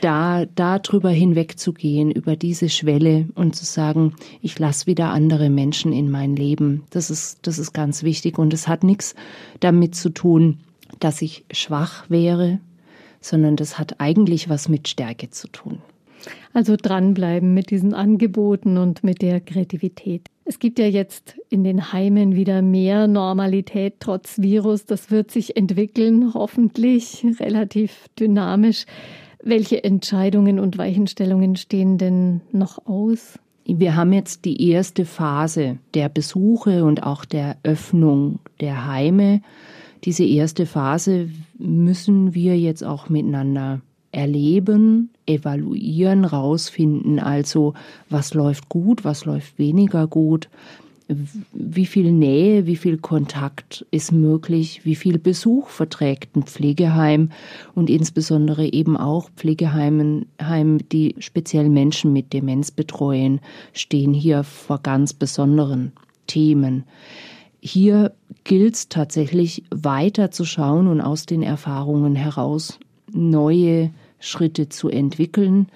da 0.02 0.46
darüber 0.46 1.10
hinwegzugehen, 1.10 2.12
über 2.12 2.36
diese 2.36 2.70
Schwelle 2.70 3.28
und 3.36 3.56
zu 3.56 3.66
sagen, 3.66 4.16
ich 4.42 4.58
lasse 4.58 4.88
wieder 4.88 5.10
andere 5.10 5.50
Menschen 5.50 5.92
in 5.92 6.10
mein 6.10 6.36
Leben. 6.36 6.84
Das 6.90 7.10
ist, 7.10 7.40
das 7.42 7.60
ist 7.60 7.74
ganz 7.74 8.04
wichtig 8.04 8.38
und 8.40 8.54
es 8.54 8.68
hat 8.68 8.84
nichts 8.84 9.16
damit 9.60 9.96
zu 9.96 10.10
tun, 10.10 10.60
dass 11.00 11.22
ich 11.22 11.46
schwach 11.52 12.10
wäre, 12.10 12.60
sondern 13.20 13.56
das 13.56 13.78
hat 13.78 14.00
eigentlich 14.00 14.50
was 14.50 14.70
mit 14.70 14.88
Stärke 14.88 15.30
zu 15.30 15.48
tun. 15.48 15.80
Also 16.54 16.76
dranbleiben 16.76 17.54
mit 17.54 17.72
diesen 17.72 17.94
Angeboten 17.94 18.78
und 18.78 19.04
mit 19.04 19.22
der 19.22 19.40
Kreativität. 19.40 20.28
Es 20.44 20.60
gibt 20.60 20.80
ja 20.80 20.86
jetzt 20.88 21.38
in 21.50 21.64
den 21.64 21.94
Heimen 21.94 22.36
wieder 22.36 22.62
mehr 22.62 23.08
Normalität 23.08 23.96
trotz 24.00 24.42
Virus. 24.42 24.86
Das 24.86 25.10
wird 25.10 25.32
sich 25.32 25.56
entwickeln, 25.56 26.34
hoffentlich 26.34 27.26
relativ 27.40 28.08
dynamisch. 28.20 28.86
Welche 29.44 29.84
Entscheidungen 29.84 30.60
und 30.60 30.78
Weichenstellungen 30.78 31.56
stehen 31.56 31.98
denn 31.98 32.42
noch 32.52 32.86
aus? 32.86 33.40
Wir 33.66 33.96
haben 33.96 34.14
jetzt 34.14 34.46
die 34.46 34.70
erste 34.70 35.06
Phase 35.06 35.78
der 35.94 36.10
Besuche 36.10 36.84
und 36.84 37.04
auch 37.04 37.26
der 37.26 37.58
Öffnung 37.64 38.40
der 38.60 38.88
Heime. 38.88 39.42
Diese 40.04 40.26
erste 40.26 40.66
Phase 40.66 41.30
müssen 41.58 42.34
wir 42.34 42.58
jetzt 42.58 42.84
auch 42.84 43.10
miteinander 43.10 43.82
erleben, 44.12 45.10
evaluieren, 45.26 46.26
rausfinden. 46.26 47.20
Also 47.20 47.74
was 48.10 48.34
läuft 48.34 48.68
gut, 48.70 49.04
was 49.06 49.26
läuft 49.26 49.58
weniger 49.58 50.08
gut, 50.08 50.50
wie 51.54 51.86
viel 51.86 52.12
Nähe, 52.12 52.66
wie 52.66 52.76
viel 52.76 52.98
Kontakt 52.98 53.86
ist 53.92 54.12
möglich, 54.12 54.82
wie 54.84 54.96
viel 54.96 55.20
Besuch 55.20 55.70
verträgt 55.70 56.36
ein 56.36 56.44
Pflegeheim 56.44 57.30
und 57.76 57.90
insbesondere 57.90 58.68
eben 58.68 58.98
auch 58.98 59.30
Pflegeheimen, 59.36 60.26
Heim, 60.42 60.80
die 60.90 61.16
speziell 61.20 61.70
Menschen 61.70 62.14
mit 62.14 62.34
Demenz 62.34 62.72
betreuen, 62.72 63.40
stehen 63.74 64.14
hier 64.14 64.44
vor 64.44 64.80
ganz 64.80 65.14
besonderen 65.14 65.92
Themen. 66.28 66.84
Hier 67.60 68.14
gilt 68.44 68.76
es 68.76 68.90
tatsächlich 68.90 69.64
weiter 69.70 70.32
zu 70.32 70.46
schauen 70.46 70.88
und 70.88 71.02
aus 71.02 71.26
den 71.26 71.44
Erfahrungen 71.44 72.16
heraus 72.16 72.80
neue 73.12 73.92
Schritte 74.20 74.70
zu 74.70 74.90
entwickeln, 74.90 75.68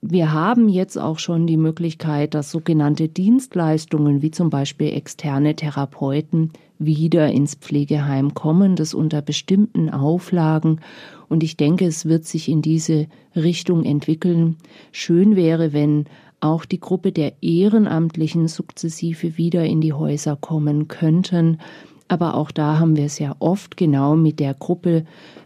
wir 0.00 0.32
haben 0.32 0.68
jetzt 0.68 0.96
auch 0.96 1.18
schon 1.18 1.46
die 1.46 1.56
Möglichkeit, 1.56 2.34
dass 2.34 2.50
sogenannte 2.50 3.08
Dienstleistungen 3.08 4.22
wie 4.22 4.30
zum 4.30 4.48
Beispiel 4.48 4.92
externe 4.92 5.56
Therapeuten 5.56 6.52
wieder 6.78 7.28
ins 7.32 7.56
Pflegeheim 7.56 8.34
kommen, 8.34 8.76
das 8.76 8.94
unter 8.94 9.22
bestimmten 9.22 9.90
Auflagen. 9.90 10.80
Und 11.28 11.42
ich 11.42 11.56
denke, 11.56 11.84
es 11.86 12.06
wird 12.06 12.24
sich 12.24 12.48
in 12.48 12.62
diese 12.62 13.08
Richtung 13.34 13.84
entwickeln. 13.84 14.56
Schön 14.92 15.34
wäre, 15.34 15.72
wenn 15.72 16.04
auch 16.40 16.64
die 16.64 16.78
Gruppe 16.78 17.10
der 17.10 17.42
Ehrenamtlichen 17.42 18.46
sukzessive 18.46 19.36
wieder 19.36 19.64
in 19.64 19.80
die 19.80 19.92
Häuser 19.92 20.36
kommen 20.36 20.86
könnten. 20.86 21.58
Aber 22.06 22.36
auch 22.36 22.52
da 22.52 22.78
haben 22.78 22.96
wir 22.96 23.04
es 23.04 23.18
ja 23.18 23.34
oft 23.40 23.76
genau 23.76 24.14
mit 24.14 24.38
der 24.38 24.54
Gruppe 24.54 25.04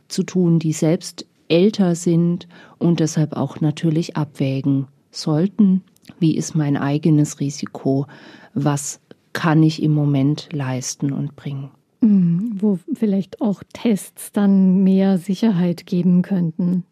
zu 0.08 0.22
tun, 0.22 0.58
die 0.58 0.74
selbst 0.74 1.26
älter 1.52 1.94
sind 1.94 2.48
und 2.78 2.98
deshalb 3.00 3.36
auch 3.36 3.60
natürlich 3.60 4.16
abwägen 4.16 4.88
sollten, 5.10 5.82
wie 6.18 6.36
ist 6.36 6.54
mein 6.54 6.76
eigenes 6.76 7.38
Risiko, 7.38 8.06
was 8.54 9.00
kann 9.32 9.62
ich 9.62 9.82
im 9.82 9.92
Moment 9.92 10.48
leisten 10.52 11.12
und 11.12 11.36
bringen. 11.36 11.70
Mhm, 12.00 12.56
wo 12.58 12.78
vielleicht 12.94 13.40
auch 13.40 13.62
Tests 13.72 14.32
dann 14.32 14.82
mehr 14.82 15.18
Sicherheit 15.18 15.86
geben 15.86 16.22
könnten. 16.22 16.84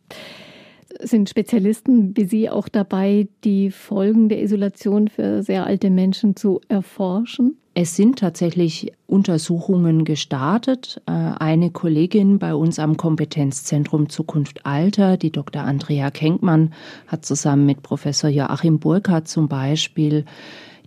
Sind 1.01 1.29
Spezialisten 1.29 2.17
wie 2.17 2.25
Sie 2.25 2.51
auch 2.51 2.69
dabei, 2.69 3.29
die 3.45 3.71
Folgen 3.71 4.29
der 4.29 4.43
Isolation 4.43 5.09
für 5.09 5.43
sehr 5.43 5.67
alte 5.67 5.91
Menschen 5.91 6.37
zu 6.37 6.61
erforschen? 6.69 7.57
Es 7.75 7.95
sind 7.95 8.19
tatsächlich 8.19 8.93
Untersuchungen 9.07 10.05
gestartet. 10.05 11.01
Äh, 11.07 11.13
eine 11.13 11.71
Kollegin 11.71 12.41
bei 12.41 12.55
uns 12.55 12.81
am 12.81 12.97
Kompetenzzentrum 12.97 14.09
Zukunft 14.09 14.67
Alter, 14.67 15.17
die 15.17 15.31
Dr. 15.31 15.63
Andrea 15.63 16.11
Kenkmann, 16.11 16.73
hat 17.07 17.25
zusammen 17.25 17.67
mit 17.67 17.83
Professor 17.83 18.29
Joachim 18.29 18.81
Burkhardt 18.81 19.29
zum 19.29 19.49
Beispiel 19.49 20.25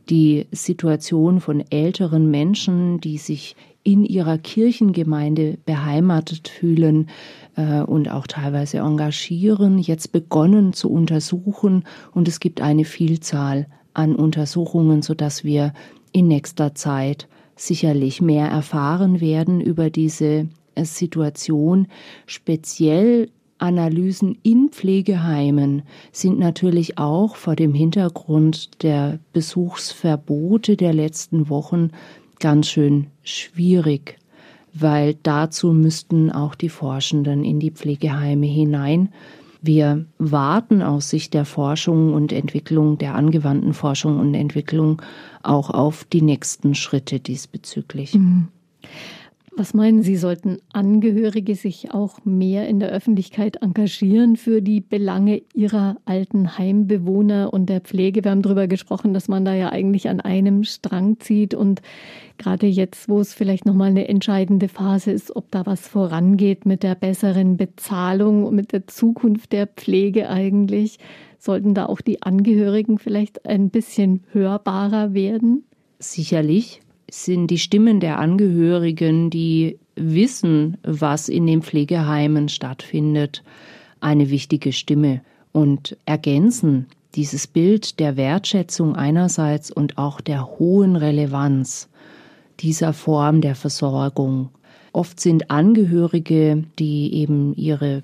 die 0.10 0.48
Situation 0.52 1.40
von 1.40 1.64
älteren 1.70 2.30
Menschen, 2.30 3.00
die 3.00 3.18
sich 3.18 3.56
in 3.84 4.06
ihrer 4.06 4.38
Kirchengemeinde 4.38 5.58
beheimatet 5.66 6.48
fühlen 6.48 7.10
äh, 7.56 7.82
und 7.82 8.10
auch 8.10 8.28
teilweise 8.28 8.78
engagieren, 8.78 9.78
jetzt 9.78 10.12
begonnen 10.12 10.74
zu 10.74 10.90
untersuchen. 10.90 11.84
Und 12.14 12.28
es 12.28 12.40
gibt 12.40 12.62
eine 12.62 12.86
Vielzahl 12.86 13.68
an 13.94 14.16
Untersuchungen, 14.16 15.02
sodass 15.02 15.44
wir 15.44 15.74
in 16.14 16.28
nächster 16.28 16.76
Zeit 16.76 17.28
sicherlich 17.56 18.22
mehr 18.22 18.48
erfahren 18.48 19.22
werden 19.22 19.60
über 19.60 19.90
diese 19.90 20.48
äh, 20.76 20.86
Situation. 20.86 21.88
Speziell 22.26 23.30
Analysen 23.64 24.38
in 24.44 24.70
Pflegeheimen 24.70 25.84
sind 26.12 26.38
natürlich 26.38 26.98
auch 26.98 27.38
vor 27.38 27.56
dem 27.56 27.74
Hintergrund 27.74 28.84
der 28.84 29.20
Besuchsverbote 29.32 30.76
der 30.76 30.94
letzten 30.94 31.48
Wochen 31.48 31.92
ganz 32.42 32.68
schön 32.68 33.08
schwierig, 33.24 34.20
weil 34.74 35.16
dazu 35.24 35.72
müssten 35.72 36.30
auch 36.30 36.56
die 36.56 36.68
Forschenden 36.68 37.46
in 37.46 37.62
die 37.62 37.72
Pflegeheime 37.72 38.48
hinein. 38.48 39.14
Wir 39.62 40.04
warten 40.18 40.82
aus 40.82 41.10
Sicht 41.10 41.34
der 41.34 41.46
Forschung 41.46 42.14
und 42.14 42.34
Entwicklung, 42.34 42.98
der 42.98 43.16
angewandten 43.16 43.74
Forschung 43.74 44.20
und 44.20 44.34
Entwicklung 44.34 45.02
auch 45.42 45.70
auf 45.70 46.04
die 46.04 46.22
nächsten 46.22 46.76
Schritte 46.76 47.22
diesbezüglich. 47.22 48.14
Mhm. 48.14 48.50
Was 49.56 49.76
meinen 49.76 50.02
Sie, 50.02 50.16
sollten 50.16 50.58
Angehörige 50.72 51.54
sich 51.54 51.94
auch 51.94 52.26
mehr 52.26 52.68
in 52.68 52.80
der 52.80 52.90
Öffentlichkeit 52.90 53.62
engagieren 53.62 54.36
für 54.36 54.64
die 54.64 54.82
Belange 54.82 55.44
ihrer 55.54 55.98
alten 56.06 56.58
Heimbewohner 56.58 57.54
und 57.54 57.68
der 57.68 57.82
Pflege? 57.82 58.24
Wir 58.24 58.32
haben 58.32 58.42
darüber 58.42 58.66
gesprochen, 58.66 59.14
dass 59.14 59.28
man 59.28 59.46
da 59.46 59.54
ja 59.54 59.70
eigentlich 59.70 60.10
an 60.10 60.22
einem 60.22 60.64
Strang 60.64 61.20
zieht 61.20 61.54
und 61.54 61.84
gerade 62.40 62.66
jetzt, 62.66 63.10
wo 63.10 63.20
es 63.20 63.36
vielleicht 63.36 63.68
nochmal 63.68 63.92
eine 63.92 64.08
entscheidende 64.08 64.70
Phase 64.70 65.12
ist, 65.12 65.36
ob 65.36 65.52
da 65.52 65.68
was 65.68 65.88
vorangeht 65.88 66.66
mit 66.66 66.82
der 66.82 66.96
besseren 66.96 67.56
Bezahlung 67.56 68.46
und 68.46 68.56
mit 68.56 68.72
der 68.72 68.88
Zukunft 68.88 69.52
der 69.52 69.68
Pflege 69.68 70.30
eigentlich, 70.30 70.98
sollten 71.38 71.76
da 71.76 71.86
auch 71.86 72.02
die 72.02 72.24
Angehörigen 72.24 72.98
vielleicht 72.98 73.46
ein 73.46 73.70
bisschen 73.70 74.24
hörbarer 74.32 75.14
werden? 75.14 75.64
Sicherlich 76.00 76.83
sind 77.10 77.48
die 77.48 77.60
Stimmen 77.60 78.00
der 78.00 78.20
Angehörigen, 78.20 79.30
die 79.30 79.78
wissen, 79.96 80.78
was 80.84 81.30
in 81.30 81.48
den 81.48 81.62
Pflegeheimen 81.62 82.50
stattfindet, 82.50 83.44
eine 84.00 84.30
wichtige 84.30 84.74
Stimme 84.74 85.22
und 85.52 85.98
ergänzen 86.06 86.88
dieses 87.16 87.48
Bild 87.48 88.00
der 88.00 88.18
Wertschätzung 88.18 88.96
einerseits 88.96 89.72
und 89.72 89.98
auch 89.98 90.20
der 90.20 90.58
hohen 90.58 90.96
Relevanz 90.96 91.90
dieser 92.60 92.94
Form 92.94 93.42
der 93.42 93.56
Versorgung. 93.56 94.50
Oft 94.94 95.20
sind 95.20 95.52
Angehörige, 95.52 96.64
die 96.80 97.14
eben 97.14 97.56
ihre 97.56 98.04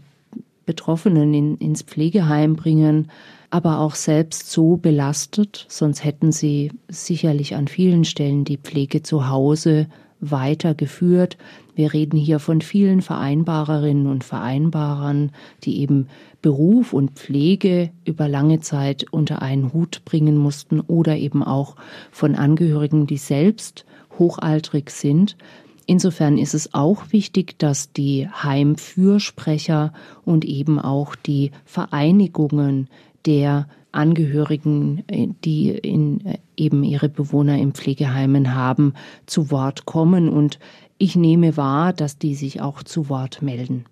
Betroffenen 0.66 1.34
in, 1.34 1.58
ins 1.58 1.82
Pflegeheim 1.82 2.56
bringen, 2.56 3.10
aber 3.50 3.80
auch 3.80 3.96
selbst 3.96 4.52
so 4.52 4.78
belastet, 4.78 5.66
sonst 5.70 6.04
hätten 6.04 6.32
sie 6.32 6.72
sicherlich 6.88 7.56
an 7.56 7.68
vielen 7.68 8.06
Stellen 8.06 8.46
die 8.46 8.58
Pflege 8.58 9.02
zu 9.02 9.30
Hause 9.30 9.88
weitergeführt. 10.22 11.38
Wir 11.76 11.94
reden 11.94 12.18
hier 12.18 12.40
von 12.40 12.62
vielen 12.62 13.02
Vereinbarerinnen 13.02 14.08
und 14.08 14.24
Vereinbarern, 14.24 15.32
die 15.64 15.80
eben 15.80 16.08
Beruf 16.42 16.94
und 16.94 17.12
Pflege 17.12 17.92
über 18.06 18.28
lange 18.28 18.60
Zeit 18.60 19.06
unter 19.12 19.42
einen 19.42 19.74
Hut 19.74 20.02
bringen 20.06 20.38
mussten 20.38 20.82
oder 20.82 21.16
eben 21.16 21.44
auch 21.44 21.76
von 22.12 22.36
Angehörigen, 22.36 23.08
die 23.08 23.18
selbst 23.18 23.86
hochaltrig 24.18 24.90
sind. 24.90 25.38
Insofern 25.86 26.38
ist 26.38 26.54
es 26.54 26.74
auch 26.76 27.06
wichtig, 27.12 27.58
dass 27.58 27.92
die 27.94 28.28
Heimfürsprecher 28.30 29.92
und 30.24 30.46
eben 30.46 30.80
auch 30.80 31.16
die 31.16 31.52
Vereinigungen 31.66 32.90
der 33.26 33.68
Angehörigen, 33.92 35.04
äh, 35.08 35.28
die 35.44 35.70
in, 35.70 36.26
äh, 36.26 36.38
eben 36.58 36.84
ihre 36.84 37.10
Bewohner 37.10 37.58
in 37.58 37.74
Pflegeheimen 37.74 38.54
haben, 38.54 38.94
zu 39.26 39.52
Wort 39.52 39.86
kommen. 39.86 40.30
Und 40.30 40.60
ich 40.98 41.16
nehme 41.16 41.58
wahr, 41.58 41.94
dass 41.94 42.18
die 42.18 42.36
sich 42.36 42.62
auch 42.62 42.84
zu 42.84 43.10
Wort 43.10 43.42
melden. 43.42 43.86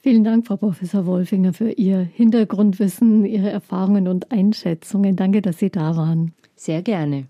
Vielen 0.00 0.24
Dank, 0.24 0.46
Frau 0.46 0.56
Professor 0.56 1.06
Wolfinger, 1.06 1.52
für 1.52 1.70
Ihr 1.72 1.98
Hintergrundwissen, 1.98 3.24
Ihre 3.24 3.50
Erfahrungen 3.50 4.08
und 4.08 4.30
Einschätzungen. 4.30 5.16
Danke, 5.16 5.42
dass 5.42 5.58
Sie 5.58 5.70
da 5.70 5.96
waren. 5.96 6.32
Sehr 6.56 6.82
gerne. 6.82 7.26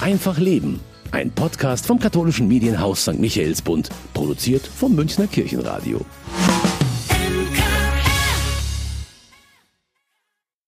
Einfach 0.00 0.38
Leben. 0.38 0.80
Ein 1.12 1.30
Podcast 1.30 1.86
vom 1.86 1.98
katholischen 1.98 2.48
Medienhaus 2.48 3.02
St. 3.02 3.18
Michaelsbund, 3.18 3.88
produziert 4.12 4.66
vom 4.66 4.94
Münchner 4.94 5.26
Kirchenradio. 5.26 6.00